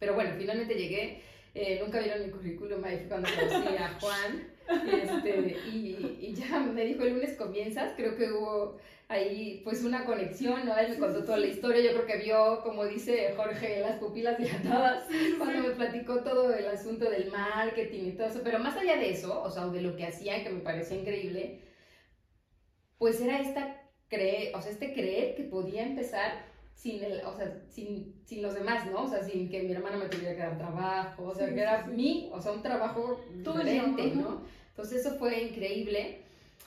Pero 0.00 0.14
bueno, 0.14 0.32
finalmente 0.36 0.74
llegué, 0.74 1.22
eh, 1.54 1.78
nunca 1.80 2.00
vieron 2.00 2.26
mi 2.26 2.32
currículum, 2.32 2.82
ahí 2.82 2.96
fue 2.96 3.06
cuando 3.06 3.28
conocí 3.38 3.76
a 3.76 4.00
Juan. 4.00 4.49
Este, 4.70 5.56
y, 5.72 6.18
y, 6.20 6.34
ya 6.34 6.60
me 6.60 6.84
dijo, 6.84 7.02
el 7.02 7.14
lunes 7.14 7.36
comienzas, 7.36 7.92
creo 7.96 8.16
que 8.16 8.30
hubo 8.30 8.78
ahí 9.08 9.60
pues 9.64 9.82
una 9.82 10.04
conexión, 10.04 10.64
¿no? 10.64 10.78
Él 10.78 10.90
me 10.90 10.98
contó 10.98 11.24
toda 11.24 11.38
la 11.38 11.48
historia, 11.48 11.82
yo 11.82 11.90
creo 11.92 12.06
que 12.06 12.24
vio, 12.24 12.60
como 12.62 12.84
dice 12.84 13.34
Jorge, 13.36 13.80
las 13.80 13.98
pupilas 13.98 14.38
dilatadas 14.38 15.04
cuando 15.38 15.68
me 15.68 15.74
platicó 15.74 16.22
todo 16.22 16.54
el 16.54 16.66
asunto 16.68 17.10
del 17.10 17.30
marketing 17.30 18.04
y 18.04 18.12
todo 18.12 18.28
eso, 18.28 18.40
pero 18.44 18.60
más 18.60 18.76
allá 18.76 18.96
de 18.96 19.10
eso, 19.10 19.42
o 19.42 19.50
sea, 19.50 19.66
de 19.66 19.82
lo 19.82 19.96
que 19.96 20.06
hacía, 20.06 20.44
que 20.44 20.50
me 20.50 20.60
parecía 20.60 20.96
increíble, 20.96 21.60
pues 22.98 23.20
era 23.20 23.40
esta 23.40 23.82
creer, 24.08 24.54
o 24.54 24.62
sea, 24.62 24.70
este 24.70 24.92
creer 24.92 25.34
que 25.34 25.42
podía 25.44 25.82
empezar 25.82 26.49
sin, 26.74 27.02
el, 27.04 27.20
o 27.24 27.36
sea, 27.36 27.62
sin, 27.68 28.14
sin, 28.24 28.42
los 28.42 28.54
demás, 28.54 28.90
¿no? 28.90 29.04
O 29.04 29.08
sea, 29.08 29.22
sin 29.22 29.48
que 29.50 29.62
mi 29.62 29.72
hermana 29.72 29.96
me 29.96 30.06
tuviera 30.06 30.34
que 30.34 30.40
dar 30.40 30.58
trabajo, 30.58 31.24
o 31.24 31.34
sea, 31.34 31.52
que 31.52 31.60
era 31.60 31.86
mí, 31.86 32.30
o 32.32 32.40
sea, 32.40 32.52
un 32.52 32.62
trabajo 32.62 33.20
diferente, 33.34 34.12
¿no? 34.14 34.40
Entonces 34.70 35.04
eso 35.04 35.18
fue 35.18 35.42
increíble. 35.42 36.22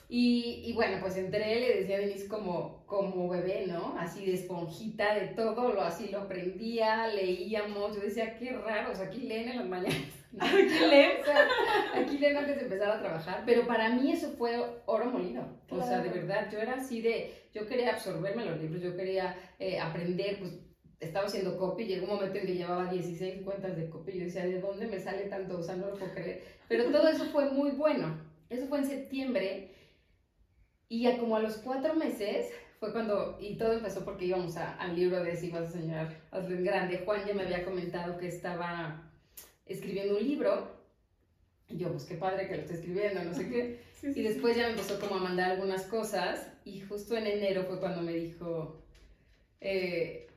Y, 0.08 0.62
y, 0.66 0.72
bueno, 0.74 0.98
pues 1.00 1.16
entré, 1.16 1.60
le 1.60 1.80
decía 1.80 1.96
a 1.96 2.00
Denise 2.00 2.28
como, 2.28 2.84
como 2.86 3.28
bebé, 3.28 3.64
¿no? 3.66 3.96
Así 3.98 4.24
de 4.26 4.34
esponjita 4.34 5.14
de 5.14 5.28
todo, 5.28 5.72
lo, 5.72 5.80
así 5.80 6.08
lo 6.08 6.20
aprendía, 6.20 7.08
leíamos, 7.08 7.96
yo 7.96 8.02
decía, 8.02 8.36
qué 8.38 8.52
raro, 8.52 8.92
o 8.92 8.94
sea, 8.94 9.06
aquí 9.06 9.20
leen 9.20 9.48
en 9.48 9.56
las 9.56 9.66
mañanas. 9.66 10.23
Aquí 10.40 10.86
leen. 10.90 11.20
O 11.20 11.24
sea, 11.24 11.48
aquí 11.94 12.18
leen 12.18 12.36
antes 12.36 12.56
de 12.56 12.62
empezar 12.62 12.90
a 12.90 13.00
trabajar, 13.00 13.42
pero 13.46 13.66
para 13.66 13.90
mí 13.90 14.12
eso 14.12 14.30
fue 14.32 14.58
oro 14.86 15.06
molido. 15.06 15.44
O 15.70 15.80
sea, 15.80 16.00
de 16.00 16.08
verdad, 16.08 16.50
yo 16.50 16.58
era 16.58 16.74
así 16.74 17.00
de, 17.00 17.48
yo 17.52 17.66
quería 17.66 17.92
absorberme 17.92 18.44
los 18.44 18.60
libros, 18.60 18.82
yo 18.82 18.96
quería 18.96 19.36
eh, 19.58 19.78
aprender, 19.78 20.38
pues 20.40 20.58
estaba 21.00 21.26
haciendo 21.26 21.56
copy, 21.56 21.84
llegó 21.84 22.06
un 22.06 22.14
momento 22.14 22.38
en 22.38 22.46
que 22.46 22.54
llevaba 22.54 22.90
16 22.90 23.42
cuentas 23.42 23.76
de 23.76 23.88
copy, 23.88 24.18
yo 24.18 24.24
decía, 24.24 24.44
¿de 24.44 24.60
dónde 24.60 24.86
me 24.86 24.98
sale 24.98 25.24
tanto? 25.24 25.58
O 25.58 25.62
sea, 25.62 25.76
no 25.76 25.86
lo 25.86 25.94
puedo 25.94 26.12
creer. 26.12 26.42
Pero 26.68 26.90
todo 26.90 27.08
eso 27.08 27.26
fue 27.26 27.50
muy 27.50 27.72
bueno. 27.72 28.18
Eso 28.48 28.66
fue 28.66 28.78
en 28.78 28.86
septiembre. 28.86 29.70
Y 30.88 31.02
ya 31.02 31.18
como 31.18 31.36
a 31.36 31.40
los 31.40 31.58
cuatro 31.58 31.94
meses 31.94 32.50
fue 32.78 32.92
cuando, 32.92 33.38
y 33.40 33.56
todo 33.56 33.72
empezó 33.72 34.04
porque 34.04 34.26
íbamos 34.26 34.56
a, 34.56 34.74
al 34.74 34.94
libro 34.94 35.22
de 35.22 35.36
Si 35.36 35.50
vas 35.50 35.68
a 35.68 35.72
soñar, 35.72 36.22
hazlo 36.30 36.54
en 36.54 36.64
grande. 36.64 37.02
Juan 37.04 37.26
ya 37.26 37.34
me 37.34 37.42
había 37.42 37.64
comentado 37.64 38.18
que 38.18 38.28
estaba 38.28 39.10
escribiendo 39.66 40.16
un 40.16 40.24
libro. 40.24 40.84
Y 41.68 41.78
yo, 41.78 41.90
pues 41.90 42.04
qué 42.04 42.16
padre 42.16 42.46
que 42.46 42.56
lo 42.56 42.62
esté 42.62 42.74
escribiendo, 42.74 43.24
no 43.24 43.34
sé 43.34 43.48
qué. 43.48 43.80
y 44.14 44.22
después 44.22 44.56
ya 44.56 44.64
me 44.64 44.72
empezó 44.72 45.00
como 45.00 45.16
a 45.16 45.20
mandar 45.20 45.52
algunas 45.52 45.82
cosas. 45.84 46.48
Y 46.64 46.80
justo 46.80 47.16
en 47.16 47.26
enero 47.26 47.64
fue 47.64 47.80
cuando 47.80 48.02
me 48.02 48.12
dijo, 48.12 48.82
eh, 49.60 50.28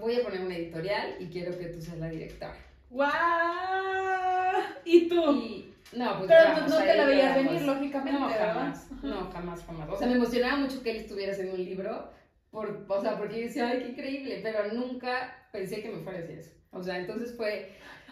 voy 0.00 0.16
a 0.16 0.22
poner 0.22 0.40
una 0.40 0.56
editorial 0.56 1.16
y 1.18 1.26
quiero 1.26 1.56
que 1.58 1.66
tú 1.66 1.80
seas 1.80 1.98
la 1.98 2.08
directora. 2.08 2.56
¡Guau! 2.88 3.10
¿Y 4.84 5.08
tú? 5.08 5.36
Y, 5.36 5.74
no, 5.92 6.18
pues 6.18 6.28
Pero 6.30 6.66
no 6.68 6.78
te 6.78 6.94
la 6.94 7.04
veías 7.04 7.34
venir, 7.36 7.62
lógicamente. 7.62 8.20
No, 8.20 8.28
jamás. 8.28 8.86
No, 9.02 9.30
jamás, 9.30 9.64
jamás. 9.64 9.88
O 9.88 9.96
sea, 9.96 10.06
me 10.08 10.14
emocionaba 10.14 10.56
mucho 10.58 10.82
que 10.82 10.90
él 10.90 10.96
estuviera 10.98 11.32
haciendo 11.32 11.54
un 11.54 11.64
libro, 11.64 12.10
por, 12.50 12.84
o 12.86 13.00
sea, 13.00 13.16
porque 13.16 13.40
yo 13.40 13.46
decía, 13.46 13.68
ay, 13.68 13.78
qué 13.78 13.88
increíble, 13.88 14.40
pero 14.42 14.72
nunca 14.74 15.48
pensé 15.52 15.80
que 15.80 15.88
me 15.88 16.02
fuera 16.02 16.18
a 16.18 16.22
decir 16.22 16.38
eso. 16.38 16.50
O 16.70 16.82
sea, 16.82 16.98
entonces 16.98 17.34
fue, 17.34 17.70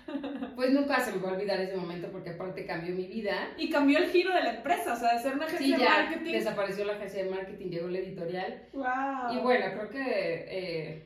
pues 0.56 0.72
nunca 0.72 1.00
se 1.00 1.12
me 1.12 1.18
va 1.22 1.30
a 1.30 1.34
olvidar 1.34 1.60
ese 1.60 1.76
momento 1.76 2.08
porque 2.10 2.30
aparte 2.30 2.66
cambió 2.66 2.94
mi 2.94 3.06
vida. 3.06 3.52
Y 3.56 3.70
cambió 3.70 3.98
el 3.98 4.08
giro 4.10 4.34
de 4.34 4.42
la 4.42 4.54
empresa, 4.56 4.94
o 4.94 4.96
sea, 4.96 5.14
de 5.14 5.22
ser 5.22 5.34
una 5.34 5.46
agencia 5.46 5.66
sí, 5.66 5.72
de 5.72 5.78
ya 5.78 5.90
marketing. 5.90 6.32
desapareció 6.32 6.84
la 6.84 6.94
agencia 6.94 7.24
de 7.24 7.30
marketing, 7.30 7.66
llegó 7.70 7.88
la 7.88 7.98
editorial. 7.98 8.68
¡Wow! 8.72 9.36
Y 9.36 9.38
bueno, 9.42 9.66
creo 9.74 9.90
que... 9.90 9.98
Eh, 10.48 11.04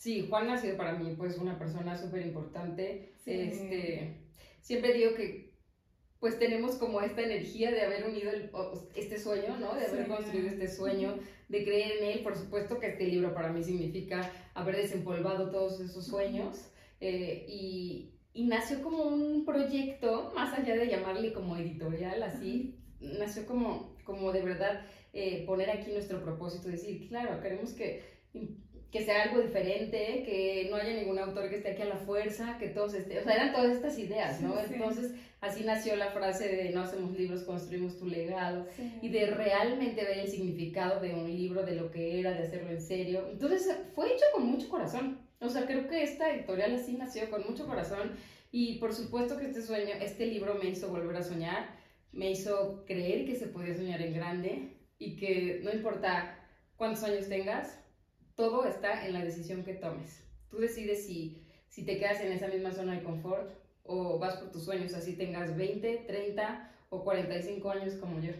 Sí, 0.00 0.24
Juan 0.30 0.48
ha 0.48 0.56
sido 0.56 0.76
para 0.76 0.92
mí 0.92 1.12
pues 1.18 1.38
una 1.38 1.58
persona 1.58 1.96
súper 1.98 2.24
importante. 2.24 3.14
Sí. 3.16 3.32
Este, 3.32 4.14
siempre 4.60 4.92
digo 4.94 5.14
que 5.16 5.48
pues 6.20 6.38
tenemos 6.38 6.76
como 6.76 7.00
esta 7.00 7.20
energía 7.22 7.72
de 7.72 7.82
haber 7.82 8.04
unido 8.06 8.30
el, 8.30 8.48
este 8.94 9.18
sueño, 9.18 9.56
¿no? 9.58 9.74
De 9.74 9.86
haber 9.86 10.04
Sí. 10.04 10.08
construido 10.08 10.48
este 10.50 10.68
sueño, 10.68 11.18
de 11.48 11.64
creer 11.64 11.98
en 11.98 12.04
él. 12.12 12.20
Por 12.22 12.36
supuesto 12.36 12.78
que 12.78 12.86
este 12.90 13.06
libro 13.08 13.34
para 13.34 13.52
mí 13.52 13.64
significa 13.64 14.30
haber 14.54 14.76
desempolvado 14.76 15.50
todos 15.50 15.80
esos 15.80 16.06
sueños. 16.06 16.70
eh, 17.00 17.44
y, 17.48 18.14
y 18.32 18.46
nació 18.46 18.82
como 18.82 19.04
un 19.04 19.44
proyecto, 19.44 20.32
más 20.34 20.56
allá 20.58 20.76
de 20.76 20.88
llamarle 20.88 21.32
como 21.32 21.56
editorial, 21.56 22.22
así, 22.22 22.76
nació 23.00 23.46
como, 23.46 23.96
como 24.04 24.32
de 24.32 24.42
verdad 24.42 24.82
eh, 25.12 25.44
poner 25.46 25.70
aquí 25.70 25.90
nuestro 25.92 26.22
propósito, 26.22 26.68
decir, 26.68 27.08
claro, 27.08 27.40
queremos 27.40 27.72
que 27.72 28.18
que 28.90 29.04
sea 29.04 29.24
algo 29.24 29.42
diferente, 29.42 30.22
que 30.24 30.68
no 30.70 30.76
haya 30.76 30.94
ningún 30.94 31.18
autor 31.18 31.50
que 31.50 31.56
esté 31.56 31.72
aquí 31.72 31.82
a 31.82 31.86
la 31.86 31.98
fuerza, 31.98 32.56
que 32.58 32.68
todos 32.68 32.94
estén, 32.94 33.18
o 33.18 33.22
sea, 33.22 33.34
eran 33.34 33.52
todas 33.52 33.72
estas 33.72 33.98
ideas, 33.98 34.40
¿no? 34.40 34.54
Sí, 34.54 34.64
sí. 34.68 34.74
Entonces, 34.74 35.12
así 35.42 35.64
nació 35.64 35.94
la 35.96 36.10
frase 36.10 36.48
de 36.48 36.70
no 36.70 36.80
hacemos 36.80 37.12
libros, 37.12 37.42
construimos 37.42 37.98
tu 37.98 38.06
legado, 38.06 38.66
Sí. 38.76 38.90
y 39.02 39.10
de 39.10 39.26
realmente 39.26 40.02
ver 40.04 40.20
el 40.20 40.28
significado 40.28 41.00
de 41.00 41.12
un 41.14 41.26
libro, 41.30 41.64
de 41.64 41.74
lo 41.74 41.90
que 41.90 42.18
era, 42.18 42.32
de 42.32 42.44
hacerlo 42.46 42.70
en 42.70 42.80
serio. 42.80 43.28
Entonces, 43.30 43.68
fue 43.94 44.06
hecho 44.14 44.24
con 44.32 44.46
mucho 44.46 44.70
corazón. 44.70 45.18
O 45.40 45.48
sea, 45.48 45.66
creo 45.66 45.88
que 45.88 46.02
esta 46.02 46.30
editorial 46.30 46.74
así 46.74 46.94
nació 46.94 47.30
con 47.30 47.44
mucho 47.44 47.66
corazón, 47.66 48.12
y 48.50 48.78
por 48.78 48.94
supuesto 48.94 49.36
que 49.36 49.46
este 49.46 49.62
sueño, 49.62 49.94
este 50.00 50.26
libro 50.26 50.54
me 50.54 50.70
hizo 50.70 50.88
volver 50.88 51.16
a 51.16 51.22
soñar, 51.22 51.68
me 52.12 52.30
hizo 52.30 52.84
creer 52.86 53.26
que 53.26 53.36
se 53.36 53.46
podía 53.46 53.76
soñar 53.76 54.00
en 54.02 54.14
grande, 54.14 54.78
y 54.98 55.16
que 55.16 55.60
no 55.62 55.72
importa 55.72 56.38
cuántos 56.76 57.04
años 57.04 57.28
tengas, 57.28 57.78
todo 58.34 58.66
está 58.66 59.06
en 59.06 59.12
la 59.12 59.24
decisión 59.24 59.64
que 59.64 59.74
tomes. 59.74 60.24
Tú 60.50 60.58
decides 60.58 61.06
si, 61.06 61.44
si 61.68 61.84
te 61.84 61.98
quedas 61.98 62.20
en 62.20 62.32
esa 62.32 62.48
misma 62.48 62.72
zona 62.72 62.94
de 62.94 63.02
confort 63.02 63.50
o 63.84 64.18
vas 64.18 64.36
por 64.36 64.50
tus 64.50 64.64
sueños, 64.64 64.94
así 64.94 65.16
tengas 65.16 65.56
20, 65.56 66.04
30 66.06 66.70
o 66.90 67.04
45 67.04 67.70
años 67.70 67.94
como 67.94 68.20
yo. 68.20 68.32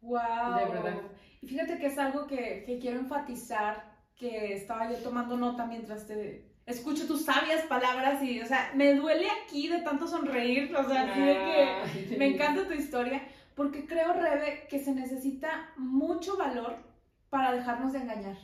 ¡Wow! 0.00 0.58
De 0.58 0.64
verdad. 0.72 1.00
Y 1.42 1.46
fíjate 1.46 1.78
que 1.78 1.86
es 1.86 1.98
algo 1.98 2.26
que, 2.26 2.64
que 2.64 2.78
quiero 2.78 2.98
enfatizar, 2.98 3.89
que 4.20 4.52
estaba 4.52 4.90
yo 4.90 4.98
tomando 4.98 5.38
nota 5.38 5.64
mientras 5.64 6.06
te 6.06 6.44
escucho 6.66 7.06
tus 7.06 7.24
sabias 7.24 7.64
palabras 7.64 8.22
y, 8.22 8.40
o 8.40 8.46
sea, 8.46 8.70
me 8.74 8.94
duele 8.94 9.26
aquí 9.42 9.66
de 9.66 9.80
tanto 9.80 10.06
sonreír, 10.06 10.76
o 10.76 10.86
sea, 10.86 11.10
así 11.10 11.20
de 11.20 12.06
que 12.08 12.16
me 12.18 12.26
encanta 12.26 12.68
tu 12.68 12.74
historia, 12.74 13.26
porque 13.56 13.86
creo, 13.86 14.12
Rebe, 14.12 14.66
que 14.68 14.78
se 14.78 14.94
necesita 14.94 15.70
mucho 15.76 16.36
valor 16.36 16.76
para 17.30 17.52
dejarnos 17.52 17.92
de 17.94 18.00
engañar. 18.00 18.36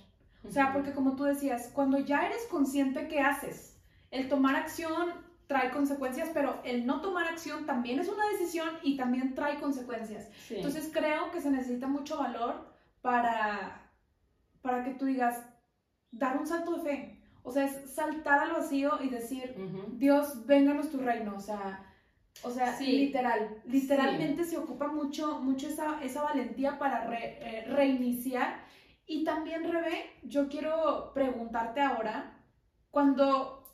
O 0.42 0.50
sea, 0.50 0.72
porque 0.72 0.92
como 0.92 1.14
tú 1.14 1.24
decías, 1.24 1.70
cuando 1.74 1.98
ya 1.98 2.26
eres 2.26 2.46
consciente 2.50 3.06
qué 3.08 3.20
haces, 3.20 3.78
el 4.10 4.28
tomar 4.28 4.56
acción 4.56 5.12
trae 5.46 5.70
consecuencias, 5.70 6.30
pero 6.32 6.60
el 6.64 6.86
no 6.86 7.02
tomar 7.02 7.28
acción 7.28 7.66
también 7.66 8.00
es 8.00 8.08
una 8.08 8.26
decisión 8.30 8.70
y 8.82 8.96
también 8.96 9.34
trae 9.34 9.60
consecuencias. 9.60 10.28
Entonces 10.48 10.90
creo 10.92 11.30
que 11.30 11.40
se 11.40 11.50
necesita 11.50 11.86
mucho 11.86 12.16
valor 12.16 12.74
para, 13.02 13.90
para 14.62 14.82
que 14.84 14.94
tú 14.94 15.04
digas, 15.04 15.42
dar 16.10 16.36
un 16.38 16.46
salto 16.46 16.76
de 16.76 16.82
fe. 16.82 17.20
O 17.42 17.52
sea, 17.52 17.64
es 17.64 17.94
saltar 17.94 18.40
al 18.40 18.52
vacío 18.52 18.98
y 19.02 19.08
decir, 19.08 19.54
Dios, 19.92 20.46
vénganos 20.46 20.90
tu 20.90 20.98
reino. 20.98 21.34
O 21.36 21.40
sea, 21.40 21.86
o 22.42 22.50
sea, 22.50 22.78
literal, 22.80 23.62
literalmente 23.66 24.44
se 24.44 24.58
ocupa 24.58 24.88
mucho, 24.88 25.40
mucho 25.40 25.68
esa, 25.68 26.02
esa 26.02 26.22
valentía 26.22 26.78
para 26.78 27.08
eh, 27.18 27.64
reiniciar. 27.68 28.64
Y 29.06 29.24
también, 29.24 29.70
Rebe, 29.70 30.10
yo 30.22 30.48
quiero 30.48 31.12
preguntarte 31.14 31.80
ahora, 31.80 32.36
cuando, 32.90 33.64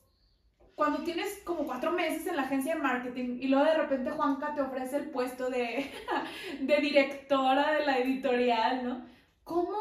cuando 0.75 1.03
tienes 1.03 1.41
como 1.45 1.65
cuatro 1.65 1.93
meses 1.93 2.27
en 2.27 2.37
la 2.37 2.43
agencia 2.43 2.75
de 2.75 2.83
marketing 2.83 3.39
y 3.41 3.49
luego 3.49 3.65
de 3.65 3.79
repente 3.79 4.11
Juanca 4.11 4.55
te 4.55 4.61
ofrece 4.61 4.97
el 4.97 5.11
puesto 5.11 5.49
de, 5.49 5.91
de 6.61 6.77
directora 6.77 7.73
de 7.73 7.87
la 7.87 7.99
editorial, 7.99 8.85
¿no? 8.85 9.07
¿Cómo, 9.45 9.77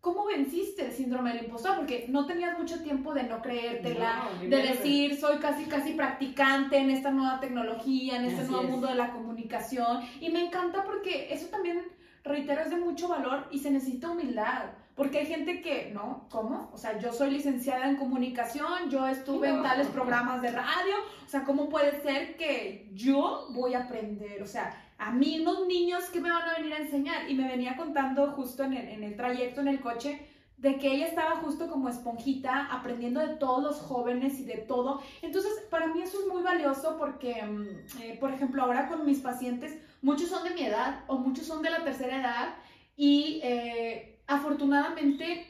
¿Cómo 0.00 0.24
venciste 0.24 0.86
el 0.86 0.92
síndrome 0.92 1.34
del 1.34 1.44
impostor? 1.44 1.76
Porque 1.76 2.06
no 2.08 2.24
tenías 2.24 2.58
mucho 2.58 2.82
tiempo 2.82 3.12
de 3.12 3.24
no 3.24 3.42
creértela, 3.42 4.30
de 4.40 4.48
decir, 4.62 5.20
soy 5.20 5.38
casi, 5.38 5.64
casi 5.64 5.92
practicante 5.92 6.78
en 6.78 6.88
esta 6.88 7.10
nueva 7.10 7.38
tecnología, 7.38 8.16
en 8.16 8.24
este 8.24 8.44
nuevo 8.44 8.62
mundo 8.62 8.86
de 8.86 8.94
la 8.94 9.12
comunicación. 9.12 10.00
Y 10.20 10.30
me 10.30 10.46
encanta 10.46 10.84
porque 10.84 11.28
eso 11.30 11.48
también, 11.48 11.82
reitero, 12.24 12.62
es 12.62 12.70
de 12.70 12.76
mucho 12.76 13.08
valor 13.08 13.46
y 13.50 13.58
se 13.58 13.70
necesita 13.70 14.10
humildad. 14.10 14.70
Porque 14.94 15.18
hay 15.18 15.26
gente 15.26 15.60
que, 15.60 15.90
¿no? 15.92 16.26
¿Cómo? 16.30 16.70
O 16.72 16.78
sea, 16.78 16.98
yo 16.98 17.12
soy 17.12 17.30
licenciada 17.30 17.88
en 17.88 17.96
comunicación, 17.96 18.88
yo 18.88 19.06
estuve 19.06 19.48
en 19.48 19.62
tales 19.62 19.88
programas 19.88 20.40
de 20.40 20.50
radio. 20.50 20.94
O 21.24 21.28
sea, 21.28 21.44
¿cómo 21.44 21.68
puede 21.68 22.00
ser 22.02 22.36
que 22.36 22.90
yo 22.94 23.48
voy 23.50 23.74
a 23.74 23.84
aprender? 23.84 24.42
O 24.42 24.46
sea, 24.46 24.74
a 25.00 25.10
mí 25.10 25.40
unos 25.40 25.66
niños 25.66 26.04
que 26.10 26.20
me 26.20 26.30
van 26.30 26.46
a 26.46 26.58
venir 26.58 26.74
a 26.74 26.78
enseñar. 26.78 27.28
Y 27.30 27.34
me 27.34 27.48
venía 27.48 27.74
contando 27.76 28.32
justo 28.32 28.62
en 28.64 28.74
el, 28.74 29.16
trayecto, 29.16 29.62
en 29.62 29.68
el 29.68 29.80
coche, 29.80 30.20
de 30.58 30.76
que 30.76 30.92
ella 30.94 31.06
estaba 31.06 31.36
justo 31.36 31.68
como 31.68 31.88
esponjita 31.88 32.66
aprendiendo 32.66 33.20
de 33.20 33.36
todos 33.36 33.64
los 33.64 33.76
jóvenes 33.76 34.38
y 34.38 34.44
de 34.44 34.58
todo. 34.58 35.00
Entonces, 35.22 35.52
para 35.70 35.86
mí 35.86 36.02
eso 36.02 36.20
es 36.20 36.28
muy 36.28 36.42
valioso 36.42 36.98
porque, 36.98 37.42
mm, 37.42 38.02
eh, 38.02 38.18
por 38.20 38.30
ejemplo, 38.30 38.62
ahora 38.62 38.88
con 38.88 39.06
mis 39.06 39.20
pacientes, 39.20 39.78
muchos 40.02 40.28
son 40.28 40.44
de 40.44 40.50
mi 40.50 40.64
edad 40.64 41.02
o 41.06 41.16
muchos 41.16 41.46
son 41.46 41.62
de 41.62 41.70
la 41.70 41.82
tercera 41.82 42.20
edad 42.20 42.54
y 42.94 43.40
eh, 43.42 44.20
afortunadamente 44.26 45.46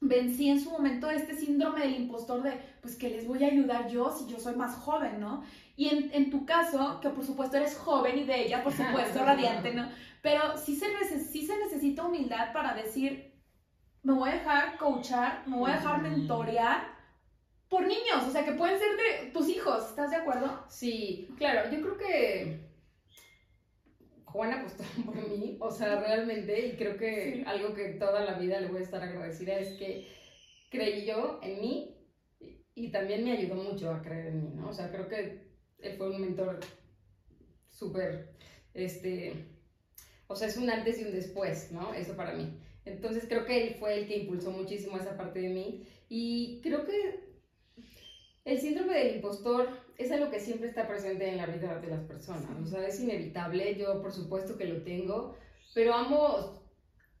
vencí 0.00 0.48
en 0.48 0.60
su 0.60 0.70
momento 0.70 1.08
este 1.10 1.36
síndrome 1.36 1.80
del 1.80 1.94
impostor 1.94 2.42
de, 2.42 2.58
pues, 2.80 2.96
que 2.96 3.10
les 3.10 3.28
voy 3.28 3.44
a 3.44 3.48
ayudar 3.48 3.88
yo 3.88 4.10
si 4.10 4.26
yo 4.26 4.40
soy 4.40 4.56
más 4.56 4.74
joven, 4.74 5.20
¿no? 5.20 5.44
Y 5.80 5.88
en, 5.88 6.30
tu 6.30 6.44
caso, 6.44 7.00
que 7.00 7.08
por 7.08 7.24
supuesto 7.24 7.56
eres 7.56 7.74
joven 7.74 8.18
y 8.18 8.24
de 8.24 8.42
ella, 8.42 8.62
por 8.62 8.70
supuesto, 8.70 9.24
radiante, 9.24 9.72
¿no? 9.72 9.88
Pero 10.20 10.58
sí 10.58 10.76
se, 10.76 10.86
sí 11.20 11.46
se 11.46 11.56
necesita 11.56 12.04
humildad 12.04 12.52
para 12.52 12.74
decir, 12.74 13.32
me 14.02 14.12
voy 14.12 14.28
a 14.28 14.34
dejar 14.34 14.76
coachar, 14.76 15.42
me 15.48 15.56
voy 15.56 15.70
a 15.70 15.76
dejar 15.76 16.02
mentorear 16.02 16.82
por 17.70 17.86
niños, 17.86 18.26
o 18.28 18.30
sea, 18.30 18.44
que 18.44 18.52
pueden 18.52 18.78
ser 18.78 18.88
de 18.90 19.30
tus 19.30 19.48
hijos, 19.48 19.88
¿estás 19.88 20.10
de 20.10 20.16
acuerdo? 20.16 20.66
Sí, 20.68 21.30
claro, 21.38 21.70
yo 21.70 21.80
creo 21.80 21.96
que 21.96 22.60
Juana 24.26 24.60
apostó 24.60 24.84
por 25.06 25.16
mí, 25.30 25.56
o 25.62 25.70
sea, 25.70 25.98
realmente, 25.98 26.66
y 26.66 26.76
creo 26.76 26.98
que 26.98 27.42
algo 27.46 27.72
que 27.72 27.94
toda 27.94 28.20
la 28.20 28.34
vida 28.34 28.60
le 28.60 28.68
voy 28.68 28.80
a 28.80 28.84
estar 28.84 29.02
agradecida 29.02 29.54
es 29.54 29.78
que 29.78 30.06
creí 30.70 31.06
yo 31.06 31.40
en 31.42 31.58
mí 31.58 31.96
y 32.74 32.92
también 32.92 33.24
me 33.24 33.32
ayudó 33.32 33.54
mucho 33.54 33.90
a 33.90 34.02
creer 34.02 34.26
en 34.26 34.42
mí, 34.42 34.50
¿no? 34.54 34.68
O 34.68 34.72
sea, 34.74 34.90
creo 34.90 35.08
que 35.08 35.48
él 35.82 35.96
fue 35.96 36.10
un 36.10 36.20
mentor 36.20 36.60
súper, 37.68 38.30
este, 38.74 39.46
o 40.26 40.36
sea, 40.36 40.48
es 40.48 40.56
un 40.56 40.70
antes 40.70 41.00
y 41.00 41.04
un 41.04 41.12
después, 41.12 41.72
¿no? 41.72 41.94
Eso 41.94 42.14
para 42.16 42.34
mí. 42.34 42.58
Entonces 42.84 43.24
creo 43.28 43.44
que 43.44 43.68
él 43.68 43.74
fue 43.78 43.98
el 43.98 44.06
que 44.06 44.18
impulsó 44.18 44.50
muchísimo 44.50 44.96
esa 44.96 45.16
parte 45.16 45.40
de 45.40 45.48
mí 45.50 45.86
y 46.08 46.60
creo 46.62 46.84
que 46.84 47.30
el 48.44 48.58
síndrome 48.58 48.94
del 48.94 49.16
impostor 49.16 49.68
es 49.98 50.10
algo 50.10 50.30
que 50.30 50.40
siempre 50.40 50.68
está 50.68 50.88
presente 50.88 51.28
en 51.28 51.36
la 51.36 51.46
vida 51.46 51.78
de 51.78 51.88
las 51.88 52.02
personas, 52.04 52.50
o 52.62 52.66
sea, 52.66 52.86
es 52.86 52.98
inevitable, 53.00 53.76
yo 53.76 54.00
por 54.00 54.12
supuesto 54.12 54.56
que 54.56 54.64
lo 54.64 54.82
tengo, 54.82 55.36
pero 55.74 55.94
amo 55.94 56.59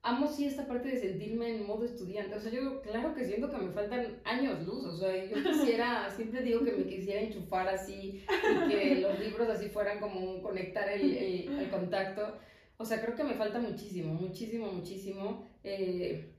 amo 0.02 0.26
sí 0.28 0.46
esta 0.46 0.66
parte 0.66 0.88
de 0.88 1.00
sentirme 1.00 1.50
en 1.50 1.66
modo 1.66 1.84
estudiante. 1.84 2.34
O 2.34 2.40
sea, 2.40 2.50
yo 2.50 2.80
claro 2.82 3.14
que 3.14 3.24
siento 3.24 3.50
que 3.50 3.58
me 3.58 3.72
faltan 3.72 4.20
años 4.24 4.64
luz. 4.66 4.84
O 4.84 4.96
sea, 4.96 5.24
yo 5.24 5.42
quisiera, 5.42 6.10
siempre 6.16 6.42
digo 6.42 6.64
que 6.64 6.72
me 6.72 6.86
quisiera 6.86 7.20
enchufar 7.20 7.68
así 7.68 8.24
y 8.28 8.68
que 8.68 8.94
los 8.96 9.18
libros 9.18 9.48
así 9.48 9.68
fueran 9.68 10.00
como 10.00 10.42
conectar 10.42 10.88
el, 10.88 11.48
el, 11.48 11.70
contacto. 11.70 12.38
O 12.78 12.84
sea, 12.84 13.00
creo 13.02 13.14
que 13.14 13.24
me 13.24 13.34
falta 13.34 13.58
muchísimo, 13.58 14.14
muchísimo, 14.14 14.72
muchísimo. 14.72 15.46
Eh, 15.62 16.34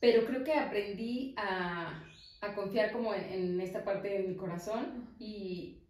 pero 0.00 0.26
creo 0.26 0.44
que 0.44 0.52
aprendí 0.52 1.34
a, 1.36 2.04
a 2.40 2.54
confiar 2.54 2.92
como 2.92 3.14
en, 3.14 3.24
en, 3.24 3.60
esta 3.60 3.84
parte 3.84 4.08
de 4.08 4.28
mi 4.28 4.36
corazón 4.36 5.14
y, 5.18 5.81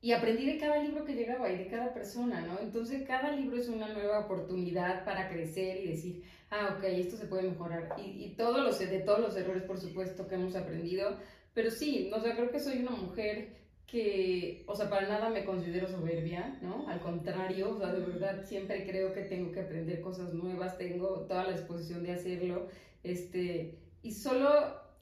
y 0.00 0.12
aprendí 0.12 0.46
de 0.46 0.58
cada 0.58 0.82
libro 0.82 1.04
que 1.04 1.14
llegaba 1.14 1.50
y 1.50 1.58
de 1.58 1.66
cada 1.66 1.92
persona, 1.92 2.40
¿no? 2.46 2.60
Entonces 2.60 3.02
cada 3.06 3.32
libro 3.32 3.56
es 3.56 3.68
una 3.68 3.92
nueva 3.92 4.20
oportunidad 4.20 5.04
para 5.04 5.28
crecer 5.28 5.84
y 5.84 5.88
decir, 5.88 6.22
ah, 6.50 6.76
ok, 6.76 6.84
esto 6.84 7.16
se 7.16 7.26
puede 7.26 7.50
mejorar. 7.50 7.96
Y, 7.98 8.24
y 8.24 8.34
todos 8.36 8.62
los, 8.62 8.78
de 8.78 9.00
todos 9.00 9.20
los 9.20 9.36
errores, 9.36 9.64
por 9.64 9.78
supuesto, 9.78 10.28
que 10.28 10.36
hemos 10.36 10.54
aprendido. 10.54 11.16
Pero 11.52 11.70
sí, 11.72 12.10
o 12.14 12.20
sea, 12.20 12.36
creo 12.36 12.50
que 12.50 12.60
soy 12.60 12.78
una 12.78 12.92
mujer 12.92 13.56
que, 13.88 14.62
o 14.68 14.76
sea, 14.76 14.88
para 14.88 15.08
nada 15.08 15.30
me 15.30 15.44
considero 15.44 15.88
soberbia, 15.88 16.58
¿no? 16.62 16.88
Al 16.88 17.00
contrario, 17.00 17.70
o 17.70 17.78
sea, 17.78 17.92
de 17.92 18.00
verdad 18.00 18.44
siempre 18.44 18.86
creo 18.86 19.12
que 19.12 19.22
tengo 19.22 19.50
que 19.50 19.60
aprender 19.60 20.00
cosas 20.00 20.32
nuevas, 20.32 20.78
tengo 20.78 21.26
toda 21.26 21.44
la 21.44 21.52
disposición 21.52 22.04
de 22.04 22.12
hacerlo, 22.12 22.68
este, 23.02 23.78
y 24.02 24.12
solo 24.12 24.50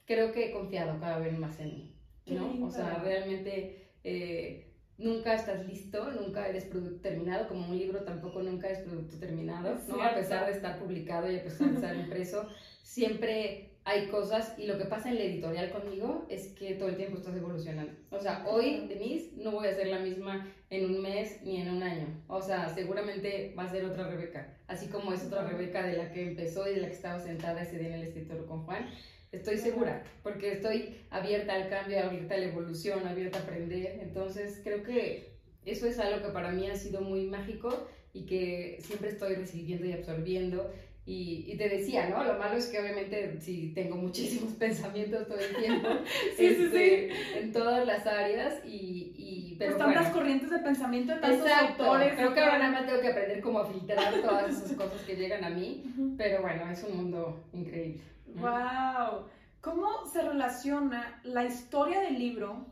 creo 0.07 0.33
que 0.33 0.47
he 0.47 0.53
confiado 0.53 0.99
cada 1.01 1.19
vez 1.19 1.37
más 1.37 1.59
en 1.61 1.75
mí, 1.75 1.97
¿no? 2.29 2.65
O 2.65 2.71
sea, 2.71 2.99
realmente... 3.05 3.83
Eh, 4.05 4.66
nunca 4.99 5.35
estás 5.35 5.67
listo, 5.67 6.11
nunca 6.13 6.49
eres 6.49 6.65
producto 6.65 7.01
terminado, 7.01 7.49
como 7.49 7.69
un 7.69 7.79
libro 7.79 8.01
tampoco 8.01 8.43
nunca 8.43 8.69
es 8.69 8.79
producto 8.81 9.19
terminado, 9.19 9.79
¿no? 9.89 10.03
A 10.03 10.15
pesar 10.15 10.47
de 10.47 10.53
estar 10.53 10.79
publicado 10.79 11.31
y 11.31 11.37
a 11.37 11.43
pesar 11.43 11.69
de 11.69 11.75
estar 11.75 11.97
impreso, 12.05 12.49
siempre 12.83 13.71
hay 13.85 14.09
cosas 14.09 14.55
y 14.59 14.67
lo 14.67 14.79
que 14.79 14.87
pasa 14.87 15.11
en 15.11 15.15
la 15.15 15.23
editorial 15.23 15.71
conmigo 15.71 16.27
es 16.29 16.49
que 16.49 16.75
todo 16.75 16.89
el 16.89 16.97
tiempo 16.97 17.19
estás 17.19 17.37
evolucionando. 17.37 17.93
O 18.11 18.19
sea, 18.19 18.45
hoy, 18.49 18.89
Denise, 18.89 19.31
no 19.37 19.53
voy 19.53 19.69
a 19.69 19.75
ser 19.75 19.87
la 19.87 20.01
misma 20.01 20.53
en 20.71 20.87
un 20.87 21.03
mes 21.03 21.41
ni 21.45 21.61
en 21.61 21.69
un 21.69 21.83
año. 21.85 22.07
O 22.27 22.43
sea, 22.43 22.69
seguramente 22.69 23.55
va 23.57 23.63
a 23.63 23.71
ser 23.71 23.85
otra 23.85 24.09
Rebeca, 24.09 24.59
así 24.67 24.89
como 24.89 25.13
es 25.13 25.25
otra 25.25 25.47
Rebeca 25.47 25.87
de 25.87 25.97
la 25.97 26.11
que 26.11 26.27
empezó 26.27 26.69
y 26.69 26.75
de 26.75 26.81
la 26.81 26.89
que 26.89 26.95
estaba 26.95 27.21
sentada 27.21 27.63
ese 27.63 27.79
día 27.79 27.89
en 27.89 27.95
el 27.95 28.03
escritorio 28.03 28.47
con 28.47 28.65
Juan. 28.65 28.89
Estoy 29.37 29.59
segura, 29.59 30.03
porque 30.23 30.53
estoy 30.53 30.97
abierta 31.11 31.55
al 31.55 31.69
cambio, 31.69 32.01
abierta 32.01 32.35
a 32.35 32.39
la 32.39 32.47
evolución, 32.47 33.07
abierta 33.07 33.39
a 33.39 33.43
aprender. 33.43 34.01
Entonces, 34.01 34.61
creo 34.65 34.83
que 34.83 35.37
eso 35.65 35.87
es 35.87 35.99
algo 35.99 36.27
que 36.27 36.33
para 36.33 36.53
mí 36.53 36.69
ha 36.69 36.77
sido 36.77 37.01
muy 37.01 37.27
mágico 37.27 37.89
y 38.13 38.25
que 38.25 38.79
siempre 38.81 39.11
estoy 39.11 39.35
recibiendo 39.35 39.87
y 39.87 39.93
absorbiendo. 39.93 40.73
Y, 41.05 41.45
y, 41.47 41.57
te 41.57 41.69
decía, 41.69 42.09
¿no? 42.09 42.25
Lo 42.25 42.37
malo 42.37 42.57
es 42.57 42.67
que 42.67 42.81
obviamente 42.81 43.41
sí 43.41 43.71
tengo 43.77 43.95
muchísimos 44.07 44.55
pensamientos 44.55 45.29
todo 45.29 45.39
el 45.39 45.55
tiempo 45.55 45.89
sí, 46.37 46.49
sí, 46.49 46.65
este, 46.65 47.11
sí. 47.11 47.39
en 47.39 47.53
todas 47.53 47.87
las 47.87 48.05
áreas 48.07 48.55
y... 48.65 49.15
y 49.17 49.57
pero 49.57 49.77
pues 49.77 49.87
tantas 49.87 50.13
corrientes 50.13 50.51
de 50.51 50.59
pensamiento 50.59 51.15
de 51.15 51.21
tantos 51.21 51.49
autores. 51.49 52.15
Creo 52.15 52.35
que 52.35 52.41
ahora 52.41 52.59
nada 52.59 52.73
más 52.73 52.87
tengo 52.87 53.01
que 53.01 53.09
aprender 53.09 53.41
cómo 53.41 53.65
filtrar 53.65 54.21
todas 54.21 54.51
esas 54.51 54.73
cosas 54.77 55.01
que 55.03 55.15
llegan 55.15 55.45
a 55.45 55.51
mí, 55.51 55.85
pero 56.19 56.43
bueno, 56.43 56.71
es 56.71 56.83
un 56.83 56.97
mundo 56.97 57.45
increíble. 57.53 58.03
¡Wow! 58.41 59.27
¿Cómo 59.61 60.07
se 60.07 60.23
relaciona 60.23 61.21
la 61.25 61.45
historia 61.45 62.01
del 62.01 62.19
libro? 62.19 62.67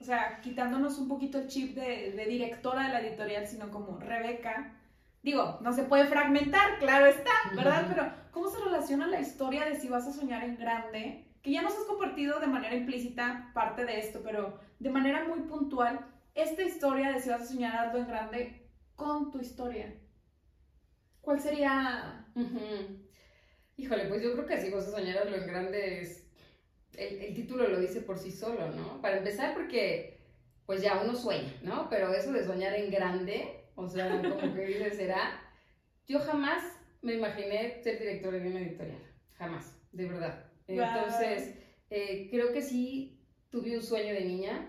O 0.00 0.04
sea, 0.04 0.40
quitándonos 0.40 0.98
un 0.98 1.08
poquito 1.08 1.38
el 1.38 1.48
chip 1.48 1.74
de, 1.74 2.12
de 2.12 2.26
directora 2.26 2.84
de 2.84 2.92
la 2.92 3.00
editorial, 3.00 3.46
sino 3.46 3.70
como 3.70 3.98
Rebeca. 3.98 4.78
Digo, 5.22 5.58
no 5.60 5.72
se 5.72 5.82
puede 5.82 6.06
fragmentar, 6.06 6.78
claro 6.78 7.06
está, 7.06 7.32
¿verdad? 7.54 7.86
Pero 7.88 8.12
¿cómo 8.30 8.48
se 8.48 8.62
relaciona 8.62 9.06
la 9.06 9.20
historia 9.20 9.64
de 9.64 9.76
si 9.76 9.88
vas 9.88 10.06
a 10.06 10.12
soñar 10.12 10.44
en 10.44 10.56
grande? 10.56 11.26
Que 11.42 11.52
ya 11.52 11.62
nos 11.62 11.76
has 11.76 11.84
compartido 11.84 12.38
de 12.38 12.46
manera 12.46 12.76
implícita 12.76 13.50
parte 13.52 13.84
de 13.84 13.98
esto, 13.98 14.20
pero 14.22 14.60
de 14.78 14.90
manera 14.90 15.24
muy 15.24 15.40
puntual, 15.40 16.06
esta 16.34 16.62
historia 16.62 17.12
de 17.12 17.20
si 17.20 17.30
vas 17.30 17.42
a 17.42 17.46
soñar 17.46 17.76
algo 17.76 17.98
en 17.98 18.06
grande 18.06 18.70
con 18.94 19.30
tu 19.30 19.40
historia. 19.40 19.94
¿Cuál 21.20 21.40
sería? 21.40 22.24
Híjole, 23.76 24.06
pues 24.06 24.22
yo 24.22 24.32
creo 24.32 24.46
que 24.46 24.60
si 24.60 24.70
vos 24.70 24.84
soñaras 24.84 25.30
lo 25.30 25.36
en 25.36 25.46
grande 25.46 26.00
es... 26.00 26.26
El, 26.96 27.20
el 27.20 27.34
título 27.34 27.68
lo 27.68 27.78
dice 27.78 28.00
por 28.00 28.18
sí 28.18 28.30
solo, 28.32 28.70
¿no? 28.70 29.00
Para 29.02 29.18
empezar 29.18 29.52
porque 29.54 30.16
pues 30.64 30.82
ya 30.82 31.00
uno 31.02 31.14
sueña, 31.14 31.52
¿no? 31.62 31.88
Pero 31.88 32.12
eso 32.12 32.32
de 32.32 32.44
soñar 32.44 32.74
en 32.74 32.90
grande, 32.90 33.64
o 33.74 33.88
sea, 33.88 34.20
como 34.20 34.54
que 34.54 34.66
dices, 34.66 34.96
será... 34.96 35.42
Yo 36.08 36.20
jamás 36.20 36.62
me 37.02 37.14
imaginé 37.14 37.80
ser 37.82 37.98
directora 37.98 38.38
de 38.38 38.48
una 38.48 38.60
editorial, 38.60 39.02
jamás, 39.34 39.78
de 39.92 40.06
verdad. 40.06 40.44
Entonces, 40.66 41.54
eh, 41.90 42.28
creo 42.30 42.52
que 42.52 42.62
sí 42.62 43.20
tuve 43.50 43.76
un 43.76 43.82
sueño 43.82 44.12
de 44.12 44.24
niña 44.24 44.68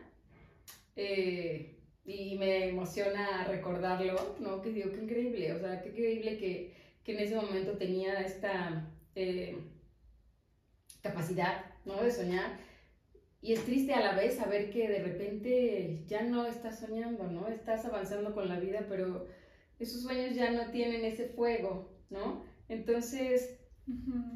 eh, 0.95 1.79
y 2.05 2.37
me 2.37 2.69
emociona 2.69 3.45
recordarlo, 3.45 4.35
¿no? 4.39 4.61
Que 4.61 4.71
digo, 4.71 4.91
qué 4.91 5.01
increíble, 5.01 5.53
o 5.53 5.59
sea, 5.59 5.81
qué 5.81 5.89
increíble 5.89 6.37
que, 6.37 6.73
que 7.03 7.13
en 7.13 7.19
ese 7.19 7.35
momento 7.35 7.77
tenía 7.77 8.19
esta 8.21 8.87
eh, 9.17 9.57
capacidad, 11.01 11.65
¿no? 11.85 12.03
De 12.03 12.11
soñar. 12.11 12.59
Y 13.41 13.53
es 13.53 13.65
triste 13.65 13.93
a 13.93 13.99
la 13.99 14.15
vez 14.15 14.35
saber 14.35 14.69
que 14.69 14.87
de 14.87 14.99
repente 14.99 16.03
ya 16.05 16.21
no 16.21 16.45
estás 16.45 16.79
soñando, 16.79 17.23
¿no? 17.27 17.47
Estás 17.47 17.83
avanzando 17.85 18.35
con 18.35 18.47
la 18.47 18.59
vida, 18.59 18.85
pero 18.87 19.27
esos 19.79 20.03
sueños 20.03 20.35
ya 20.35 20.51
no 20.51 20.69
tienen 20.69 21.03
ese 21.03 21.29
fuego, 21.29 21.97
¿no? 22.11 22.43
Entonces, 22.69 23.59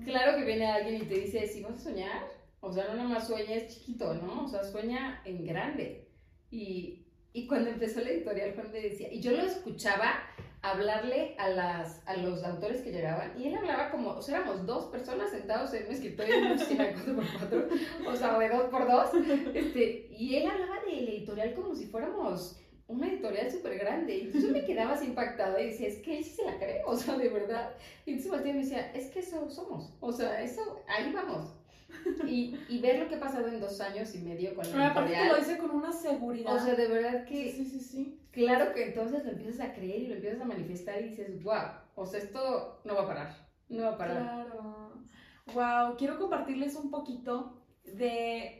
claro 0.03 0.37
que 0.37 0.45
viene 0.45 0.65
alguien 0.65 1.03
y 1.03 1.05
te 1.05 1.19
dice, 1.19 1.47
si 1.47 1.61
vas 1.61 1.77
a 1.77 1.83
soñar, 1.91 2.27
o 2.59 2.71
sea, 2.71 2.87
no 2.87 2.95
nomás 2.95 3.27
sueñes 3.27 3.67
chiquito, 3.67 4.15
¿no? 4.15 4.45
O 4.45 4.47
sea, 4.47 4.63
sueña 4.63 5.21
en 5.25 5.45
grande. 5.45 6.09
Y, 6.49 7.05
y 7.33 7.45
cuando 7.45 7.69
empezó 7.69 8.01
la 8.01 8.09
editorial, 8.09 8.55
Juan 8.55 8.71
me 8.71 8.81
decía, 8.81 9.13
y 9.13 9.21
yo 9.21 9.31
lo 9.31 9.43
escuchaba 9.43 10.23
hablarle 10.61 11.35
a, 11.39 11.49
las, 11.49 12.01
a 12.05 12.15
los 12.17 12.43
autores 12.43 12.81
que 12.81 12.91
llegaban, 12.91 13.39
y 13.39 13.47
él 13.47 13.55
hablaba 13.55 13.89
como, 13.89 14.11
o 14.11 14.21
sea, 14.21 14.37
éramos 14.37 14.65
dos 14.65 14.85
personas 14.85 15.31
sentados 15.31 15.73
en 15.73 15.87
un 15.87 15.91
escritorio 15.91 16.35
en 16.35 16.45
una 16.45 16.55
oficina 16.55 16.85
de 16.85 16.95
4x4, 16.95 17.67
o 18.07 18.15
sea, 18.15 18.39
de 18.39 18.51
2x2, 18.51 19.51
este, 19.55 20.07
y 20.17 20.35
él 20.35 20.47
hablaba 20.49 20.81
de 20.85 21.01
la 21.01 21.09
editorial 21.11 21.53
como 21.53 21.75
si 21.75 21.87
fuéramos 21.87 22.57
una 22.91 23.07
editorial 23.07 23.49
súper 23.49 23.79
grande. 23.79 24.17
Y 24.17 24.21
entonces 24.21 24.49
yo 24.49 24.53
me 24.53 24.65
quedaba 24.65 24.93
así 24.93 25.05
impactada 25.05 25.59
y 25.61 25.67
decía, 25.67 25.87
es 25.87 25.97
que 25.99 26.17
él 26.17 26.23
sí 26.23 26.31
se 26.31 26.45
la 26.45 26.57
cree, 26.57 26.81
o 26.85 26.95
sea, 26.95 27.17
de 27.17 27.29
verdad. 27.29 27.71
Y 28.05 28.13
entonces 28.13 28.41
y 28.45 28.53
me 28.53 28.59
decía, 28.59 28.91
es 28.93 29.09
que 29.09 29.19
eso 29.19 29.49
somos, 29.49 29.93
o 29.99 30.11
sea, 30.11 30.41
eso, 30.41 30.81
ahí 30.87 31.11
vamos. 31.11 31.55
Y, 32.25 32.55
y 32.69 32.79
ver 32.79 32.99
lo 32.99 33.09
que 33.09 33.15
ha 33.15 33.19
pasado 33.19 33.47
en 33.47 33.59
dos 33.59 33.81
años 33.81 34.15
y 34.15 34.19
medio 34.19 34.55
con 34.55 34.65
la 34.71 34.91
Aparte 34.91 35.13
te 35.13 35.27
lo 35.27 35.35
dice 35.35 35.57
con 35.57 35.71
una 35.71 35.91
seguridad. 35.91 36.55
O 36.55 36.59
sea, 36.59 36.75
de 36.75 36.87
verdad 36.87 37.25
que... 37.25 37.51
Sí, 37.51 37.65
sí, 37.65 37.79
sí. 37.79 38.20
Claro 38.31 38.73
que 38.73 38.87
entonces 38.87 39.25
lo 39.25 39.31
empiezas 39.31 39.59
a 39.67 39.73
creer 39.73 40.03
y 40.03 40.07
lo 40.07 40.15
empiezas 40.15 40.41
a 40.41 40.45
manifestar 40.45 41.01
y 41.01 41.09
dices, 41.09 41.43
wow, 41.43 41.63
o 41.95 42.05
sea, 42.05 42.19
esto 42.19 42.81
no 42.85 42.95
va 42.95 43.01
a 43.01 43.07
parar, 43.07 43.35
no 43.67 43.83
va 43.83 43.89
a 43.89 43.97
parar. 43.97 44.23
Claro. 44.23 44.93
Wow, 45.53 45.97
quiero 45.97 46.17
compartirles 46.17 46.75
un 46.75 46.89
poquito 46.89 47.61
de... 47.83 48.57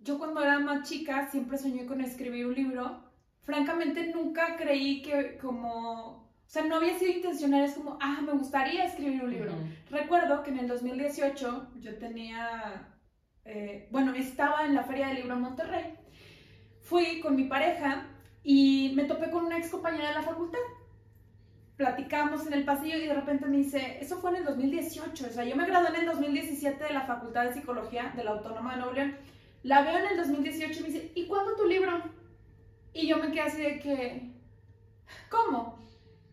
Yo 0.00 0.18
cuando 0.18 0.42
era 0.42 0.58
más 0.58 0.88
chica 0.88 1.28
siempre 1.30 1.56
soñé 1.56 1.86
con 1.86 2.00
escribir 2.00 2.46
un 2.46 2.54
libro. 2.54 3.04
Francamente 3.42 4.12
nunca 4.12 4.56
creí 4.56 5.00
que 5.00 5.38
como... 5.38 6.22
O 6.22 6.48
sea, 6.52 6.64
no 6.64 6.76
había 6.76 6.98
sido 6.98 7.12
intencional, 7.12 7.64
es 7.64 7.72
como, 7.72 7.96
ah, 7.98 8.20
me 8.20 8.32
gustaría 8.32 8.84
escribir 8.84 9.24
un 9.24 9.30
libro. 9.30 9.52
Recuerdo 9.90 10.42
que 10.42 10.50
en 10.50 10.58
el 10.58 10.68
2018 10.68 11.70
yo 11.80 11.96
tenía, 11.96 12.90
eh, 13.46 13.88
bueno, 13.90 14.12
estaba 14.12 14.66
en 14.66 14.74
la 14.74 14.84
Feria 14.84 15.06
del 15.06 15.16
Libro 15.16 15.34
en 15.34 15.40
Monterrey. 15.40 15.94
Fui 16.82 17.20
con 17.20 17.36
mi 17.36 17.44
pareja 17.44 18.11
y 18.44 18.92
me 18.96 19.04
topé 19.04 19.30
con 19.30 19.46
una 19.46 19.58
ex 19.58 19.70
compañera 19.70 20.08
de 20.08 20.14
la 20.14 20.22
facultad. 20.22 20.58
Platicamos 21.76 22.46
en 22.46 22.52
el 22.52 22.64
pasillo 22.64 22.96
y 22.96 23.06
de 23.06 23.14
repente 23.14 23.46
me 23.46 23.56
dice, 23.56 23.98
eso 24.00 24.18
fue 24.18 24.30
en 24.30 24.36
el 24.36 24.44
2018, 24.44 25.26
o 25.26 25.30
sea, 25.30 25.44
yo 25.44 25.56
me 25.56 25.66
gradué 25.66 25.88
en 25.88 25.96
el 25.96 26.06
2017 26.06 26.84
de 26.84 26.92
la 26.92 27.02
Facultad 27.02 27.44
de 27.44 27.54
Psicología 27.54 28.12
de 28.14 28.24
la 28.24 28.32
Autónoma 28.32 28.72
de 28.72 28.76
Nuevo 28.78 28.92
León. 28.94 29.16
La 29.62 29.82
veo 29.82 29.98
en 29.98 30.06
el 30.06 30.16
2018 30.16 30.78
y 30.78 30.82
me 30.82 30.88
dice, 30.88 31.12
¿y 31.14 31.26
cuándo 31.26 31.56
tu 31.56 31.66
libro? 31.66 32.02
Y 32.92 33.06
yo 33.08 33.16
me 33.18 33.30
quedé 33.30 33.40
así 33.42 33.62
de 33.62 33.80
que, 33.80 34.30
¿cómo? 35.30 35.78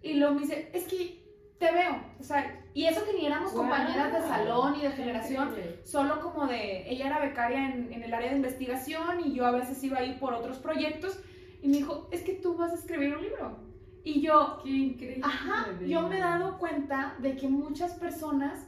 Y 0.02 0.16
luego 0.16 0.36
me 0.36 0.42
dice, 0.42 0.70
es 0.74 0.84
que 0.86 1.24
te 1.58 1.72
veo, 1.72 2.02
o 2.20 2.24
sea, 2.24 2.64
y 2.74 2.86
eso 2.86 3.04
que 3.06 3.14
ni 3.14 3.26
éramos 3.26 3.52
Wow. 3.54 3.62
compañeras 3.62 4.14
de 4.14 4.22
salón 4.22 4.76
y 4.80 4.84
de 4.84 4.92
generación, 4.92 5.56
solo 5.84 6.22
como 6.22 6.48
de, 6.48 6.90
ella 6.90 7.08
era 7.08 7.20
becaria 7.20 7.66
en, 7.72 7.92
en 7.92 8.04
el 8.04 8.14
área 8.14 8.30
de 8.30 8.38
investigación 8.38 9.22
y 9.26 9.34
yo 9.34 9.46
a 9.46 9.52
veces 9.52 9.84
iba 9.84 9.98
a 9.98 10.04
ir 10.04 10.20
por 10.20 10.34
otros 10.34 10.58
proyectos 10.58 11.20
y 11.62 11.68
me 11.68 11.78
dijo, 11.78 12.08
es 12.12 12.22
que 12.22 12.34
tú 12.34 12.56
vas 12.56 12.72
a 12.72 12.76
escribir 12.76 13.16
un 13.16 13.22
libro. 13.22 13.58
Y 14.04 14.22
yo, 14.22 14.60
Qué 14.64 14.70
increíble. 14.70 15.22
ajá, 15.24 15.68
yo 15.86 16.08
me 16.08 16.18
he 16.18 16.22
dado 16.22 16.58
cuenta 16.58 17.16
de 17.20 17.36
que 17.36 17.48
muchas 17.50 17.94
personas 17.96 18.66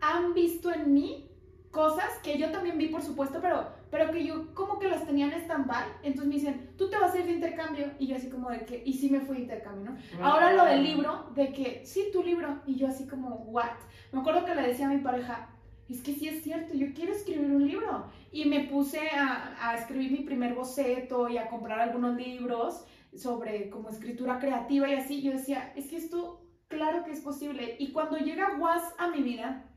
han 0.00 0.34
visto 0.34 0.72
en 0.72 0.92
mí 0.92 1.28
cosas 1.70 2.10
que 2.22 2.38
yo 2.38 2.50
también 2.50 2.76
vi, 2.78 2.88
por 2.88 3.02
supuesto, 3.02 3.38
pero, 3.40 3.66
pero 3.90 4.12
que 4.12 4.24
yo 4.24 4.54
como 4.54 4.78
que 4.78 4.88
las 4.88 5.06
tenía 5.06 5.26
en 5.26 5.40
stand-by. 5.40 5.84
Entonces 6.02 6.28
me 6.28 6.34
dicen, 6.34 6.70
tú 6.76 6.88
te 6.90 6.98
vas 6.98 7.14
a 7.14 7.18
ir 7.18 7.26
de 7.26 7.32
intercambio. 7.32 7.90
Y 7.98 8.06
yo 8.08 8.16
así 8.16 8.28
como 8.28 8.50
de 8.50 8.64
que, 8.64 8.82
y 8.84 8.92
sí 8.92 9.08
me 9.10 9.20
fui 9.20 9.36
de 9.36 9.42
intercambio, 9.42 9.90
¿no? 9.90 10.18
Wow. 10.18 10.26
Ahora 10.26 10.52
lo 10.52 10.64
del 10.66 10.82
libro, 10.84 11.30
de 11.34 11.52
que, 11.52 11.82
sí, 11.84 12.10
tu 12.12 12.22
libro. 12.22 12.60
Y 12.66 12.76
yo 12.76 12.88
así 12.88 13.06
como, 13.06 13.36
what? 13.48 13.70
Me 14.12 14.20
acuerdo 14.20 14.44
que 14.44 14.54
le 14.54 14.62
decía 14.62 14.86
a 14.86 14.92
mi 14.92 14.98
pareja, 14.98 15.48
es 15.88 16.02
que 16.02 16.14
sí 16.14 16.28
es 16.28 16.42
cierto, 16.42 16.74
yo 16.74 16.92
quiero 16.94 17.12
escribir 17.12 17.50
un 17.50 17.66
libro. 17.66 18.04
Y 18.32 18.46
me 18.46 18.64
puse 18.64 19.08
a, 19.10 19.56
a 19.60 19.76
escribir 19.76 20.10
mi 20.10 20.24
primer 20.24 20.54
boceto 20.54 21.28
y 21.28 21.36
a 21.36 21.48
comprar 21.48 21.80
algunos 21.80 22.16
libros 22.16 22.84
sobre 23.14 23.68
como 23.70 23.90
escritura 23.90 24.38
creativa 24.38 24.88
y 24.88 24.94
así. 24.94 25.22
Yo 25.22 25.32
decía, 25.32 25.72
es 25.76 25.88
que 25.88 25.96
esto, 25.96 26.42
claro 26.68 27.04
que 27.04 27.12
es 27.12 27.20
posible. 27.20 27.76
Y 27.78 27.92
cuando 27.92 28.16
llega 28.16 28.58
Was 28.58 28.82
a 28.98 29.08
mi 29.08 29.22
vida, 29.22 29.68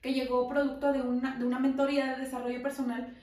que 0.00 0.12
llegó 0.12 0.48
producto 0.48 0.92
de 0.92 1.02
una, 1.02 1.38
de 1.38 1.46
una 1.46 1.58
mentoría 1.58 2.12
de 2.12 2.24
desarrollo 2.24 2.62
personal, 2.62 3.16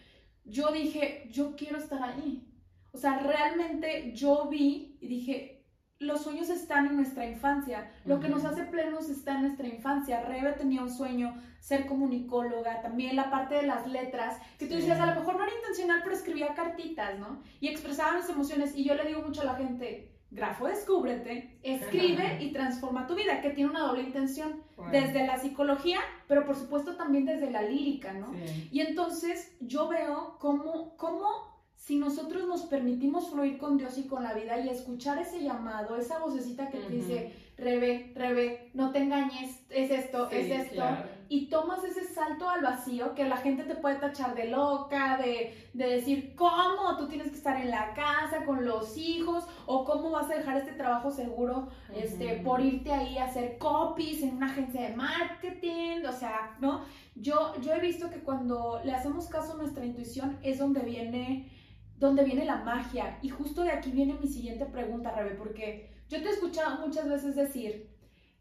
yo 0.45 0.71
dije, 0.71 1.27
yo 1.31 1.55
quiero 1.55 1.77
estar 1.77 2.01
ahí. 2.01 2.47
O 2.91 2.97
sea, 2.97 3.19
realmente 3.19 4.13
yo 4.13 4.47
vi 4.49 4.97
y 5.01 5.07
dije, 5.07 5.54
los 5.99 6.23
sueños 6.23 6.49
están 6.49 6.87
en 6.87 6.97
nuestra 6.97 7.25
infancia. 7.25 7.89
Lo 8.05 8.19
que 8.19 8.27
nos 8.27 8.43
hace 8.43 8.63
plenos 8.65 9.09
está 9.09 9.35
en 9.35 9.43
nuestra 9.43 9.67
infancia. 9.67 10.21
Rebe 10.21 10.51
tenía 10.53 10.81
un 10.81 10.91
sueño, 10.91 11.33
ser 11.59 11.85
comunicóloga, 11.85 12.81
también 12.81 13.15
la 13.15 13.29
parte 13.31 13.55
de 13.55 13.63
las 13.63 13.87
letras, 13.87 14.37
que 14.59 14.65
tú 14.65 14.73
Sí. 14.73 14.79
decías, 14.81 14.99
a 14.99 15.05
lo 15.07 15.19
mejor 15.19 15.37
no 15.37 15.43
era 15.45 15.55
intencional, 15.55 16.01
pero 16.03 16.15
escribía 16.15 16.53
cartitas, 16.53 17.17
¿no? 17.17 17.41
Y 17.59 17.69
expresaba 17.69 18.17
mis 18.17 18.29
emociones. 18.29 18.75
Y 18.75 18.83
yo 18.83 18.93
le 18.95 19.05
digo 19.05 19.21
mucho 19.21 19.41
a 19.41 19.45
la 19.45 19.55
gente, 19.55 20.11
grafo, 20.31 20.67
descúbrete, 20.67 21.59
escribe 21.63 22.39
y 22.41 22.51
transforma 22.51 23.07
tu 23.07 23.15
vida, 23.15 23.41
que 23.41 23.51
tiene 23.51 23.69
una 23.69 23.81
doble 23.87 24.01
intención, 24.03 24.61
desde 24.91 25.25
la 25.25 25.37
psicología, 25.37 25.99
pero 26.27 26.45
por 26.45 26.57
supuesto 26.57 26.97
también 26.97 27.25
desde 27.25 27.49
la 27.49 27.61
lírica, 27.61 28.11
¿no? 28.13 28.33
Sí. 28.33 28.69
Y 28.71 28.81
entonces 28.81 29.55
yo 29.61 29.87
veo 29.87 30.35
cómo, 30.39 30.97
cómo 30.97 31.54
si 31.75 31.97
nosotros 31.97 32.47
nos 32.47 32.63
permitimos 32.63 33.29
fluir 33.29 33.57
con 33.57 33.77
Dios 33.77 33.97
y 33.97 34.07
con 34.07 34.23
la 34.23 34.33
vida 34.33 34.59
y 34.59 34.69
escuchar 34.69 35.19
ese 35.19 35.43
llamado, 35.43 35.97
esa 35.97 36.17
vocecita 36.19 36.69
que 36.69 36.79
te 36.79 36.89
dice, 36.89 37.33
Rebe, 37.57 38.11
Rebe, 38.15 38.71
no 38.73 38.91
te 38.91 38.99
engañes, 38.99 39.61
es 39.69 39.91
esto, 39.91 40.27
Sí, 40.29 40.35
es 40.37 40.51
esto, 40.51 40.75
claro. 40.75 41.07
y 41.29 41.45
tomas 41.47 41.83
ese 41.83 42.03
salto 42.05 42.49
al 42.49 42.63
vacío 42.63 43.13
que 43.13 43.25
la 43.25 43.37
gente 43.37 43.63
te 43.63 43.75
puede 43.75 43.95
tachar 43.95 44.35
de 44.35 44.49
loca, 44.49 45.17
de, 45.17 45.69
de 45.73 45.87
decir, 45.87 46.33
¿cómo? 46.35 46.97
Tú 46.97 47.07
tienes 47.07 47.29
que 47.29 47.37
estar 47.37 47.61
en 47.61 47.69
la 47.69 47.93
casa 47.93 48.43
con 48.45 48.65
los 48.65 48.97
hijos, 48.97 49.45
o 49.67 49.85
cómo 49.85 50.09
vas 50.11 50.29
a 50.31 50.35
dejar 50.35 50.57
este 50.57 50.73
trabajo 50.73 51.11
seguro 51.11 51.69
este, 51.95 52.37
por 52.43 52.61
irte 52.61 52.91
ahí 52.91 53.17
a 53.19 53.25
hacer 53.25 53.57
copies 53.57 54.23
en 54.23 54.37
una 54.37 54.47
agencia 54.47 54.81
de 54.89 54.95
marketing, 54.95 56.03
o 56.07 56.13
sea, 56.13 56.57
¿no? 56.59 56.81
Yo, 57.15 57.53
yo 57.61 57.73
he 57.73 57.79
visto 57.79 58.09
que 58.09 58.19
cuando 58.19 58.81
le 58.83 58.91
hacemos 58.93 59.27
caso 59.27 59.53
a 59.53 59.57
nuestra 59.57 59.85
intuición 59.85 60.37
es 60.43 60.57
donde 60.59 60.81
viene, 60.81 61.49
donde 61.97 62.23
viene 62.23 62.45
la 62.45 62.57
magia. 62.57 63.19
Y 63.21 63.29
justo 63.29 63.63
de 63.63 63.71
aquí 63.71 63.91
viene 63.91 64.13
mi 64.19 64.27
siguiente 64.27 64.65
pregunta, 64.65 65.11
Rebe, 65.11 65.35
porque 65.35 65.89
yo 66.09 66.21
te 66.21 66.29
he 66.29 66.31
escuchado 66.31 66.85
muchas 66.85 67.09
veces 67.09 67.35
decir 67.35 67.89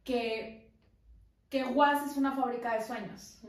que, 0.04 0.72
que 1.48 1.64
WAS 1.64 2.10
es 2.10 2.16
una 2.16 2.32
fábrica 2.32 2.74
de 2.74 2.82
sueños. 2.82 3.40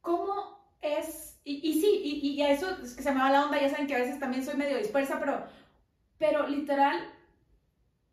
¿Cómo 0.00 0.68
es? 0.80 1.40
Y, 1.44 1.68
y 1.68 1.80
sí, 1.80 2.00
y, 2.04 2.28
y 2.30 2.42
a 2.42 2.50
eso 2.50 2.70
es 2.82 2.94
que 2.94 3.02
se 3.02 3.12
me 3.12 3.20
va 3.20 3.30
la 3.30 3.44
onda, 3.44 3.60
ya 3.60 3.68
saben 3.68 3.86
que 3.86 3.94
a 3.94 4.00
veces 4.00 4.18
también 4.18 4.44
soy 4.44 4.56
medio 4.56 4.78
dispersa, 4.78 5.18
pero, 5.18 5.44
pero 6.18 6.48
literal, 6.48 6.96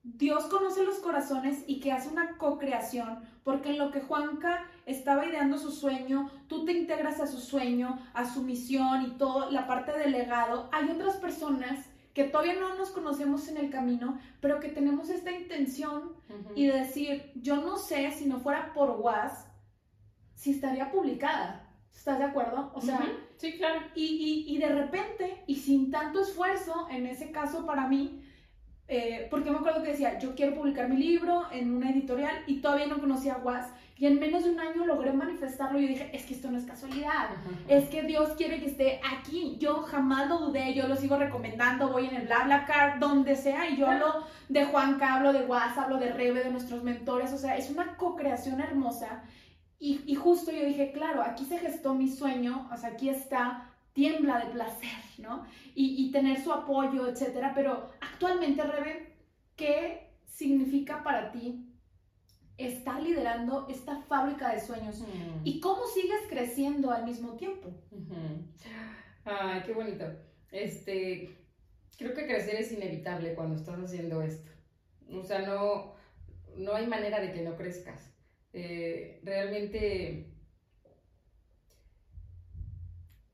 Dios 0.03 0.45
conoce 0.45 0.83
los 0.83 0.97
corazones 0.97 1.63
y 1.67 1.79
que 1.79 1.91
hace 1.91 2.09
una 2.09 2.37
co-creación, 2.37 3.19
porque 3.43 3.69
en 3.69 3.77
lo 3.77 3.91
que 3.91 4.01
Juanca 4.01 4.65
estaba 4.87 5.25
ideando 5.27 5.59
su 5.59 5.71
sueño, 5.71 6.29
tú 6.47 6.65
te 6.65 6.71
integras 6.73 7.19
a 7.19 7.27
su 7.27 7.39
sueño, 7.39 7.99
a 8.13 8.25
su 8.25 8.41
misión 8.41 9.03
y 9.03 9.11
toda 9.11 9.51
la 9.51 9.67
parte 9.67 9.97
del 9.97 10.11
legado. 10.11 10.69
Hay 10.71 10.89
otras 10.89 11.17
personas 11.17 11.85
que 12.15 12.23
todavía 12.25 12.55
no 12.59 12.75
nos 12.75 12.89
conocemos 12.89 13.47
en 13.47 13.57
el 13.57 13.69
camino, 13.69 14.19
pero 14.41 14.59
que 14.59 14.69
tenemos 14.69 15.09
esta 15.09 15.31
intención 15.31 16.13
Ujú. 16.29 16.53
y 16.55 16.65
de 16.67 16.79
decir, 16.79 17.31
yo 17.35 17.57
no 17.57 17.77
sé 17.77 18.11
si 18.11 18.25
no 18.25 18.39
fuera 18.39 18.73
por 18.73 18.99
WAS, 18.99 19.47
si 20.33 20.51
estaría 20.51 20.91
publicada. 20.91 21.67
¿Estás 21.93 22.17
de 22.17 22.25
acuerdo? 22.25 22.71
O 22.73 22.81
sea, 22.81 22.95
Ujú. 22.97 23.05
sí, 23.37 23.57
claro. 23.57 23.81
y, 23.93 24.05
y, 24.47 24.55
y 24.55 24.57
de 24.57 24.69
repente, 24.69 25.43
y 25.45 25.55
sin 25.57 25.91
tanto 25.91 26.21
esfuerzo, 26.21 26.87
en 26.89 27.05
ese 27.05 27.31
caso 27.31 27.65
para 27.67 27.87
mí, 27.87 28.23
eh, 28.93 29.29
porque 29.31 29.49
me 29.49 29.57
acuerdo 29.59 29.81
que 29.81 29.91
decía, 29.91 30.19
yo 30.19 30.35
quiero 30.35 30.53
publicar 30.53 30.89
mi 30.89 30.97
libro 30.97 31.43
en 31.53 31.73
una 31.73 31.91
editorial 31.91 32.43
y 32.45 32.59
todavía 32.59 32.87
no 32.87 32.99
conocía 32.99 33.35
a 33.35 33.37
WAS. 33.37 33.69
Y 33.97 34.05
en 34.05 34.19
menos 34.19 34.43
de 34.43 34.49
un 34.49 34.59
año 34.59 34.85
logré 34.85 35.13
manifestarlo 35.13 35.79
y 35.79 35.87
dije, 35.87 36.09
es 36.11 36.25
que 36.25 36.33
esto 36.33 36.51
no 36.51 36.57
es 36.57 36.65
casualidad, 36.65 37.29
es 37.69 37.87
que 37.87 38.03
Dios 38.03 38.31
quiere 38.35 38.59
que 38.59 38.65
esté 38.65 38.99
aquí. 39.17 39.55
Yo 39.61 39.83
jamás 39.83 40.27
lo 40.27 40.39
dudé, 40.39 40.73
yo 40.73 40.89
lo 40.89 40.97
sigo 40.97 41.15
recomendando, 41.15 41.87
voy 41.87 42.07
en 42.07 42.15
el 42.15 42.27
BlaBlaCar, 42.27 42.99
donde 42.99 43.37
sea, 43.37 43.69
y 43.69 43.77
yo 43.77 43.87
hablo 43.87 44.25
de 44.49 44.65
Juanca, 44.65 45.13
hablo 45.13 45.31
de 45.31 45.45
WhatsApp, 45.45 45.85
hablo 45.85 45.97
de 45.97 46.11
Rebe, 46.11 46.43
de 46.43 46.51
nuestros 46.51 46.83
mentores, 46.83 47.31
o 47.31 47.37
sea, 47.37 47.55
es 47.55 47.69
una 47.69 47.95
co-creación 47.95 48.59
hermosa. 48.59 49.23
Y, 49.79 50.01
y 50.05 50.15
justo 50.15 50.51
yo 50.51 50.65
dije, 50.65 50.91
claro, 50.91 51.21
aquí 51.21 51.45
se 51.45 51.59
gestó 51.59 51.93
mi 51.93 52.09
sueño, 52.09 52.67
o 52.73 52.75
sea, 52.75 52.89
aquí 52.89 53.07
está 53.07 53.70
tiembla 53.93 54.45
de 54.45 54.51
placer, 54.51 54.89
¿no? 55.17 55.45
Y, 55.75 56.05
y, 56.05 56.11
tener 56.11 56.41
su 56.41 56.51
apoyo, 56.51 57.07
etcétera. 57.07 57.53
Pero 57.55 57.91
actualmente, 57.99 58.63
Rebe, 58.63 59.15
¿qué 59.55 60.11
significa 60.25 61.03
para 61.03 61.31
ti 61.31 61.71
estar 62.57 63.01
liderando 63.01 63.67
esta 63.69 64.01
fábrica 64.03 64.53
de 64.53 64.61
sueños? 64.61 65.03
¿Y 65.43 65.59
cómo 65.59 65.85
sigues 65.87 66.21
creciendo 66.29 66.91
al 66.91 67.05
mismo 67.05 67.35
tiempo? 67.35 67.69
Ay, 69.25 69.61
qué 69.65 69.73
bonito. 69.73 70.05
Este, 70.51 71.29
creo 71.97 72.13
que 72.13 72.27
crecer 72.27 72.55
es 72.55 72.71
inevitable 72.71 73.35
cuando 73.35 73.55
estás 73.55 73.79
haciendo 73.79 74.21
esto. 74.21 74.51
O 75.11 75.23
sea, 75.23 75.39
no, 75.45 75.95
no 76.57 76.73
hay 76.73 76.87
manera 76.87 77.19
de 77.19 77.33
que 77.33 77.41
no 77.41 77.55
crezcas. 77.55 78.13
Eh, 78.53 79.21
realmente 79.23 80.30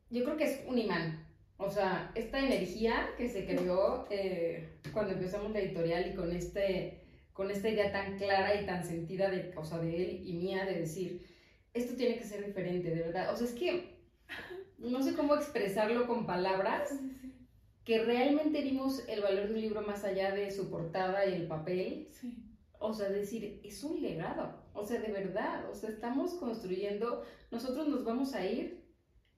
yo 0.10 0.24
creo 0.24 0.38
que 0.38 0.45
es 0.45 0.62
un 0.68 0.78
imán. 0.78 1.26
O 1.58 1.70
sea, 1.70 2.12
esta 2.14 2.39
energía 2.39 3.10
que 3.18 3.30
se 3.30 3.45
creó 3.45 4.08
eh, 4.12 4.80
cuando 4.93 5.14
empezamos 5.14 5.51
la 5.51 5.60
editorial 5.60 6.08
y 6.08 6.16
con, 6.16 6.32
este, 6.32 7.01
con 7.34 7.49
esta 7.49 7.70
idea 7.70 7.91
tan 7.91 8.18
clara 8.18 8.62
y 8.62 8.66
tan 8.66 8.86
sentida 8.86 9.30
de, 9.30 9.53
o 9.55 9.64
sea, 9.64 9.80
de 9.80 9.95
él 9.95 10.22
y 10.24 10.34
mía 10.34 10.66
de 10.66 10.80
decir, 10.80 11.26
esto 11.74 11.95
tiene 11.95 12.18
que 12.18 12.26
ser 12.26 12.45
diferente, 12.45 12.89
de 12.91 13.01
verdad. 13.01 13.34
O 13.34 13.36
sea, 13.36 13.47
es 13.47 13.53
que 13.53 13.97
no 14.78 15.01
sé 15.01 15.16
cómo 15.16 15.36
expresarlo 15.36 16.05
con 16.05 16.28
palabras, 16.28 16.93
que 17.84 18.03
realmente 18.03 18.62
vimos 18.62 19.03
el 19.08 19.22
valor 19.22 19.47
de 19.47 19.53
un 19.53 19.62
libro 19.62 19.82
más 19.82 20.03
allá 20.03 20.32
de 20.32 20.51
su 20.51 20.70
portada 20.70 21.26
y 21.26 21.34
el 21.34 21.47
papel. 21.47 22.10
O 22.80 22.93
sea, 22.93 23.10
decir, 23.10 23.62
es 23.64 23.84
un 23.84 24.01
legado. 24.01 24.62
O 24.74 24.86
sea, 24.86 24.99
de 24.99 25.12
verdad, 25.12 25.68
o 25.72 25.74
sea, 25.74 25.89
estamos 25.89 26.36
construyendo, 26.36 27.24
nosotros 27.49 27.88
nos 27.88 28.03
vamos 28.03 28.36
a 28.36 28.45
ir 28.45 28.86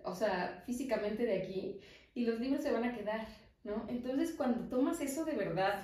o 0.04 0.16
sea, 0.16 0.64
físicamente 0.66 1.26
de 1.26 1.42
aquí, 1.42 1.80
y 2.14 2.26
los 2.26 2.40
libros 2.40 2.64
se 2.64 2.72
van 2.72 2.84
a 2.84 2.96
quedar, 2.96 3.28
¿no? 3.64 3.86
Entonces, 3.90 4.34
cuando 4.36 4.68
tomas 4.70 5.00
eso 5.02 5.26
de 5.26 5.36
verdad, 5.36 5.84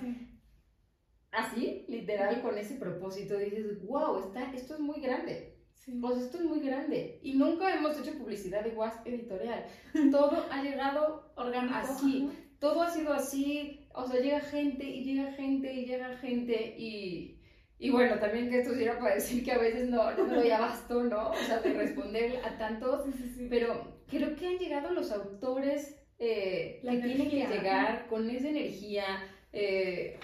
así, 1.31 1.85
literal, 1.87 2.41
con 2.41 2.57
ese 2.57 2.75
propósito, 2.75 3.37
dices, 3.37 3.81
wow, 3.85 4.19
está, 4.19 4.53
esto 4.53 4.75
es 4.75 4.79
muy 4.79 5.01
grande. 5.01 5.53
Pues 6.01 6.17
esto 6.17 6.39
es 6.39 6.45
muy 6.45 6.61
grande. 6.61 7.19
Y 7.21 7.35
nunca 7.35 7.71
hemos 7.75 7.99
hecho 7.99 8.17
publicidad 8.17 8.63
de 8.63 8.71
WASP 8.71 9.05
editorial. 9.05 9.65
Todo 10.11 10.43
ha 10.49 10.63
llegado 10.63 11.31
orgánico. 11.35 11.75
Así. 11.75 12.27
Todo 12.57 12.81
ha 12.81 12.89
sido 12.89 13.13
así. 13.13 13.87
O 13.93 14.07
sea, 14.07 14.19
llega 14.19 14.39
gente 14.39 14.83
y 14.83 15.03
llega 15.03 15.31
gente 15.33 15.71
y 15.71 15.85
llega 15.85 16.17
gente 16.17 16.75
y 16.75 17.35
y 17.77 17.89
bueno, 17.89 18.17
también 18.19 18.49
que 18.49 18.59
esto 18.59 18.73
sirva 18.73 18.97
para 18.99 19.15
decir 19.15 19.43
que 19.43 19.51
a 19.51 19.57
veces 19.57 19.89
no, 19.89 20.11
no 20.11 20.25
me 20.25 20.35
doy 20.35 20.49
abasto, 20.49 21.03
¿no? 21.03 21.31
O 21.31 21.35
sea, 21.35 21.59
de 21.59 21.73
responder 21.73 22.39
a 22.45 22.57
tantos, 22.57 23.05
pero 23.49 23.94
creo 24.09 24.35
que 24.35 24.47
han 24.47 24.57
llegado 24.57 24.91
los 24.91 25.11
autores 25.11 25.95
eh, 26.19 26.79
que 26.81 26.97
tienen 26.97 27.29
que 27.29 27.47
llegar 27.47 28.07
con 28.07 28.29
esa 28.29 28.49
energía. 28.49 29.05
Eh, 29.51 30.19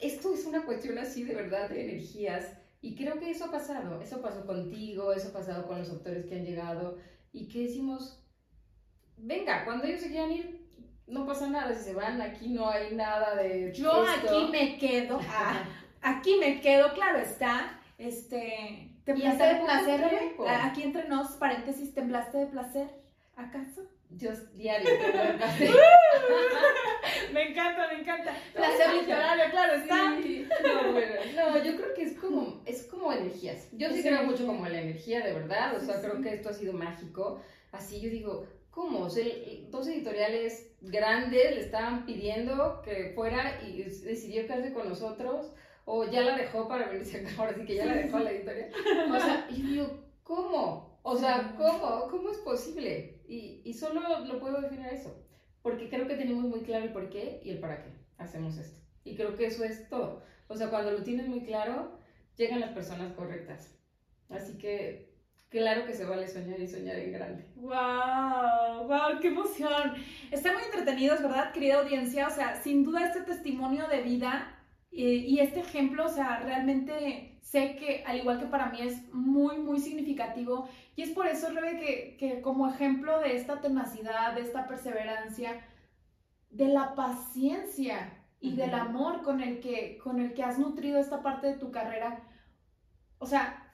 esto 0.00 0.34
es 0.34 0.44
una 0.46 0.64
cuestión 0.64 0.98
así 0.98 1.24
de 1.24 1.34
verdad 1.34 1.70
de 1.70 1.84
energías 1.84 2.52
y 2.82 2.94
creo 2.94 3.18
que 3.18 3.30
eso 3.30 3.46
ha 3.46 3.50
pasado, 3.50 4.00
eso 4.00 4.20
pasó 4.20 4.46
contigo, 4.46 5.12
eso 5.12 5.28
ha 5.28 5.32
pasado 5.32 5.66
con 5.66 5.78
los 5.78 5.90
autores 5.90 6.26
que 6.26 6.36
han 6.36 6.44
llegado 6.44 6.98
y 7.32 7.48
que 7.48 7.62
decimos, 7.62 8.22
venga, 9.16 9.64
cuando 9.64 9.84
ellos 9.84 10.00
se 10.00 10.10
quieran 10.10 10.32
ir, 10.32 10.66
no 11.06 11.26
pasa 11.26 11.48
nada, 11.48 11.74
si 11.74 11.84
se 11.84 11.94
van, 11.94 12.20
aquí 12.20 12.48
no 12.48 12.68
hay 12.68 12.94
nada 12.94 13.36
de... 13.36 13.72
Yo 13.72 14.04
aquí 14.04 14.50
me 14.50 14.76
quedo. 14.78 15.20
Ah 15.28 15.64
aquí 16.06 16.36
me 16.38 16.60
quedo, 16.60 16.92
claro 16.94 17.18
está. 17.18 17.80
Este, 17.98 18.90
¿temblaste 19.04 19.44
de 19.44 19.54
placer? 19.56 20.04
Aquí 20.62 20.82
entre 20.82 21.08
nos, 21.08 21.32
paréntesis, 21.32 21.94
¿temblaste 21.94 22.38
de 22.38 22.46
placer? 22.46 22.88
¿Acaso? 23.36 23.82
Yo 24.10 24.30
diario. 24.54 24.88
me 27.34 27.50
encanta, 27.50 27.88
me 27.92 28.00
encanta. 28.00 28.34
Placer 28.54 28.94
literario, 28.94 29.44
claro 29.50 29.74
está. 29.74 30.10
No, 30.10 30.92
bueno, 30.92 31.14
no, 31.34 31.62
yo 31.62 31.76
creo 31.76 31.92
que 31.94 32.02
es 32.02 32.16
como, 32.18 32.62
es 32.64 32.84
como 32.84 33.12
energías. 33.12 33.68
Yo 33.72 33.90
sí 33.90 34.02
creo 34.02 34.22
mucho 34.24 34.46
como 34.46 34.66
la 34.66 34.80
energía, 34.80 35.22
de 35.24 35.34
verdad. 35.34 35.76
O 35.76 35.80
sea, 35.80 36.00
creo 36.00 36.22
que 36.22 36.32
esto 36.32 36.48
ha 36.48 36.54
sido 36.54 36.72
mágico. 36.72 37.42
Así 37.72 38.00
yo 38.00 38.08
digo, 38.08 38.46
¿cómo? 38.70 39.00
O 39.00 39.10
sea, 39.10 39.26
dos 39.68 39.86
editoriales 39.86 40.70
grandes 40.80 41.54
le 41.54 41.60
estaban 41.60 42.06
pidiendo 42.06 42.80
que 42.82 43.12
fuera 43.14 43.60
y 43.62 43.82
decidió 43.82 44.46
quedarse 44.46 44.72
con 44.72 44.88
nosotros 44.88 45.52
o 45.84 46.04
ya 46.04 46.22
la 46.22 46.36
dejó 46.38 46.66
para 46.68 46.88
venirse 46.88 47.18
acá, 47.18 47.30
ahora 47.38 47.54
sí 47.54 47.64
que 47.64 47.74
ya 47.74 47.84
la 47.84 47.94
dejó 47.94 48.16
a 48.16 48.20
la 48.20 48.30
editorial. 48.30 48.70
O 49.10 49.20
sea, 49.20 49.46
y 49.50 49.62
yo 49.62 49.68
digo, 49.68 49.98
¿cómo? 50.22 50.98
O 51.02 51.16
sea, 51.16 51.54
¿cómo? 51.56 52.08
¿Cómo 52.10 52.30
es 52.30 52.38
posible? 52.38 53.15
Y, 53.28 53.62
y 53.64 53.74
solo 53.74 54.24
lo 54.24 54.38
puedo 54.38 54.60
definir 54.60 54.86
eso, 54.86 55.26
porque 55.62 55.88
creo 55.88 56.06
que 56.06 56.16
tenemos 56.16 56.44
muy 56.44 56.60
claro 56.60 56.84
el 56.84 56.92
por 56.92 57.08
qué 57.10 57.40
y 57.44 57.50
el 57.50 57.58
para 57.58 57.82
qué 57.82 57.90
hacemos 58.18 58.56
esto. 58.58 58.80
Y 59.04 59.16
creo 59.16 59.36
que 59.36 59.46
eso 59.46 59.64
es 59.64 59.88
todo. 59.88 60.22
O 60.48 60.56
sea, 60.56 60.70
cuando 60.70 60.92
lo 60.92 61.02
tienes 61.02 61.28
muy 61.28 61.42
claro, 61.42 61.98
llegan 62.36 62.60
las 62.60 62.70
personas 62.70 63.12
correctas. 63.14 63.76
Así 64.28 64.58
que 64.58 65.14
claro 65.48 65.86
que 65.86 65.94
se 65.94 66.04
vale 66.04 66.28
soñar 66.28 66.60
y 66.60 66.68
soñar 66.68 66.96
en 66.96 67.12
grande. 67.12 67.46
¡Wow! 67.56 68.86
¡Wow! 68.86 69.20
¡Qué 69.20 69.28
emoción! 69.28 69.94
Están 70.30 70.54
muy 70.54 70.64
entretenidos, 70.64 71.22
¿verdad, 71.22 71.52
querida 71.52 71.80
audiencia? 71.80 72.26
O 72.28 72.30
sea, 72.30 72.60
sin 72.62 72.84
duda 72.84 73.06
este 73.06 73.22
testimonio 73.22 73.88
de 73.88 74.02
vida 74.02 74.52
y 74.90 75.40
este 75.40 75.60
ejemplo, 75.60 76.06
o 76.06 76.08
sea, 76.08 76.38
realmente 76.40 77.35
sé 77.46 77.76
que 77.76 78.02
al 78.04 78.18
igual 78.18 78.40
que 78.40 78.46
para 78.46 78.70
mí 78.70 78.80
es 78.80 79.08
muy, 79.14 79.58
muy 79.58 79.78
significativo 79.78 80.68
y 80.96 81.02
es 81.02 81.10
por 81.10 81.28
eso, 81.28 81.48
Rebe, 81.50 81.78
que, 81.78 82.16
que 82.18 82.40
como 82.42 82.68
ejemplo 82.68 83.20
de 83.20 83.36
esta 83.36 83.60
tenacidad, 83.60 84.34
de 84.34 84.40
esta 84.40 84.66
perseverancia, 84.66 85.64
de 86.50 86.66
la 86.66 86.96
paciencia 86.96 88.12
y 88.40 88.56
del 88.56 88.74
amor 88.74 89.22
con 89.22 89.40
el, 89.40 89.60
que, 89.60 89.96
con 90.02 90.18
el 90.18 90.34
que 90.34 90.42
has 90.42 90.58
nutrido 90.58 90.98
esta 90.98 91.22
parte 91.22 91.46
de 91.46 91.54
tu 91.54 91.70
carrera, 91.70 92.20
o 93.18 93.26
sea, 93.26 93.72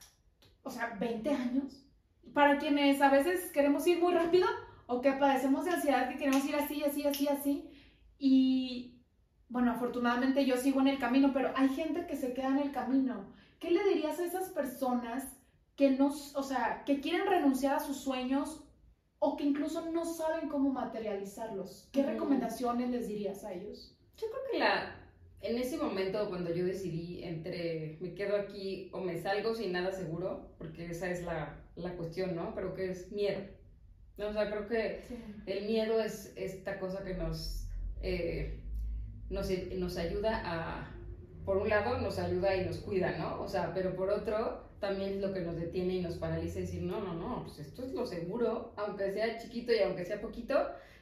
o 0.63 0.71
sea, 0.71 0.95
20 1.01 1.31
años. 1.31 1.87
Para 2.35 2.59
quienes 2.59 3.01
a 3.01 3.11
veces 3.11 3.51
queremos 3.53 3.87
ir 3.87 4.01
muy 4.01 4.13
rápido 4.13 4.47
o 4.87 5.01
que 5.01 5.13
padecemos 5.13 5.65
de 5.65 5.71
ansiedad, 5.71 6.11
que 6.11 6.19
queremos 6.19 6.45
ir 6.45 6.57
así, 6.57 6.85
así, 6.85 7.07
así, 7.07 7.29
así. 7.29 7.71
Y, 8.19 9.03
bueno, 9.49 9.73
afortunadamente 9.73 10.45
yo 10.45 10.59
sigo 10.59 10.83
en 10.83 10.89
el 10.89 10.99
camino, 10.99 11.33
pero 11.33 11.53
hay 11.57 11.71
gente 11.71 12.07
que 12.07 12.17
se 12.17 12.35
queda 12.35 12.49
en 12.49 12.59
el 12.59 12.71
camino. 12.71 13.33
¿Qué 13.63 13.71
le 13.71 13.85
dirías 13.85 14.19
a 14.19 14.25
esas 14.25 14.49
personas 14.51 15.23
que 15.77 15.93
no, 15.93 16.09
o 16.09 16.43
sea, 16.43 16.83
que 16.85 17.01
quieren 17.01 17.29
renunciar 17.29 17.77
a 17.77 17.81
sus 17.81 17.99
sueños 17.99 18.65
o 19.21 19.37
que 19.37 19.45
incluso 19.45 19.89
no 19.93 20.05
saben 20.05 20.49
cómo 20.49 20.73
materializarlos? 20.73 21.89
¿Qué 21.93 22.03
recomendaciones 22.03 22.91
les 22.91 23.07
dirías 23.07 23.45
a 23.45 23.53
ellos? 23.53 23.97
Yo 24.17 24.27
creo 24.27 24.43
que 24.51 24.59
la, 24.59 24.97
en 25.43 25.59
ese 25.59 25.77
momento 25.77 26.29
cuando 26.29 26.53
yo 26.53 26.65
decidí 26.65 27.23
entre 27.23 27.99
me 28.01 28.15
quedo 28.15 28.35
aquí 28.35 28.91
o 28.93 29.01
me 29.01 29.23
salgo 29.23 29.55
sin 29.55 29.71
nada 29.71 29.93
seguro, 29.93 30.51
porque 30.59 30.87
esa 30.87 31.09
es 31.09 31.23
la, 31.23 31.65
la 31.77 31.97
cuestión, 31.97 32.35
¿no? 32.35 32.57
Creo 32.57 32.75
que 32.75 32.91
es 32.91 33.13
miedo. 33.13 33.43
O 34.19 34.33
sea, 34.33 34.51
creo 34.51 34.67
que 34.67 35.05
el 35.47 35.67
miedo 35.67 36.01
es 36.01 36.33
esta 36.35 36.81
cosa 36.81 37.05
que 37.05 37.15
nos... 37.15 37.69
Eh, 38.03 38.59
nos, 39.31 39.49
nos 39.79 39.97
ayuda 39.97 40.43
a, 40.45 40.93
por 41.45 41.57
un 41.57 41.69
lado, 41.69 41.99
nos 41.99 42.19
ayuda 42.19 42.55
y 42.57 42.65
nos 42.65 42.79
cuida, 42.79 43.17
¿no? 43.19 43.41
O 43.41 43.49
sea, 43.49 43.73
pero 43.75 43.95
por 43.95 44.11
otro, 44.11 44.71
también 44.81 45.15
es 45.15 45.21
lo 45.21 45.33
que 45.33 45.41
nos 45.41 45.57
detiene 45.57 45.95
y 45.95 46.03
nos 46.03 46.17
paraliza 46.17 46.59
y 46.59 46.63
decir, 46.63 46.83
no, 46.83 47.01
no, 47.01 47.15
no, 47.15 47.43
pues 47.45 47.59
esto 47.59 47.85
es 47.85 47.93
lo 47.93 48.07
seguro, 48.07 48.73
aunque 48.77 49.13
sea 49.13 49.39
chiquito 49.39 49.73
y 49.73 49.79
aunque 49.81 50.05
sea 50.05 50.21
poquito, 50.21 50.55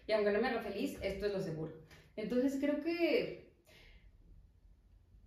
y 0.07 0.13
aunque 0.13 0.33
no 0.33 0.41
me 0.41 0.49
haga 0.49 0.63
feliz, 0.63 0.99
esto 1.03 1.27
es 1.27 1.33
lo 1.33 1.41
seguro. 1.41 1.73
Entonces 2.17 2.57
creo 2.61 2.81
que 2.81 3.51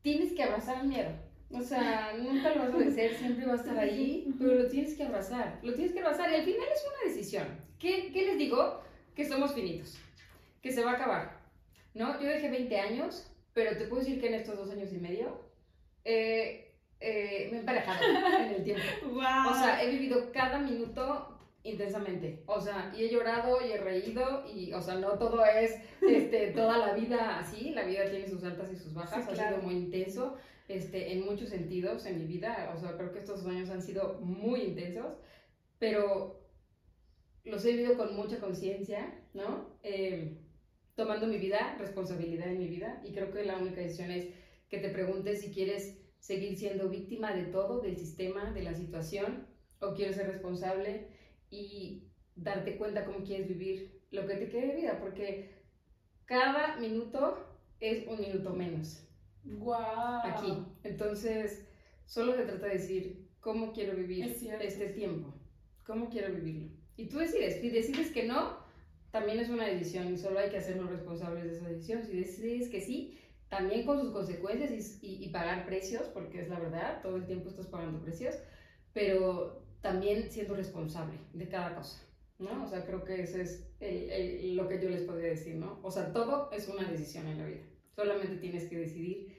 tienes 0.01 0.34
que 0.34 0.43
abrazar 0.43 0.82
el 0.82 0.89
miedo. 0.89 1.11
O 1.51 1.61
sea, 1.61 2.14
nunca 2.18 2.55
lo 2.55 2.61
vas 2.61 2.74
a 2.74 2.78
vencer, 2.78 3.14
siempre 3.14 3.45
va 3.45 3.53
a 3.53 3.57
estar 3.57 3.78
ahí, 3.78 4.34
pero 4.39 4.55
lo 4.55 4.68
tienes 4.68 4.95
que 4.95 5.03
abrazar, 5.03 5.59
lo 5.61 5.74
tienes 5.76 5.93
que 5.93 5.99
abrazar. 5.99 6.32
Y 6.32 6.36
al 6.36 6.43
final 6.43 6.68
es 6.74 6.84
una 6.88 7.14
decisión. 7.14 7.47
¿Qué, 7.78 8.11
qué 8.11 8.26
les 8.26 8.38
digo? 8.39 8.82
Que 9.16 9.26
somos 9.26 9.53
finitos, 9.53 9.97
que 10.61 10.72
se 10.72 10.84
va 10.84 10.91
a 10.91 10.95
acabar 10.95 11.43
¿no? 11.93 12.20
Yo 12.20 12.28
dejé 12.28 12.49
20 12.49 12.80
años, 12.80 13.32
pero 13.54 13.78
te 13.78 13.86
puedo 13.86 14.01
decir 14.01 14.20
que 14.20 14.28
en 14.28 14.36
estos 14.36 14.58
dos 14.58 14.70
años 14.72 14.91
y 14.91 14.97
medio 14.97 15.41
eh, 16.04 16.74
eh, 16.99 17.47
me 17.51 17.58
he 17.58 17.60
emparejado 17.60 18.04
en 18.39 18.56
el 18.56 18.64
tiempo. 18.64 18.84
O 19.51 19.54
sea, 19.54 19.84
he 19.84 19.89
vivido 19.89 20.32
cada 20.32 20.60
minuto 20.60 21.38
intensamente. 21.64 22.43
O 22.45 22.60
sea, 22.60 22.93
y 22.95 23.04
he 23.04 23.10
llorado 23.10 23.66
y 23.66 23.72
he 23.72 23.78
reído 23.78 24.45
y, 24.47 24.74
o 24.74 24.82
sea, 24.82 24.95
no 24.95 25.18
todo 25.18 25.43
es 25.45 25.80
este, 26.01 26.51
toda 26.51 26.78
la 26.78 26.93
vida 26.93 27.39
así. 27.39 27.72
La 27.72 27.84
vida 27.84 28.10
tiene 28.10 28.28
sus 28.28 28.43
altas 28.43 28.72
y 28.72 28.76
sus 28.76 28.93
bajas. 28.93 29.28
ha 29.28 29.36
sido 29.36 29.62
muy 29.62 29.76
intenso. 29.76 30.38
este, 30.68 31.12
en 31.12 31.26
muchos 31.26 31.49
sentidos 31.49 32.06
en 32.06 32.20
mi 32.20 32.26
vida. 32.26 32.72
O 32.76 32.80
sea, 32.80 32.95
creo 32.97 33.12
que 33.12 33.20
estos 33.20 33.45
años 33.45 33.70
han 33.70 33.82
sido 33.82 34.20
muy 34.22 34.62
intensos, 34.62 35.18
pero 35.78 36.41
los 37.43 37.64
he 37.66 37.74
vivido 37.74 37.97
con 37.97 38.16
mucha 38.16 38.39
conciencia, 38.39 39.14
¿no? 39.34 39.78
Eh, 39.84 40.38
tomando 40.95 41.27
mi 41.27 41.37
vida, 41.37 41.75
responsabilidad 41.79 42.47
en 42.47 42.59
mi 42.59 42.67
vida, 42.67 43.01
y 43.03 43.13
creo 43.13 43.31
que 43.31 43.43
la 43.43 43.57
única 43.57 43.81
decisión 43.81 44.11
es 44.11 44.27
que 44.69 44.77
te 44.79 44.89
preguntes 44.89 45.41
si 45.41 45.51
quieres 45.51 45.99
seguir 46.19 46.57
siendo 46.57 46.89
víctima 46.89 47.33
de 47.33 47.43
todo, 47.45 47.81
del 47.81 47.97
sistema, 47.97 48.51
de 48.51 48.63
la 48.63 48.73
situación, 48.73 49.47
o 49.79 49.93
quieres 49.93 50.15
ser 50.15 50.27
responsable 50.27 51.07
y 51.49 52.07
darte 52.35 52.77
cuenta 52.77 53.05
cómo 53.05 53.23
quieres 53.23 53.47
vivir 53.47 54.01
lo 54.11 54.25
que 54.25 54.35
te 54.35 54.49
quede 54.49 54.67
de 54.67 54.75
vida, 54.75 54.99
porque 54.99 55.63
cada 56.25 56.77
minuto 56.77 57.37
es 57.79 58.07
un 58.07 58.19
minuto 58.19 58.51
menos. 58.51 59.05
Wow. 59.43 60.21
Aquí. 60.23 60.65
Entonces, 60.83 61.67
solo 62.05 62.33
se 62.33 62.45
trata 62.45 62.67
de 62.67 62.73
decir 62.73 63.27
cómo 63.41 63.73
quiero 63.73 63.95
vivir 63.95 64.23
este 64.25 64.87
tiempo, 64.89 65.33
cómo 65.85 66.09
quiero 66.09 66.33
vivirlo. 66.33 66.69
Y 66.95 67.09
tú 67.09 67.17
decides, 67.17 67.59
si 67.59 67.69
decides 67.69 68.11
que 68.11 68.23
no, 68.23 68.62
también 69.14 69.39
es 69.39 69.49
una 69.49 69.68
decisión 69.68 70.11
y 70.11 70.18
solo 70.18 70.39
hay 70.39 70.49
que 70.49 70.57
hacernos 70.57 70.89
responsables 70.89 71.43
de 71.43 71.51
esa 71.51 71.68
decisión. 71.68 72.03
Si 72.03 72.18
decides 72.18 72.68
que 72.68 72.82
sí, 72.82 73.20
también 73.47 73.86
con 73.86 74.01
sus 74.01 74.11
consecuencias 74.11 74.72
y, 75.03 75.24
y, 75.24 75.30
pagar 75.30 75.68
precios, 75.68 76.07
porque 76.16 76.41
es 76.41 76.49
la 76.49 76.59
verdad, 76.59 76.99
todo 77.03 77.18
el 77.18 77.28
tiempo 77.28 77.47
estás 77.47 77.68
pagando 77.68 78.01
precios, 78.01 78.36
pero 78.91 79.68
también 79.82 80.32
siendo 80.32 80.55
responsable 80.55 81.20
de 81.32 81.47
cada 81.47 81.76
cosa, 81.76 82.01
¿no? 82.39 82.64
O 82.64 82.68
sea, 82.68 82.88
creo 82.88 83.03
que 83.03 83.22
eso 83.22 83.38
es 83.38 83.72
el, 83.80 84.09
el, 84.09 84.55
lo 84.55 84.68
que 84.68 84.82
yo 84.82 84.89
les 84.89 85.03
podría 85.03 85.30
decir, 85.30 85.57
¿no? 85.57 85.80
O 85.84 85.91
sea, 85.91 86.11
todo 86.11 86.51
es 86.51 86.68
una 86.68 86.89
decisión 86.89 87.28
en 87.28 87.38
la 87.38 87.45
vida. 87.45 87.61
Solamente 87.95 88.38
tienes 88.38 88.68
que 88.68 88.80
decidir 88.80 89.38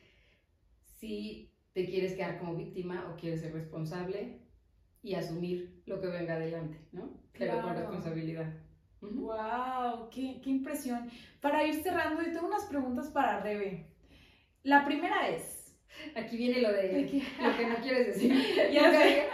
si 0.85 1.53
te 1.72 1.85
quieres 1.87 2.12
quedar 2.12 2.39
como 2.39 2.55
víctima 2.55 3.11
o 3.11 3.16
quieres 3.16 3.41
ser 3.41 3.53
responsable 3.53 4.39
y 5.03 5.16
asumir 5.16 5.83
lo 5.87 6.01
que 6.01 6.07
venga 6.07 6.37
adelante, 6.37 6.79
¿no? 6.93 7.20
Pero 7.37 7.61
con 7.61 7.75
responsabilidad. 7.75 8.64
¡Wow! 9.12 10.09
Qué, 10.11 10.40
¡Qué, 10.42 10.50
impresión! 10.50 11.11
Para 11.40 11.64
ir 11.64 11.82
cerrando, 11.82 12.22
yo 12.22 12.32
tengo 12.32 12.46
unas 12.46 12.64
preguntas 12.64 13.09
para 13.09 13.40
Rebe. 13.40 13.86
La 14.62 14.84
primera 14.84 15.28
es... 15.28 15.62
Aquí 16.16 16.36
viene 16.36 16.61
lo 16.61 16.72
de 16.72 17.22
lo 17.40 17.57
que 17.57 17.66
no 17.66 17.76
quieres 17.76 18.07
decir. 18.09 18.34
ya 18.72 18.90
sé. 18.90 19.28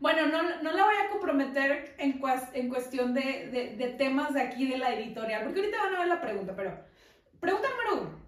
Bueno, 0.00 0.26
no, 0.26 0.62
no, 0.62 0.72
la 0.72 0.84
voy 0.84 0.94
a 0.94 1.10
comprometer 1.10 1.94
en, 1.98 2.20
en 2.52 2.68
cuestión 2.68 3.14
de, 3.14 3.48
de, 3.50 3.76
de, 3.76 3.88
temas 3.94 4.34
de 4.34 4.42
aquí 4.42 4.68
de 4.68 4.76
la 4.76 4.94
editorial, 4.94 5.44
porque 5.44 5.60
ahorita 5.60 5.82
van 5.82 5.94
a 5.94 5.98
ver 6.00 6.08
la 6.08 6.20
pregunta, 6.20 6.54
pero 6.54 6.78
pregunta 7.40 7.68
número 7.70 8.18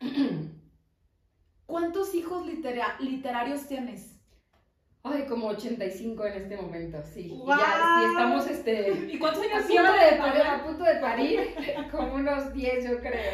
uno. 0.00 0.50
¿Cuántos 1.66 2.14
hijos 2.14 2.46
literarios 2.46 3.66
tienes? 3.68 4.15
Ay, 5.12 5.26
como 5.26 5.48
85 5.48 6.26
en 6.26 6.42
este 6.42 6.56
momento, 6.56 7.02
sí. 7.02 7.32
Y 7.32 7.46
ya 7.46 8.08
estamos, 8.10 8.46
este... 8.48 8.92
¿Y 9.12 9.18
cuántos 9.18 9.42
años 9.42 9.66
tienes? 9.66 9.90
A, 10.20 10.64
punto 10.64 10.84
de 10.84 10.96
parir, 10.96 11.54
como 11.90 12.14
unos 12.14 12.52
10 12.52 12.84
yo 12.84 13.00
creo. 13.00 13.32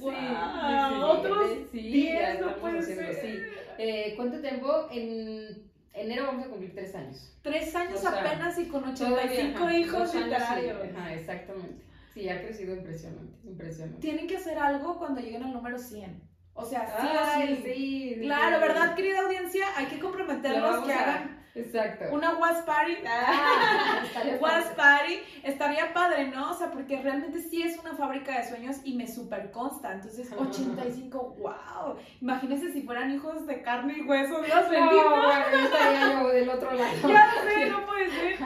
Wow. 0.00 0.12
Sí, 0.12 0.18
sí, 0.18 1.02
¿Otros 1.02 1.50
sí, 1.72 1.78
10? 1.80 2.40
No 2.40 2.56
puede 2.56 2.82
ser. 2.82 3.14
Sí. 3.14 3.38
Eh, 3.78 4.14
¿Cuánto 4.16 4.40
tiempo? 4.40 4.88
En 4.90 5.66
enero 5.92 6.26
vamos 6.26 6.46
a 6.46 6.50
cumplir 6.50 6.74
3 6.74 6.94
años. 6.94 7.38
3 7.42 7.74
años 7.76 8.04
apenas 8.04 8.58
y 8.58 8.66
con 8.66 8.84
85 8.84 9.70
hijos 9.70 10.14
literarios. 10.14 10.78
Ajá, 10.94 11.14
exactamente. 11.14 11.84
Sí, 12.12 12.28
ha 12.28 12.40
crecido 12.40 12.74
impresionante, 12.74 13.36
impresionante. 13.46 14.00
Tienen 14.00 14.26
que 14.26 14.36
hacer 14.36 14.58
algo 14.58 14.98
cuando 14.98 15.20
lleguen 15.20 15.42
al 15.42 15.52
número 15.52 15.78
100. 15.78 16.22
O 16.56 16.64
sea, 16.64 16.86
sí 16.86 17.06
Ay, 17.12 17.62
sí. 17.62 18.18
Claro, 18.22 18.60
¿verdad, 18.60 18.94
querida 18.94 19.20
audiencia? 19.20 19.66
Hay 19.76 19.86
que 19.86 20.00
comprometerlos 20.00 20.84
que 20.86 20.92
hagan 20.92 21.44
Exacto. 21.54 22.06
una 22.12 22.34
Was 22.38 22.62
Party. 22.62 22.96
Ah, 23.06 24.02
was 24.40 24.64
Party. 24.74 25.20
Estaría 25.42 25.92
padre, 25.92 26.28
¿no? 26.28 26.50
O 26.50 26.54
sea, 26.54 26.70
porque 26.70 27.00
realmente 27.02 27.40
sí 27.40 27.62
es 27.62 27.78
una 27.78 27.94
fábrica 27.94 28.38
de 28.38 28.48
sueños 28.48 28.76
y 28.84 28.94
me 28.96 29.06
super 29.06 29.50
consta. 29.50 29.92
Entonces, 29.92 30.32
85, 30.32 31.36
wow. 31.38 31.96
Imagínense 32.22 32.72
si 32.72 32.82
fueran 32.82 33.10
hijos 33.12 33.46
de 33.46 33.60
carne 33.60 33.98
y 33.98 34.02
hueso, 34.02 34.40
Dios 34.42 34.70
bendito. 34.70 35.10
No, 35.10 35.32
estaría 35.32 36.22
yo 36.22 36.28
del 36.28 36.48
otro 36.48 36.72
lado. 36.72 36.96
Ya 37.08 37.32
sé, 37.44 37.70
no 37.70 37.86
puede 37.86 38.10
ser. 38.10 38.40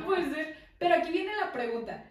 No 0.00 0.06
puede 0.06 0.34
ser. 0.34 0.56
Pero 0.78 0.94
aquí 0.94 1.10
viene 1.10 1.34
la 1.36 1.52
pregunta 1.52 2.04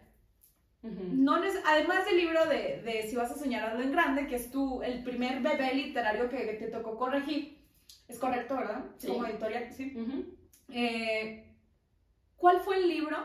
no 0.86 1.36
además 1.66 2.06
del 2.06 2.18
libro 2.18 2.46
de, 2.46 2.82
de, 2.84 3.08
Si 3.10 3.16
vas 3.16 3.32
a 3.32 3.38
soñar 3.38 3.70
algo 3.70 3.82
en 3.82 3.92
grande, 3.92 4.28
que 4.28 4.36
es 4.36 4.52
tu, 4.52 4.82
el 4.84 5.04
primer 5.04 5.42
bebé 5.42 5.74
literario 5.74 6.30
que 6.30 6.38
te 6.60 6.68
tocó 6.68 6.98
corregir, 6.98 7.58
es 8.08 8.20
correcto, 8.20 8.56
¿verdad? 8.56 8.86
Sí. 8.98 9.08
Como 9.08 9.26
editorial, 9.26 9.72
sí. 9.72 9.94
Eh, 10.70 11.56
¿Cuál 12.38 12.60
fue 12.60 12.78
el 12.78 12.88
libro 12.88 13.18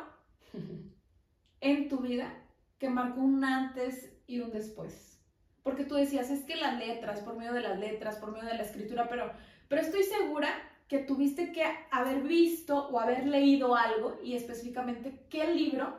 en 1.60 1.88
tu 1.88 1.98
vida 1.98 2.32
que 2.78 2.88
marcó 2.88 3.20
un 3.20 3.44
antes 3.44 4.12
y 4.26 4.40
un 4.40 4.50
después? 4.50 5.18
Porque 5.62 5.84
tú 5.84 5.94
decías, 5.94 6.30
es 6.30 6.44
que 6.44 6.56
las 6.56 6.78
letras, 6.78 7.20
por 7.20 7.36
medio 7.36 7.52
de 7.52 7.60
las 7.60 7.78
letras, 7.78 8.16
por 8.16 8.32
medio 8.32 8.48
de 8.48 8.56
la 8.56 8.62
escritura, 8.62 9.08
pero, 9.08 9.30
pero 9.68 9.82
estoy 9.82 10.02
segura 10.04 10.48
que 10.88 11.00
tuviste 11.00 11.52
que 11.52 11.62
haber 11.90 12.22
visto 12.22 12.88
o 12.88 12.98
haber 12.98 13.26
leído 13.26 13.76
algo 13.76 14.18
y 14.24 14.34
específicamente 14.34 15.26
qué 15.28 15.54
libro 15.54 15.94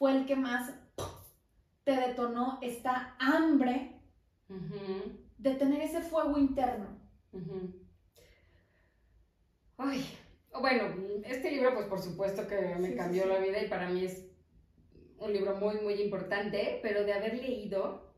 fue 0.00 0.16
el 0.16 0.24
que 0.24 0.34
más 0.34 0.72
te 1.84 1.92
detonó 1.94 2.58
esta 2.62 3.16
hambre 3.18 4.00
de 5.36 5.54
tener 5.56 5.82
ese 5.82 6.00
fuego 6.00 6.38
interno. 6.38 6.86
Ay, 9.76 10.02
bueno, 10.58 10.84
este 11.22 11.50
libro 11.50 11.74
pues 11.74 11.86
por 11.86 12.00
supuesto 12.00 12.48
que 12.48 12.76
me 12.76 12.94
cambió 12.94 13.26
la 13.26 13.40
vida 13.40 13.62
y 13.62 13.68
para 13.68 13.90
mí 13.90 14.06
es 14.06 14.26
un 15.18 15.34
libro 15.34 15.56
muy, 15.56 15.74
muy 15.82 16.00
importante, 16.00 16.80
pero 16.82 17.04
de 17.04 17.12
haber 17.12 17.34
leído... 17.34 18.14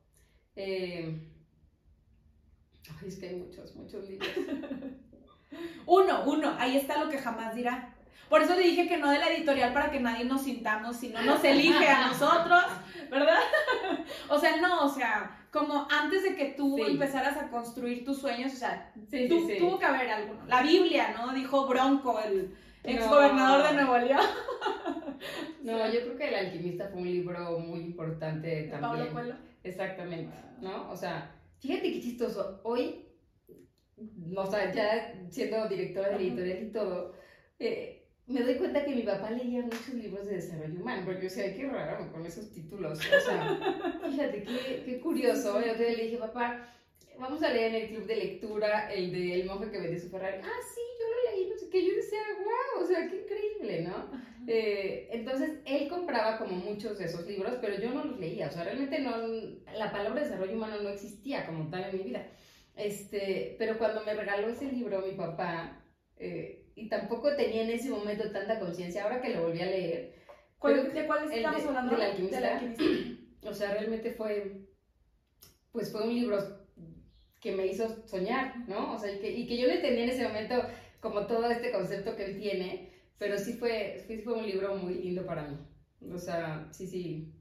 Eh, 0.55 1.33
ay, 3.01 3.09
es 3.09 3.19
que 3.19 3.29
hay 3.29 3.35
muchos, 3.35 3.75
muchos 3.75 4.09
libros. 4.09 4.31
uno, 5.87 6.31
uno, 6.31 6.55
ahí 6.61 6.77
está 6.77 7.03
lo 7.03 7.11
que 7.11 7.19
jamás 7.19 7.57
dirá. 7.57 7.92
Por 8.29 8.43
eso 8.43 8.55
le 8.55 8.63
dije 8.63 8.89
que 8.89 8.97
no 8.97 9.11
de 9.11 9.19
la 9.19 9.31
editorial 9.31 9.73
para 9.73 9.91
que 9.91 10.01
nadie 10.01 10.25
nos 10.25 10.43
sintamos, 10.43 10.97
sino 10.97 11.23
nos 11.23 11.45
elige 11.45 11.87
a 11.87 12.09
nosotros, 12.09 12.63
¿verdad? 13.11 13.39
o 14.29 14.39
sea, 14.39 14.57
no, 14.57 14.87
o 14.87 14.89
sea, 14.89 15.47
como 15.51 15.87
antes 15.91 16.23
de 16.23 16.35
que 16.35 16.55
tú 16.57 16.83
empezaras 16.83 17.37
a 17.37 17.51
construir 17.51 18.05
tus 18.05 18.19
sueños, 18.19 18.55
o 18.55 18.57
sea, 18.57 18.93
tuvo 19.59 19.79
que 19.79 19.85
haber 19.85 20.11
alguno. 20.11 20.47
La 20.47 20.63
Biblia, 20.63 21.15
¿no? 21.17 21.35
Dijo 21.35 21.67
Bronco, 21.67 22.19
el 22.21 22.55
ex 22.85 23.07
gobernador 23.07 23.69
de 23.69 23.75
Nuevo 23.75 23.99
León. 23.99 24.21
no, 25.63 25.93
yo 25.93 26.01
creo 26.01 26.17
que 26.17 26.29
El 26.29 26.35
alquimista 26.35 26.89
fue 26.89 27.03
un 27.03 27.11
libro 27.11 27.59
muy 27.59 27.81
importante 27.81 28.69
también. 28.71 28.81
Pablo 28.81 29.13
Coelho. 29.13 29.35
Exactamente, 29.63 30.35
¿no? 30.61 30.91
O 30.91 30.97
sea, 30.97 31.31
fíjate 31.61 31.93
qué 31.93 32.01
chistoso. 32.01 32.61
Hoy, 32.65 33.09
o 34.35 34.47
sea, 34.47 34.73
ya 34.73 35.15
siendo 35.31 35.69
directora 35.69 36.09
de 36.11 36.17
editorial 36.17 36.63
y 36.63 36.73
todo, 36.73 37.15
eh, 37.59 38.02
me 38.33 38.43
doy 38.43 38.55
cuenta 38.57 38.85
que 38.85 38.95
mi 38.95 39.03
papá 39.03 39.31
leía 39.31 39.63
muchos 39.63 39.95
libros 39.95 40.27
de 40.27 40.37
desarrollo 40.37 40.81
humano, 40.81 41.03
porque 41.05 41.23
yo 41.23 41.25
decía, 41.25 41.55
qué 41.55 41.69
raro 41.69 42.11
con 42.11 42.25
esos 42.25 42.51
títulos. 42.53 42.99
O 42.99 43.21
sea, 43.21 44.01
fíjate, 44.11 44.45
qué, 44.45 44.83
qué 44.85 45.01
curioso. 45.01 45.61
Yo 45.61 45.75
le 45.75 46.05
dije, 46.05 46.17
papá, 46.17 46.69
vamos 47.19 47.43
a 47.43 47.51
leer 47.51 47.75
en 47.75 47.83
el 47.83 47.89
club 47.89 48.07
de 48.07 48.17
lectura 48.17 48.93
el 48.93 49.13
de 49.13 49.41
El 49.41 49.47
monje 49.47 49.71
que 49.71 49.81
vende 49.81 50.01
su 50.01 50.09
Ferrari. 50.09 50.39
Ah, 50.43 50.61
sí, 50.75 50.81
yo 50.99 51.07
lo 51.09 51.37
leí, 51.37 51.49
no 51.51 51.57
sé 51.57 51.69
qué. 51.69 51.87
Yo 51.87 51.95
decía, 51.95 52.21
wow, 52.39 52.83
o 52.83 52.87
sea, 52.87 53.09
qué 53.09 53.23
increíble, 53.23 53.83
¿no? 53.83 54.11
Eh, 54.47 55.09
entonces, 55.13 55.61
él 55.65 55.89
compraba 55.89 56.39
como 56.39 56.57
muchos 56.57 56.99
de 56.99 57.05
esos 57.05 57.27
libros, 57.27 57.59
pero 57.61 57.79
yo 57.79 57.93
no 57.93 58.05
los 58.05 58.19
leía. 58.19 58.49
O 58.49 58.51
sea, 58.51 58.65
realmente 58.65 58.99
no, 58.99 59.17
la 59.77 59.93
palabra 59.93 60.23
desarrollo 60.23 60.55
humano 60.55 60.81
no 60.83 60.89
existía 60.89 61.47
como 61.47 61.69
tal 61.71 61.85
en 61.91 61.99
mi 61.99 62.03
vida. 62.05 62.27
Este, 62.75 63.57
pero 63.59 63.79
cuando 63.79 64.05
me 64.05 64.15
regaló 64.15 64.49
ese 64.49 64.65
libro 64.65 65.03
mi 65.07 65.13
papá, 65.13 65.85
eh, 66.17 66.62
y 66.75 66.89
tampoco 66.89 67.35
tenía 67.37 67.63
en 67.63 67.71
ese 67.71 67.91
momento 67.91 68.31
tanta 68.31 68.59
conciencia. 68.59 69.05
Ahora 69.05 69.21
que 69.21 69.31
lo 69.31 69.43
volví 69.43 69.61
a 69.61 69.67
leer. 69.67 70.15
¿De 70.95 71.07
cuál 71.07 71.31
estamos 71.33 71.65
hablando? 71.65 71.97
Del 71.97 72.45
alquimista. 72.45 72.63
O 73.45 73.53
sea, 73.53 73.73
realmente 73.73 74.13
fue, 74.13 74.69
pues 75.73 75.91
fue 75.91 76.05
un 76.05 76.15
libro 76.15 76.39
que 77.41 77.51
me 77.51 77.67
hizo 77.67 78.07
soñar, 78.07 78.57
¿no? 78.69 78.95
O 78.95 78.99
sea, 79.01 79.13
y 79.13 79.19
que, 79.19 79.33
y 79.33 79.49
que 79.49 79.59
yo 79.59 79.67
le 79.67 79.75
entendí 79.75 80.03
en 80.03 80.11
ese 80.11 80.23
momento 80.23 80.55
como 81.01 81.27
todo 81.27 81.51
este 81.51 81.73
concepto 81.73 82.15
que 82.15 82.25
él 82.27 82.41
tiene, 82.41 82.93
pero 83.19 83.37
sí 83.37 83.55
fue, 83.55 84.05
sí 84.07 84.19
fue 84.19 84.35
un 84.35 84.47
libro 84.47 84.77
muy 84.77 84.95
lindo 84.95 85.27
para 85.27 85.43
mí. 85.43 85.59
O 86.15 86.19
sea, 86.19 86.69
sí, 86.71 86.87
sí, 86.87 87.33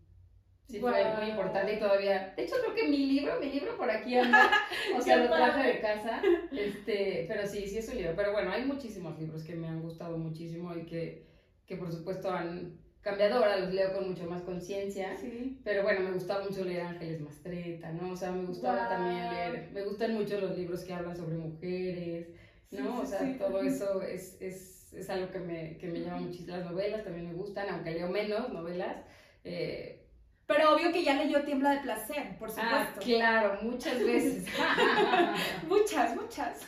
Sí, 0.68 0.80
fue 0.80 0.91
muy 1.20 1.30
importante 1.32 1.74
y 1.74 1.80
todavía. 1.80 2.34
De 2.36 2.43
hecho, 2.43 2.55
creo 2.62 2.74
que 2.74 2.88
mi 2.88 3.05
libro, 3.05 3.39
mi 3.39 3.51
libro 3.51 3.78
por 3.78 3.89
aquí 3.89 4.16
anda. 4.16 4.49
O 4.97 5.01
sea, 5.01 5.18
lo 5.18 5.28
traje 5.28 5.68
de 5.68 5.80
casa. 5.82 6.22
Este, 6.51 7.26
pero 7.28 7.45
sí, 7.45 7.68
sí 7.68 7.78
es 7.78 7.89
un 7.89 7.97
libro. 7.97 8.14
Pero 8.16 8.32
bueno, 8.32 8.51
hay 8.51 8.64
muchísimos 8.64 9.20
libros 9.20 9.43
que 9.43 9.55
me 9.55 9.68
han 9.68 9.82
gustado 9.82 10.18
muchísimo 10.18 10.76
y 10.76 10.86
que, 10.86 11.26
que 11.66 11.76
por 11.76 11.91
supuesto 11.91 12.30
han, 12.32 12.80
cambiadora, 13.01 13.57
los 13.57 13.74
leo 13.74 13.93
con 13.93 14.09
mucho 14.09 14.26
más 14.26 14.43
conciencia. 14.43 15.18
Sí. 15.18 15.59
Pero 15.64 15.84
bueno, 15.84 16.01
me 16.01 16.12
gustaba 16.12 16.43
mucho 16.43 16.64
leer 16.64 16.82
Ángeles 16.82 17.22
Mastreta, 17.22 17.91
¿no? 17.91 18.12
O 18.12 18.16
sea, 18.16 18.32
me 18.32 18.45
gustaba 18.45 18.88
Guau. 18.88 18.89
también 18.89 19.34
leer, 19.34 19.72
me 19.74 19.84
gustan 19.84 20.14
mucho 20.14 20.39
los 20.39 20.57
libros 20.57 20.84
que 20.84 20.93
hablan 20.93 21.18
sobre 21.18 21.38
mujeres, 21.38 22.30
¿no? 22.72 22.97
sí, 22.97 23.01
o 23.03 23.05
sea, 23.05 23.20
sí. 23.20 23.36
todo 23.38 23.62
eso 23.62 24.01
es, 24.01 24.38
es, 24.39 24.93
es 24.93 25.09
algo 25.09 25.32
que 25.32 25.39
me, 25.39 25.78
que 25.78 25.88
me 25.88 26.01
llama 26.01 26.22
muchísimo. 26.22 26.57
Las 26.57 26.70
novelas 26.70 27.03
también 27.03 27.28
me 27.28 27.34
gustan, 27.34 27.70
aunque 27.70 27.91
leo 27.91 28.09
menos 28.09 28.51
novelas. 28.53 29.03
Eh, 29.43 30.01
Pero 30.52 30.76
obvio 30.76 30.91
que 30.91 31.04
ya 31.04 31.14
leyó 31.16 31.43
Tiembla 31.43 31.76
de 31.76 31.82
Placer, 31.82 32.38
por 32.38 32.49
ah, 32.49 32.52
supuesto. 32.52 33.02
claro, 33.02 33.60
muchas 33.62 34.04
veces. 34.04 34.45
Muchas, 35.68 36.16
muchas. 36.16 36.68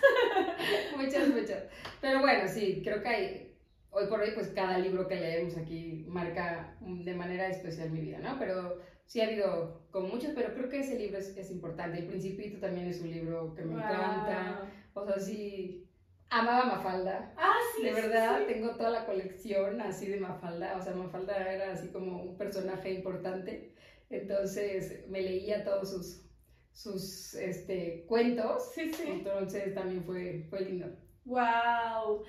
muchas, 0.96 1.28
muchas. 1.28 1.64
Pero 2.00 2.22
bueno, 2.22 2.48
sí, 2.48 2.82
creo 2.84 3.02
que 3.02 3.08
hay, 3.10 3.58
hoy 3.90 4.08
por 4.08 4.22
hoy, 4.22 4.32
pues 4.34 4.50
cada 4.50 4.78
libro 4.78 5.08
que 5.08 5.16
leemos 5.16 5.58
aquí 5.58 6.06
marca 6.08 6.78
de 6.80 7.14
manera 7.14 7.48
especial 7.50 7.90
mi 7.92 8.00
vida, 8.00 8.20
¿no? 8.20 8.40
Pero 8.40 8.80
sí 9.06 9.20
ha 9.20 9.26
habido 9.26 9.82
como 9.92 10.08
muchos, 10.08 10.32
pero 10.34 10.54
creo 10.54 10.70
que 10.70 10.80
ese 10.80 10.98
libro 10.98 11.18
es, 11.18 11.36
es 11.36 11.52
importante. 11.52 12.00
El 12.00 12.08
Principito 12.08 12.60
también 12.60 12.88
es 12.88 13.02
un 13.02 13.12
libro 13.12 13.54
que 13.54 13.64
me 13.64 13.74
encanta. 13.74 14.70
O 14.94 15.06
sea, 15.06 15.20
sí, 15.20 15.90
amaba 16.40 16.66
Mafalda. 16.66 17.34
Ah, 17.38 17.56
sí. 17.76 17.84
De 17.84 17.94
verdad, 17.94 18.40
sí. 18.40 18.54
tengo 18.54 18.76
toda 18.76 18.90
la 18.90 19.06
colección 19.06 19.80
así 19.82 20.08
de 20.08 20.20
Mafalda. 20.20 20.78
O 20.78 20.82
sea, 20.82 20.94
Mafalda 20.94 21.36
era 21.36 21.74
así 21.74 21.90
como 21.90 22.24
un 22.24 22.38
personaje 22.38 22.94
importante. 22.94 23.74
Entonces 24.10 25.08
me 25.10 25.22
leía 25.22 25.64
todos 25.64 25.92
sus, 25.92 26.26
sus 26.72 27.34
este, 27.36 28.06
cuentos. 28.08 28.72
Sí, 28.74 28.92
sí. 28.92 29.04
Entonces 29.08 29.74
también 29.74 30.04
fue, 30.04 30.46
fue 30.50 30.62
lindo. 30.62 30.88
Wow. 31.26 32.24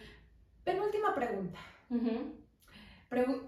Penúltima 0.64 1.14
pregunta. 1.14 1.58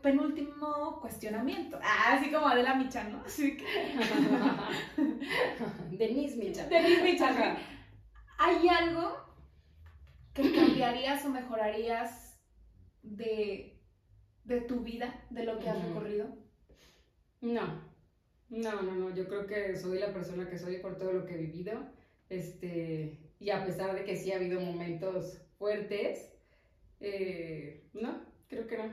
Penúltimo 0.02 1.00
cuestionamiento. 1.00 1.78
Ah, 1.82 2.14
así 2.14 2.30
como 2.30 2.46
Adela 2.46 2.74
Michan, 2.74 3.12
¿no? 3.12 3.22
Así 3.24 3.56
que. 3.56 3.64
Denise 5.96 6.36
Michan. 6.36 6.68
Denise 6.68 7.02
Michan. 7.02 7.56
¿Hay 8.38 8.68
algo 8.68 9.25
cambiarías 10.78 11.24
o 11.24 11.28
mejorarías 11.30 12.38
de, 13.02 13.80
de 14.44 14.60
tu 14.62 14.80
vida, 14.80 15.24
de 15.30 15.44
lo 15.44 15.58
que 15.58 15.68
has 15.68 15.82
recorrido? 15.82 16.26
No, 17.40 17.82
no, 18.48 18.82
no, 18.82 18.94
no. 18.94 19.14
Yo 19.14 19.28
creo 19.28 19.46
que 19.46 19.76
soy 19.76 19.98
la 19.98 20.12
persona 20.12 20.48
que 20.48 20.58
soy 20.58 20.78
por 20.78 20.96
todo 20.98 21.12
lo 21.12 21.26
que 21.26 21.34
he 21.34 21.38
vivido. 21.38 21.86
Este, 22.28 23.18
y 23.38 23.50
a 23.50 23.64
pesar 23.64 23.94
de 23.94 24.04
que 24.04 24.16
sí 24.16 24.32
ha 24.32 24.36
habido 24.36 24.60
momentos 24.60 25.40
fuertes, 25.58 26.32
eh, 27.00 27.88
no, 27.92 28.22
creo 28.48 28.66
que 28.66 28.78
no. 28.78 28.92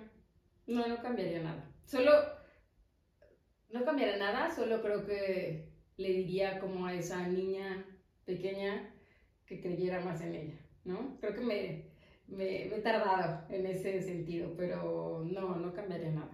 No, 0.68 0.88
no 0.88 1.02
cambiaría 1.02 1.42
nada. 1.42 1.70
Solo, 1.86 2.12
no 3.72 3.84
cambiaría 3.84 4.18
nada, 4.18 4.54
solo 4.56 4.82
creo 4.82 5.06
que 5.06 5.74
le 5.98 6.10
diría 6.10 6.60
como 6.60 6.86
a 6.86 6.94
esa 6.94 7.28
niña 7.28 7.86
pequeña 8.26 8.94
que 9.46 9.62
creyera 9.62 10.00
más 10.00 10.22
en 10.22 10.36
ella, 10.36 10.56
¿no? 10.86 11.18
Creo 11.20 11.34
que 11.34 11.42
me, 11.42 11.86
me, 12.28 12.66
me 12.66 12.76
he 12.76 12.82
tardado 12.82 13.46
en 13.50 13.66
ese 13.66 14.02
sentido, 14.02 14.54
pero 14.58 15.24
no, 15.26 15.56
no 15.56 15.74
cambiaría 15.74 16.12
nada. 16.12 16.32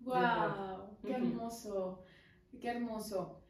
¡Wow! 0.00 0.96
¡Qué 1.02 1.12
hermoso! 1.12 2.04
¡Qué 2.60 2.68
hermoso! 2.68 3.40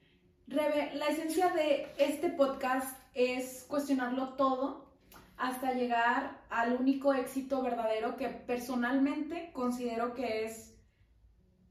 Rebe, 0.46 0.94
la 0.94 1.06
esencia 1.08 1.48
de 1.50 1.86
este 1.98 2.30
podcast 2.30 2.98
es 3.14 3.64
cuestionarlo 3.68 4.34
todo 4.34 4.92
hasta 5.36 5.72
llegar 5.72 6.40
al 6.50 6.74
único 6.74 7.14
éxito 7.14 7.62
verdadero 7.62 8.16
que 8.16 8.28
personalmente 8.28 9.50
considero 9.52 10.14
que 10.14 10.44
es 10.44 10.76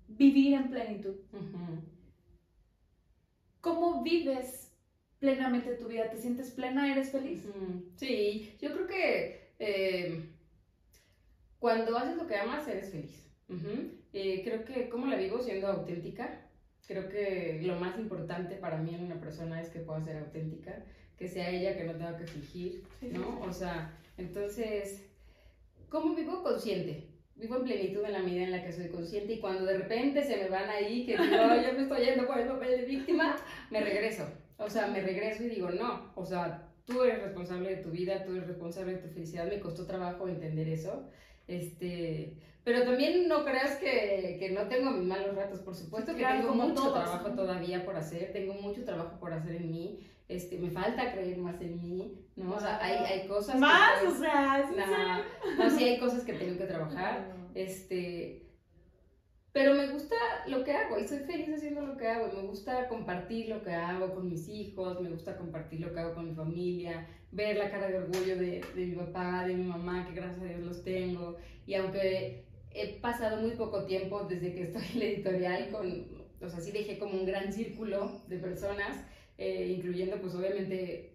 vivir 0.07 0.55
en 0.55 0.69
plenitud. 0.69 1.15
¿Cómo 3.61 4.01
vives 4.01 4.70
plenamente 5.21 5.75
tu 5.75 5.87
vida? 5.87 6.09
¿Te 6.09 6.17
sientes 6.17 6.49
plena? 6.49 6.91
¿Eres 6.91 7.11
feliz? 7.11 7.43
Sí, 7.95 8.57
yo 8.59 8.73
creo 8.73 8.87
que 8.87 9.53
eh, 9.59 10.25
cuando 11.59 11.95
haces 11.97 12.17
lo 12.17 12.27
que 12.27 12.35
amas, 12.35 12.67
eres 12.67 12.89
feliz. 12.89 13.23
Ujú. 13.47 13.91
Eh, 14.13 14.41
creo 14.43 14.65
que, 14.65 14.89
¿cómo 14.89 15.05
la 15.05 15.15
vivo? 15.15 15.39
Siendo 15.39 15.67
auténtica. 15.67 16.49
Creo 16.87 17.07
que 17.07 17.59
lo 17.63 17.75
más 17.75 17.97
importante 17.99 18.55
para 18.55 18.77
mí 18.77 18.95
en 18.95 19.05
una 19.05 19.19
persona 19.21 19.61
es 19.61 19.69
que 19.69 19.79
pueda 19.79 20.03
ser 20.03 20.17
auténtica, 20.17 20.83
que 21.17 21.27
sea 21.27 21.49
ella, 21.51 21.77
que 21.77 21.83
no 21.83 21.93
tenga 21.93 22.17
que 22.17 22.25
fingir, 22.25 22.83
¿no? 23.01 23.39
O 23.41 23.53
sea, 23.53 23.95
entonces, 24.17 25.05
¿cómo 25.87 26.15
vivo? 26.15 26.41
Consciente. 26.41 27.07
Vivo 27.35 27.57
en 27.57 27.63
plenitud 27.63 28.03
en 28.03 28.13
la 28.13 28.19
medida 28.19 28.43
en 28.43 28.51
la 28.51 28.63
que 28.63 28.73
soy 28.73 28.89
consciente 28.89 29.33
y 29.33 29.39
cuando 29.39 29.65
de 29.65 29.77
repente 29.77 30.23
se 30.23 30.35
me 30.37 30.49
van 30.49 30.69
ahí, 30.69 31.05
que 31.05 31.11
digo, 31.17 31.35
"Ay, 31.39 31.63
yo 31.65 31.73
me 31.73 31.83
estoy 31.83 32.05
yendo 32.05 32.25
por 32.27 32.39
el 32.39 32.47
papel 32.47 32.81
de 32.81 32.85
víctima, 32.85 33.35
me 33.69 33.81
regreso. 33.81 34.25
O 34.63 34.69
sea, 34.69 34.87
me 34.87 35.01
regreso 35.01 35.43
y 35.43 35.49
digo, 35.49 35.69
no, 35.71 36.11
o 36.15 36.25
sea, 36.25 36.67
tú 36.85 37.03
eres 37.03 37.21
responsable 37.23 37.75
de 37.75 37.83
tu 37.83 37.89
vida, 37.89 38.23
tú 38.23 38.31
eres 38.33 38.47
responsable 38.47 38.93
de 38.93 38.99
tu 38.99 39.09
felicidad, 39.09 39.47
me 39.47 39.59
costó 39.59 39.85
trabajo 39.85 40.27
entender 40.27 40.67
eso. 40.67 41.03
Este, 41.47 42.37
pero 42.63 42.83
también 42.83 43.27
no 43.27 43.43
creas 43.43 43.77
que, 43.77 44.37
que 44.39 44.51
no 44.51 44.67
tengo 44.67 44.91
mis 44.91 45.07
malos 45.07 45.35
ratos, 45.35 45.59
por 45.59 45.75
supuesto 45.75 46.11
Sí, 46.11 46.17
que 46.17 46.23
claro, 46.23 46.41
tengo 46.41 46.53
mucho 46.55 46.73
todos, 46.75 46.93
trabajo 46.93 47.31
todavía 47.31 47.83
por 47.83 47.95
hacer, 47.95 48.31
tengo 48.31 48.53
mucho 48.53 48.85
trabajo 48.85 49.19
por 49.19 49.33
hacer 49.33 49.55
en 49.55 49.71
mí, 49.71 49.99
este, 50.29 50.59
me 50.59 50.69
falta 50.69 51.11
creer 51.11 51.39
más 51.39 51.59
en 51.59 51.81
mí, 51.81 52.13
¿no? 52.35 52.55
O 52.55 52.59
sea, 52.59 52.79
hay, 52.81 52.97
hay 52.97 53.27
cosas... 53.27 53.59
Más, 53.59 54.03
o 54.03 54.15
sea, 54.15 54.59
¿es 54.59 54.69
en 54.69 54.77
no, 54.77 54.85
serio? 54.85 55.23
no, 55.57 55.69
sí 55.71 55.83
hay 55.83 55.99
cosas 55.99 56.23
que 56.23 56.33
tengo 56.33 56.57
que 56.57 56.65
trabajar, 56.65 57.33
este, 57.55 58.45
pero 59.53 59.73
me 59.73 59.87
gusta 59.87 60.15
lo 60.47 60.63
que 60.63 60.71
hago 60.71 60.97
y 60.97 61.07
soy 61.07 61.19
feliz 61.19 61.49
haciendo 61.49 61.81
lo 61.81 61.97
que 61.97 62.07
hago. 62.07 62.31
Me 62.33 62.47
gusta 62.47 62.87
compartir 62.87 63.49
lo 63.49 63.61
que 63.61 63.71
hago 63.71 64.13
con 64.15 64.29
mis 64.29 64.47
hijos, 64.47 65.01
me 65.01 65.09
gusta 65.09 65.37
compartir 65.37 65.81
lo 65.81 65.93
que 65.93 65.99
hago 65.99 66.15
con 66.15 66.29
mi 66.29 66.35
familia, 66.35 67.07
ver 67.31 67.57
la 67.57 67.69
cara 67.69 67.87
de 67.87 67.97
orgullo 67.97 68.37
de, 68.37 68.61
de 68.75 68.85
mi 68.85 68.95
papá, 68.95 69.45
de 69.45 69.55
mi 69.55 69.65
mamá, 69.65 70.07
que 70.07 70.13
gracias 70.13 70.41
a 70.41 70.45
Dios 70.45 70.61
los 70.61 70.83
tengo. 70.83 71.37
Y 71.65 71.75
aunque 71.75 72.45
he 72.73 72.99
pasado 72.99 73.41
muy 73.41 73.51
poco 73.51 73.85
tiempo 73.85 74.23
desde 74.23 74.53
que 74.53 74.63
estoy 74.63 74.83
en 74.93 74.99
la 74.99 75.05
editorial, 75.05 75.69
con, 75.69 76.07
o 76.41 76.49
sea, 76.49 76.61
sí 76.61 76.71
dejé 76.71 76.97
como 76.97 77.19
un 77.19 77.25
gran 77.25 77.51
círculo 77.51 78.21
de 78.27 78.37
personas, 78.37 79.05
eh, 79.37 79.73
incluyendo 79.75 80.21
pues 80.21 80.33
obviamente 80.33 81.10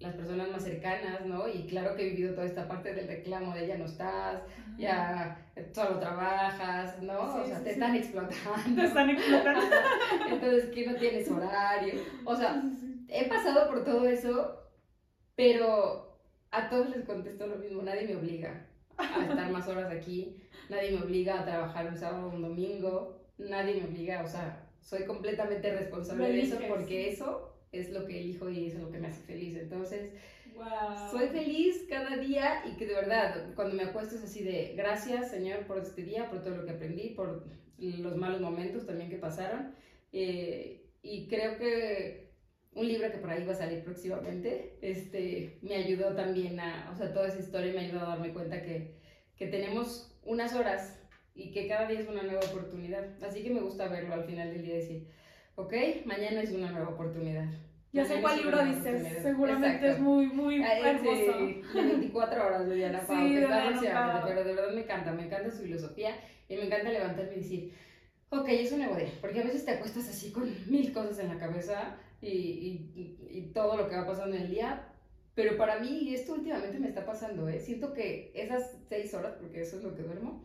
las 0.00 0.14
personas 0.14 0.50
más 0.50 0.64
cercanas, 0.64 1.24
¿no? 1.26 1.48
Y 1.48 1.66
claro 1.66 1.94
que 1.94 2.02
he 2.02 2.10
vivido 2.10 2.34
toda 2.34 2.46
esta 2.46 2.66
parte 2.68 2.94
del 2.94 3.06
reclamo 3.06 3.54
de 3.54 3.66
ya 3.66 3.78
no 3.78 3.84
estás, 3.84 4.42
ya 4.78 5.46
solo 5.72 5.98
trabajas, 5.98 7.02
¿no? 7.02 7.34
Sí, 7.34 7.40
o 7.42 7.46
sea, 7.46 7.58
sí, 7.58 7.64
te 7.64 7.70
sí. 7.70 7.74
están 7.74 7.96
explotando. 7.96 8.80
Te 8.80 8.86
están 8.86 9.10
explotando. 9.10 9.76
Entonces, 10.30 10.70
que 10.70 10.86
no 10.86 10.96
tienes 10.96 11.30
horario. 11.30 11.94
O 12.24 12.34
sea, 12.34 12.62
he 13.08 13.28
pasado 13.28 13.68
por 13.68 13.84
todo 13.84 14.06
eso, 14.06 14.58
pero 15.34 16.18
a 16.50 16.68
todos 16.68 16.90
les 16.90 17.04
contesto 17.04 17.46
lo 17.46 17.56
mismo. 17.56 17.82
Nadie 17.82 18.06
me 18.06 18.16
obliga 18.16 18.66
a 18.96 19.24
estar 19.24 19.50
más 19.50 19.68
horas 19.68 19.90
aquí. 19.92 20.36
Nadie 20.68 20.92
me 20.92 21.02
obliga 21.02 21.40
a 21.40 21.44
trabajar 21.44 21.86
un 21.86 21.96
sábado 21.96 22.28
o 22.28 22.30
un 22.30 22.42
domingo. 22.42 23.20
Nadie 23.38 23.80
me 23.80 23.88
obliga, 23.88 24.22
o 24.22 24.28
sea, 24.28 24.66
soy 24.80 25.04
completamente 25.04 25.72
responsable 25.74 26.32
de 26.32 26.42
eso 26.42 26.58
porque 26.68 27.08
eso 27.10 27.49
es 27.72 27.90
lo 27.90 28.06
que 28.06 28.20
elijo 28.20 28.50
y 28.50 28.66
es 28.66 28.74
lo 28.74 28.90
que 28.90 28.98
me 28.98 29.08
hace 29.08 29.22
feliz. 29.22 29.56
Entonces, 29.56 30.10
Wow. 30.54 31.10
soy 31.10 31.28
feliz 31.28 31.86
cada 31.88 32.16
día 32.16 32.62
y 32.66 32.76
que 32.76 32.86
de 32.86 32.94
verdad, 32.94 33.54
cuando 33.54 33.74
me 33.76 33.84
acuesto 33.84 34.16
es 34.16 34.24
así 34.24 34.42
de 34.42 34.74
gracias 34.76 35.30
Señor 35.30 35.66
por 35.66 35.78
este 35.78 36.02
día, 36.02 36.28
por 36.28 36.42
todo 36.42 36.56
lo 36.56 36.64
que 36.66 36.72
aprendí, 36.72 37.10
por 37.10 37.44
los 37.78 38.16
malos 38.16 38.40
momentos 38.40 38.84
también 38.86 39.08
que 39.08 39.16
pasaron. 39.16 39.74
Eh, 40.12 40.84
y 41.02 41.28
creo 41.28 41.56
que 41.56 42.30
un 42.72 42.86
libro 42.86 43.10
que 43.10 43.18
por 43.18 43.30
ahí 43.30 43.44
va 43.44 43.52
a 43.52 43.56
salir 43.56 43.82
próximamente, 43.82 44.78
este, 44.82 45.58
me 45.62 45.76
ayudó 45.76 46.14
también 46.14 46.60
a, 46.60 46.90
o 46.92 46.96
sea, 46.96 47.12
toda 47.12 47.28
esa 47.28 47.40
historia 47.40 47.72
me 47.72 47.80
ayudó 47.80 48.00
a 48.00 48.08
darme 48.10 48.32
cuenta 48.32 48.62
que, 48.62 48.94
que 49.36 49.46
tenemos 49.46 50.14
unas 50.24 50.54
horas 50.54 50.98
y 51.34 51.52
que 51.52 51.66
cada 51.66 51.88
día 51.88 52.00
es 52.00 52.08
una 52.08 52.22
nueva 52.22 52.40
oportunidad. 52.40 53.06
Así 53.24 53.42
que 53.42 53.50
me 53.50 53.60
gusta 53.60 53.88
verlo 53.88 54.14
al 54.14 54.24
final 54.24 54.52
del 54.52 54.62
día 54.62 54.74
y 54.74 54.78
decir, 54.78 55.08
ok, 55.62 56.06
mañana 56.06 56.42
es 56.42 56.52
una 56.52 56.70
nueva 56.70 56.90
oportunidad. 56.90 57.46
Ya 57.92 58.04
sé 58.04 58.20
cuál 58.20 58.38
libro 58.38 58.64
dices. 58.64 59.22
Seguramente 59.22 59.76
Exacto. 59.76 59.86
es 59.92 59.98
muy, 59.98 60.26
muy 60.28 60.62
Ay, 60.62 60.82
hermoso. 60.96 61.38
sí, 61.38 61.62
de 61.74 61.82
24 61.82 62.46
horas 62.46 62.68
de 62.68 62.74
Diana 62.76 63.00
Sí, 63.00 63.06
Pau, 63.08 63.28
que 63.28 63.34
de 63.34 63.42
está 63.42 64.22
pero 64.26 64.44
de 64.44 64.54
verdad 64.54 64.72
me 64.74 64.82
encanta, 64.82 65.12
me 65.12 65.24
encanta 65.26 65.50
su 65.50 65.62
filosofía 65.62 66.14
y 66.48 66.54
me 66.56 66.66
encanta 66.66 66.90
levantarme 66.90 67.32
y 67.32 67.40
decir, 67.40 67.72
ok, 68.30 68.48
es 68.48 68.70
un 68.72 68.78
nuevo 68.78 68.94
día, 68.96 69.10
porque 69.20 69.40
a 69.40 69.44
veces 69.44 69.64
te 69.64 69.72
acuestas 69.72 70.08
así 70.08 70.30
con 70.30 70.48
mil 70.70 70.92
cosas 70.92 71.18
en 71.18 71.28
la 71.28 71.38
cabeza 71.38 71.96
y, 72.20 72.28
y- 72.28 72.92
y- 72.94 73.38
y 73.38 73.42
todo 73.52 73.76
lo 73.76 73.88
que 73.88 73.96
va 73.96 74.06
pasando 74.06 74.36
en 74.36 74.42
el 74.42 74.50
día, 74.50 74.86
pero 75.34 75.56
para 75.56 75.80
mí, 75.80 76.14
esto 76.14 76.34
últimamente 76.34 76.78
me 76.78 76.88
está 76.88 77.04
pasando, 77.04 77.48
¿eh? 77.48 77.58
siento 77.58 77.92
que 77.92 78.30
esas 78.36 78.76
seis 78.88 79.12
horas, 79.14 79.34
porque 79.40 79.62
eso 79.62 79.78
es 79.78 79.82
lo 79.82 79.96
que 79.96 80.02
duermo, 80.02 80.44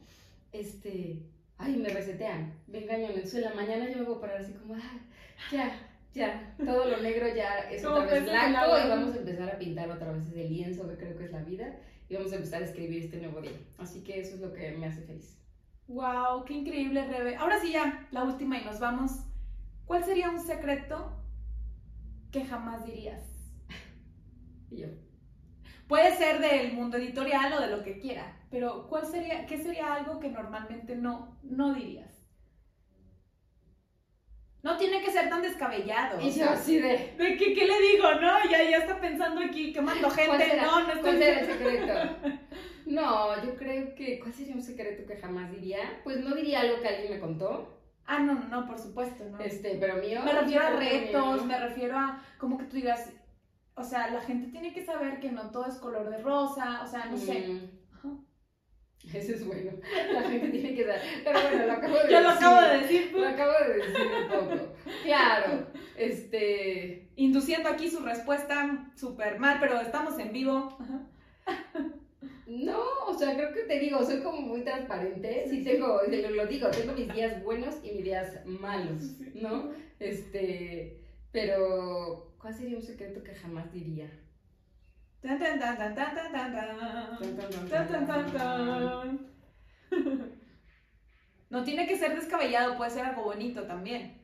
este, 0.51 1.22
ay, 1.58 1.78
me 1.78 1.89
resetean, 1.89 2.53
engañan, 2.72 3.12
entonces 3.12 3.36
en 3.36 3.41
la 3.41 3.53
mañana 3.53 3.89
yo 3.89 3.97
me 3.97 4.03
voy 4.03 4.18
a 4.18 4.22
parar 4.22 4.41
así 4.41 4.53
como, 4.53 4.76
ah, 4.76 4.99
ya, 5.51 5.72
ya, 6.14 6.56
todo 6.58 6.86
lo 6.86 6.97
negro 7.01 7.28
ya 7.34 7.70
es 7.70 7.84
otra 7.84 8.06
vez 8.06 8.24
blanco 8.24 8.78
y 8.78 8.89
vamos 8.89 9.16
a 9.16 9.18
empezar 9.20 9.49
a 9.49 9.58
pintar 9.58 9.89
otra 9.89 10.12
vez 10.12 10.28
ese 10.28 10.49
lienzo 10.49 10.88
que 10.88 10.95
creo 10.95 11.18
que 11.18 11.26
es 11.26 11.32
la 11.32 11.43
vida 11.43 11.78
y 12.10 12.16
vamos 12.16 12.32
a 12.32 12.36
empezar 12.36 12.62
a 12.62 12.66
escribir 12.66 13.03
este 13.03 13.18
nuevo 13.18 13.41
día. 13.41 13.60
Así 13.78 14.03
que 14.03 14.20
eso 14.20 14.36
es 14.36 14.41
lo 14.41 14.53
que 14.53 14.72
me 14.72 14.88
hace 14.88 15.01
feliz. 15.01 15.38
Wow, 15.88 16.45
qué 16.45 16.53
increíble, 16.53 17.06
Rebe. 17.08 17.36
Ahora 17.36 17.60
sí 17.60 17.72
ya, 17.72 18.08
la 18.12 18.24
última 18.24 18.58
y 18.58 18.66
nos 18.66 18.80
vamos. 18.80 19.12
¿Cuál 19.86 20.03
sería 20.03 20.30
un 20.30 20.39
secreto 20.39 21.12
que 22.32 22.45
jamás 22.45 22.86
dirías? 22.86 23.22
Y 24.72 24.78
yo. 24.78 24.88
Puede 25.88 26.16
ser 26.16 26.39
del 26.39 26.74
mundo 26.74 26.97
editorial 26.97 27.53
o 27.53 27.62
de 27.62 27.68
lo 27.68 27.84
que 27.84 27.99
quiera, 27.99 28.36
pero 28.56 28.88
¿cuál 28.88 29.06
sería, 29.06 29.45
qué 29.45 29.58
sería 29.58 29.95
algo 29.95 30.18
que 30.18 30.30
normalmente 30.30 30.95
no, 30.95 31.38
no 31.43 31.74
dirías? 31.74 32.26
No 34.64 34.78
tiene 34.78 35.01
que 35.01 35.12
ser 35.12 35.28
tan 35.28 35.41
descabellado. 35.41 36.22
Y 36.22 36.32
yo 36.32 36.49
así 36.49 36.80
de. 36.80 37.16
¿De 37.18 37.36
qué, 37.36 37.53
qué 37.53 37.66
le 37.68 37.82
digo, 37.82 38.14
no? 38.14 38.49
Ya, 38.49 38.64
ya 38.64 38.78
está 38.78 39.01
pensando 39.01 39.41
aquí 39.41 39.74
quemando 39.74 40.10
gente. 40.10 40.38
¿Cuál 40.38 40.41
será, 40.41 40.66
no, 40.68 40.80
no 40.84 40.88
estoy 40.88 41.01
¿Cuál 41.01 41.18
será 41.18 41.39
el 41.41 41.45
secreto? 41.47 41.93
No, 42.86 43.43
yo 43.43 43.56
creo 43.58 43.93
que. 43.93 44.20
¿Cuál 44.20 44.34
sería 44.34 44.56
un 44.56 44.62
secreto 44.62 45.06
que 45.06 45.18
jamás 45.18 45.51
diría? 45.51 45.99
Pues 46.06 46.22
no 46.22 46.34
diría 46.34 46.62
algo 46.62 46.80
que 46.80 46.88
alguien 46.88 47.12
me 47.12 47.20
contó. 47.20 47.78
Ah, 48.06 48.20
no, 48.20 48.36
no, 48.36 48.47
no, 48.47 48.66
por 48.68 48.80
supuesto, 48.80 49.26
no. 49.26 49.38
Este, 49.39 49.76
pero 49.82 49.97
mío. 49.97 50.22
me 50.24 50.32
refiero 50.32 50.66
a 50.66 50.70
retos, 50.70 51.36
mío. 51.36 51.45
me 51.45 51.60
refiero 51.60 51.97
a 51.97 52.24
como 52.38 52.58
que 52.58 52.64
tú 52.64 52.78
digas, 52.78 53.12
o 53.76 53.84
sea, 53.84 54.10
la 54.12 54.22
gente 54.22 54.47
tiene 54.49 54.72
que 54.72 54.86
saber 54.86 55.20
que 55.20 55.30
no 55.30 55.51
todo 55.51 55.66
es 55.66 55.76
color 55.76 56.10
de 56.10 56.20
rosa, 56.20 56.82
o 56.84 56.88
sea, 56.88 57.08
no 57.08 57.18
sé. 57.18 57.49
Mm. 57.49 57.84
Ese 59.14 59.34
es 59.36 59.45
bueno. 59.45 59.72
La 60.14 60.22
gente 60.24 60.49
tiene 60.49 60.76
que 60.76 60.86
dar. 60.86 60.99
Pero 61.24 61.39
bueno, 61.41 61.66
lo 61.66 61.72
acabo 61.74 61.95
de 61.95 62.01
Ya 62.10 62.22
lo 62.22 62.30
decir. 62.30 62.43
acabo 62.45 62.62
de 62.62 62.78
decir, 62.80 63.12
Lo 63.14 63.28
acabo 63.28 63.51
de 63.60 63.74
decir 63.76 64.08
un 64.22 64.28
poco. 64.30 64.74
Claro. 65.03 65.68
Este. 65.97 67.08
induciendo 67.16 67.70
aquí 67.70 67.89
su 67.89 67.99
respuesta 68.01 68.89
súper 68.95 69.39
mal, 69.39 69.58
pero 69.60 69.80
estamos 69.80 70.18
en 70.20 70.32
vivo. 70.34 70.78
Ajá. 70.80 71.01
No, 72.47 72.80
o 73.08 73.14
sea, 73.18 73.36
creo 73.36 73.51
que 73.53 73.62
te 73.64 73.80
digo, 73.80 74.03
soy 74.03 74.22
como 74.22 74.39
muy 74.39 74.62
transparente. 74.62 75.47
Sí, 75.49 75.64
tengo, 75.64 75.99
te 76.01 76.22
lo, 76.22 76.30
lo 76.30 76.45
digo, 76.45 76.70
tengo 76.70 76.93
mis 76.93 77.12
días 77.12 77.43
buenos 77.43 77.78
y 77.84 77.89
mis 77.91 78.03
días 78.03 78.45
malos, 78.45 79.16
¿no? 79.34 79.72
Este. 79.99 80.99
Pero. 81.32 82.36
¿Cuál 82.39 82.53
sería 82.53 82.78
un 82.78 82.84
secreto 82.84 83.24
que 83.24 83.34
jamás 83.34 83.74
diría? 83.74 84.08
Tan, 85.26 85.39
tan, 85.39 85.59
tan, 85.59 85.78
tan, 85.78 85.95
tan, 85.95 86.15
tan, 86.15 86.32
tan, 86.32 86.51
tan. 86.53 87.69
Tan, 87.69 87.88
tan, 87.88 88.05
tan, 88.07 88.32
tan. 88.32 89.19
No 91.49 91.63
tiene 91.63 91.88
que 91.88 91.97
ser 91.97 92.15
descabellado, 92.15 92.76
puede 92.76 92.91
ser 92.91 93.05
algo 93.05 93.23
bonito 93.23 93.63
también. 93.63 94.21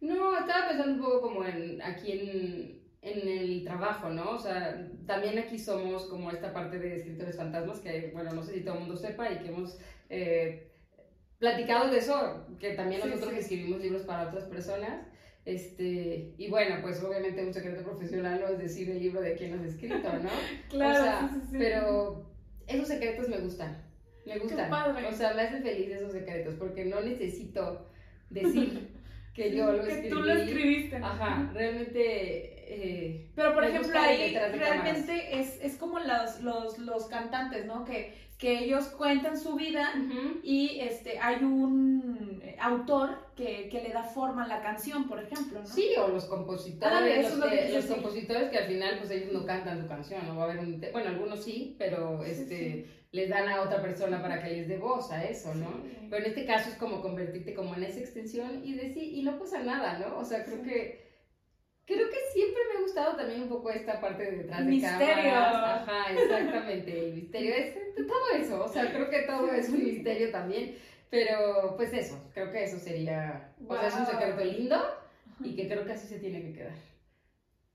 No, 0.00 0.36
estaba 0.38 0.68
pensando 0.68 0.94
un 0.94 1.00
poco 1.00 1.20
como 1.20 1.44
en 1.44 1.82
aquí 1.82 2.12
en, 2.12 2.80
en 3.02 3.28
el 3.28 3.64
trabajo, 3.64 4.08
¿no? 4.08 4.30
O 4.30 4.38
sea, 4.38 4.88
también 5.06 5.38
aquí 5.38 5.58
somos 5.58 6.06
como 6.06 6.30
esta 6.30 6.52
parte 6.52 6.78
de 6.78 6.96
escritores 6.96 7.36
fantasmas 7.36 7.80
que, 7.80 8.10
bueno, 8.14 8.30
no 8.32 8.42
sé 8.42 8.54
si 8.54 8.60
todo 8.64 8.74
el 8.74 8.80
mundo 8.80 8.96
sepa 8.96 9.30
y 9.30 9.38
que 9.40 9.48
hemos 9.48 9.78
eh, 10.08 10.70
platicado 11.38 11.90
de 11.90 11.98
eso, 11.98 12.46
que 12.58 12.74
también 12.74 13.02
Sí, 13.02 13.08
nosotros 13.08 13.34
sí. 13.34 13.40
escribimos 13.40 13.80
libros 13.80 14.02
para 14.02 14.28
otras 14.28 14.44
personas. 14.44 15.06
Este, 15.54 16.34
y 16.38 16.48
bueno, 16.48 16.76
pues 16.82 17.02
obviamente 17.02 17.44
un 17.44 17.52
secreto 17.52 17.82
profesional 17.82 18.40
no 18.40 18.48
es 18.48 18.58
decir 18.58 18.88
el 18.90 19.00
libro 19.00 19.20
de 19.20 19.34
quién 19.34 19.50
lo 19.56 19.60
has 19.62 19.68
escrito, 19.68 19.96
¿no? 20.22 20.28
Claro, 20.70 21.00
O 21.00 21.04
sea, 21.04 21.28
sí, 21.28 21.40
sí, 21.40 21.46
sí. 21.50 21.56
Pero 21.58 22.30
esos 22.66 22.88
secretos 22.88 23.28
me 23.28 23.38
gustan. 23.38 23.82
Me 24.26 24.38
gustan. 24.38 24.70
padre. 24.70 25.06
O 25.08 25.12
sea, 25.12 25.34
me 25.34 25.42
hacen 25.42 25.62
feliz 25.62 25.88
esos 25.90 26.12
secretos 26.12 26.54
porque 26.56 26.84
no 26.84 27.00
necesito 27.00 27.90
decir 28.30 28.88
que 29.34 29.56
yo 29.56 29.72
lo 29.72 29.82
que 29.82 29.90
escribí. 29.90 30.08
tú 30.10 30.20
lo 30.22 30.32
escribiste. 30.34 30.96
Ajá, 30.96 31.50
realmente. 31.52 32.02
eh, 32.72 33.30
Pero 33.34 33.52
por 33.54 33.64
ejemplo 33.64 33.98
ahí 33.98 34.32
realmente 34.54 35.40
es, 35.40 35.58
es 35.62 35.76
como 35.76 35.98
los, 35.98 36.40
los, 36.42 36.78
los 36.78 37.08
cantantes, 37.08 37.66
¿no? 37.66 37.84
Que, 37.84 38.14
que 38.40 38.64
ellos 38.64 38.86
cuentan 38.86 39.38
su 39.38 39.54
vida 39.54 39.92
y 40.42 40.80
este, 40.80 41.18
hay 41.18 41.44
un 41.44 42.40
eh, 42.42 42.56
autor 42.58 43.18
que, 43.36 43.68
que 43.68 43.82
le 43.82 43.90
da 43.90 44.02
forma 44.02 44.44
a 44.44 44.48
la 44.48 44.62
canción, 44.62 45.06
por 45.06 45.22
ejemplo, 45.22 45.60
¿no? 45.60 45.66
Sí, 45.66 45.90
o 45.98 46.08
los 46.08 46.24
compositores, 46.24 47.26
eso 47.26 47.36
los, 47.36 47.44
es 47.46 47.50
lo 47.50 47.50
que 47.50 47.66
quise 47.66 47.76
los 47.76 47.84
compositores 47.84 48.50
que 48.50 48.56
al 48.56 48.66
final 48.66 48.98
pues 48.98 49.10
ellos 49.10 49.32
no 49.32 49.44
cantan 49.44 49.82
su 49.82 49.86
canción, 49.86 50.26
no 50.26 50.36
va 50.36 50.44
a 50.44 50.50
haber 50.50 50.60
un, 50.60 50.80
bueno, 50.92 51.10
algunos 51.10 51.44
sí, 51.44 51.76
pero 51.78 52.20
Sí, 52.24 52.30
este 52.30 52.86
les 53.12 53.28
dan 53.28 53.48
a 53.48 53.60
otra 53.62 53.82
persona 53.82 54.22
para 54.22 54.42
que 54.42 54.50
les 54.50 54.68
dé 54.68 54.78
voz 54.78 55.10
a 55.10 55.24
eso, 55.24 55.54
¿no? 55.54 55.82
Pero 56.08 56.24
en 56.24 56.30
este 56.30 56.46
caso 56.46 56.70
es 56.70 56.76
como 56.76 57.02
convertirte 57.02 57.54
como 57.54 57.74
en 57.74 57.82
esa 57.82 58.00
extensión 58.00 58.64
y 58.64 58.74
decir, 58.74 59.02
y 59.02 59.22
no 59.22 59.38
pasa 59.38 59.62
nada, 59.62 59.98
¿no? 59.98 60.16
O 60.16 60.24
sea, 60.24 60.44
creo 60.44 60.62
que 60.62 61.09
creo 61.94 62.08
que 62.10 62.16
siempre 62.32 62.60
me 62.72 62.78
ha 62.78 62.82
gustado 62.82 63.16
también 63.16 63.42
un 63.42 63.48
poco 63.48 63.70
esta 63.70 64.00
parte 64.00 64.22
de 64.24 64.30
detrás 64.38 64.60
de 64.60 64.64
Misterio. 64.70 65.06
cámaras. 65.32 65.82
Ajá, 65.88 66.12
exactamente, 66.12 67.06
el 67.08 67.14
misterio 67.14 67.54
es 67.54 67.74
todo 68.06 68.30
eso, 68.38 68.64
o 68.64 68.68
sea, 68.68 68.90
creo 68.92 69.08
que 69.10 69.22
todo 69.22 69.50
es 69.52 69.68
un 69.68 69.84
misterio 69.84 70.30
también, 70.30 70.76
pero 71.10 71.74
pues 71.76 71.92
eso, 71.92 72.18
creo 72.34 72.50
que 72.52 72.64
eso 72.64 72.78
sería, 72.78 73.52
o 73.66 73.76
sea, 73.76 73.88
es 73.88 73.94
un 73.94 74.04
Wow. 74.04 74.10
secreto 74.12 74.44
lindo 74.44 74.76
y 75.42 75.54
que 75.56 75.68
creo 75.68 75.84
que 75.84 75.92
así 75.92 76.06
se 76.06 76.18
tiene 76.18 76.42
que 76.42 76.52
quedar. 76.52 76.74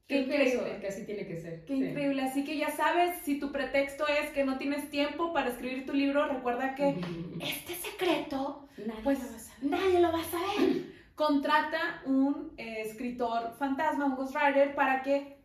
Qué 0.07 0.17
increíble. 0.19 0.77
que 0.79 0.87
así 0.87 1.03
tiene 1.03 1.25
que 1.25 1.39
ser. 1.39 1.65
Qué 1.65 1.73
sí. 1.73 1.83
increíble, 1.83 2.21
así 2.21 2.45
que 2.45 2.57
ya 2.57 2.69
sabes, 2.69 3.17
si 3.23 3.39
tu 3.39 3.51
pretexto 3.51 4.05
es 4.07 4.29
que 4.29 4.45
no 4.45 4.59
tienes 4.59 4.91
tiempo 4.91 5.33
para 5.33 5.49
escribir 5.49 5.85
tu 5.87 5.93
libro, 5.93 6.27
recuerda 6.27 6.75
que 6.75 6.95
este 7.41 7.73
secreto 7.73 8.67
Nadie 8.77 9.01
pues 9.03 9.19
lo 9.19 9.25
va 9.31 9.35
a 9.35 9.39
saber. 9.39 9.69
nadie 9.71 9.99
lo 9.99 10.11
va 10.11 10.21
a 10.21 10.23
saber. 10.25 10.94
Contrata 11.15 12.01
un 12.05 12.53
eh, 12.57 12.81
escritor 12.85 13.53
fantasma, 13.57 14.05
un 14.05 14.15
ghostwriter, 14.15 14.75
para 14.75 15.01
que, 15.01 15.37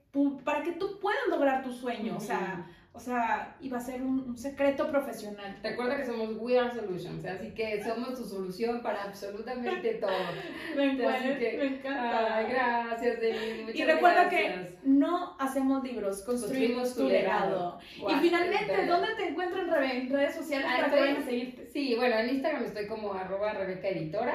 para 0.45 0.63
que 0.63 0.73
tú 0.73 0.99
puedas 1.01 1.23
lograr 1.29 1.63
tu 1.63 1.73
sueño. 1.73 2.17
O 2.17 2.21
sea, 2.21 2.67
o 2.93 2.99
sea, 2.99 3.57
iba 3.61 3.79
a 3.79 3.81
ser 3.81 4.03
un, 4.03 4.19
un 4.31 4.37
secreto 4.37 4.91
profesional. 4.91 5.61
Recuerda 5.63 5.97
que 5.97 6.07
somos 6.07 6.31
We 6.41 6.59
Are 6.59 6.73
Solutions, 6.75 7.25
así 7.25 7.55
que 7.55 7.83
somos 7.85 8.19
tu 8.19 8.25
solución 8.25 8.83
para 8.83 9.05
absolutamente 9.05 9.95
todo. 9.95 10.11
Me 10.77 10.93
encanta, 10.93 11.21
me 11.21 11.67
encanta. 11.67 12.37
Ay, 12.37 12.47
gracias, 12.51 13.21
Denise. 13.21 13.79
y 13.79 13.85
recuerda 13.85 14.25
gracias. 14.25 14.71
que 14.73 14.79
no 14.89 15.37
hacemos 15.39 15.85
libros, 15.85 16.23
construimos 16.23 16.97
tu 16.97 17.09
legado. 17.09 17.79
Y 17.97 18.15
finalmente. 18.21 18.87
¿dónde 18.87 19.15
te 19.17 19.29
encuentran 19.29 19.71
Rebe? 19.71 19.97
en 19.99 20.11
redes 20.11 20.35
sociales 20.35 20.67
Ah, 20.69 20.77
para 20.81 20.91
que 20.93 21.01
vayan 21.01 21.17
a 21.19 21.23
seguirte? 21.25 21.67
Sí, 21.67 21.95
bueno, 21.95 22.17
en 22.17 22.29
Instagram 22.31 22.65
estoy 22.65 22.89
como 22.89 23.13
arroba 23.15 23.53
Rebeca 23.53 23.89
Editora. 23.89 24.35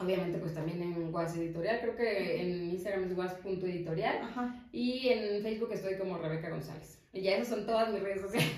Obviamente, 0.00 0.38
pues 0.38 0.54
también 0.54 0.80
en 0.80 1.12
Was 1.12 1.36
Editorial. 1.36 1.80
Creo 1.80 1.96
que 1.96 2.40
en 2.40 2.70
Instagram 2.70 3.04
es 3.04 3.16
was.editorial. 3.16 4.18
Ajá. 4.22 4.64
Y 4.70 5.08
en 5.08 5.42
Facebook 5.42 5.72
estoy 5.72 5.98
como 5.98 6.18
Rebeca 6.18 6.50
González. 6.50 7.00
Y 7.12 7.22
ya 7.22 7.32
esas 7.32 7.48
son 7.48 7.66
todas 7.66 7.92
mis 7.92 8.00
redes 8.00 8.20
sociales. 8.20 8.52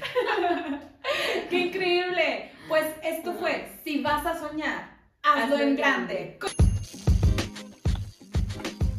¡Qué 1.51 1.59
increíble! 1.59 2.51
Pues 2.69 2.85
esto 3.03 3.33
fue, 3.35 3.69
si 3.85 4.03
vas 4.03 4.27
a 4.27 4.39
soñar, 4.39 4.99
hazlo 5.23 5.59
en 5.59 5.77
grande. 5.77 6.39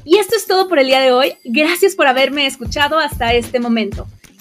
Y 0.04 0.18
esto 0.18 0.36
es 0.36 0.48
todo 0.48 0.68
por 0.68 0.80
el 0.80 0.88
día 0.88 1.00
de 1.00 1.12
hoy. 1.12 1.36
Gracias 1.44 1.96
por 1.96 2.08
haberme 2.08 2.48
escuchado 2.48 2.98
hasta 2.98 3.34
este 3.34 3.60
momento. 3.60 4.08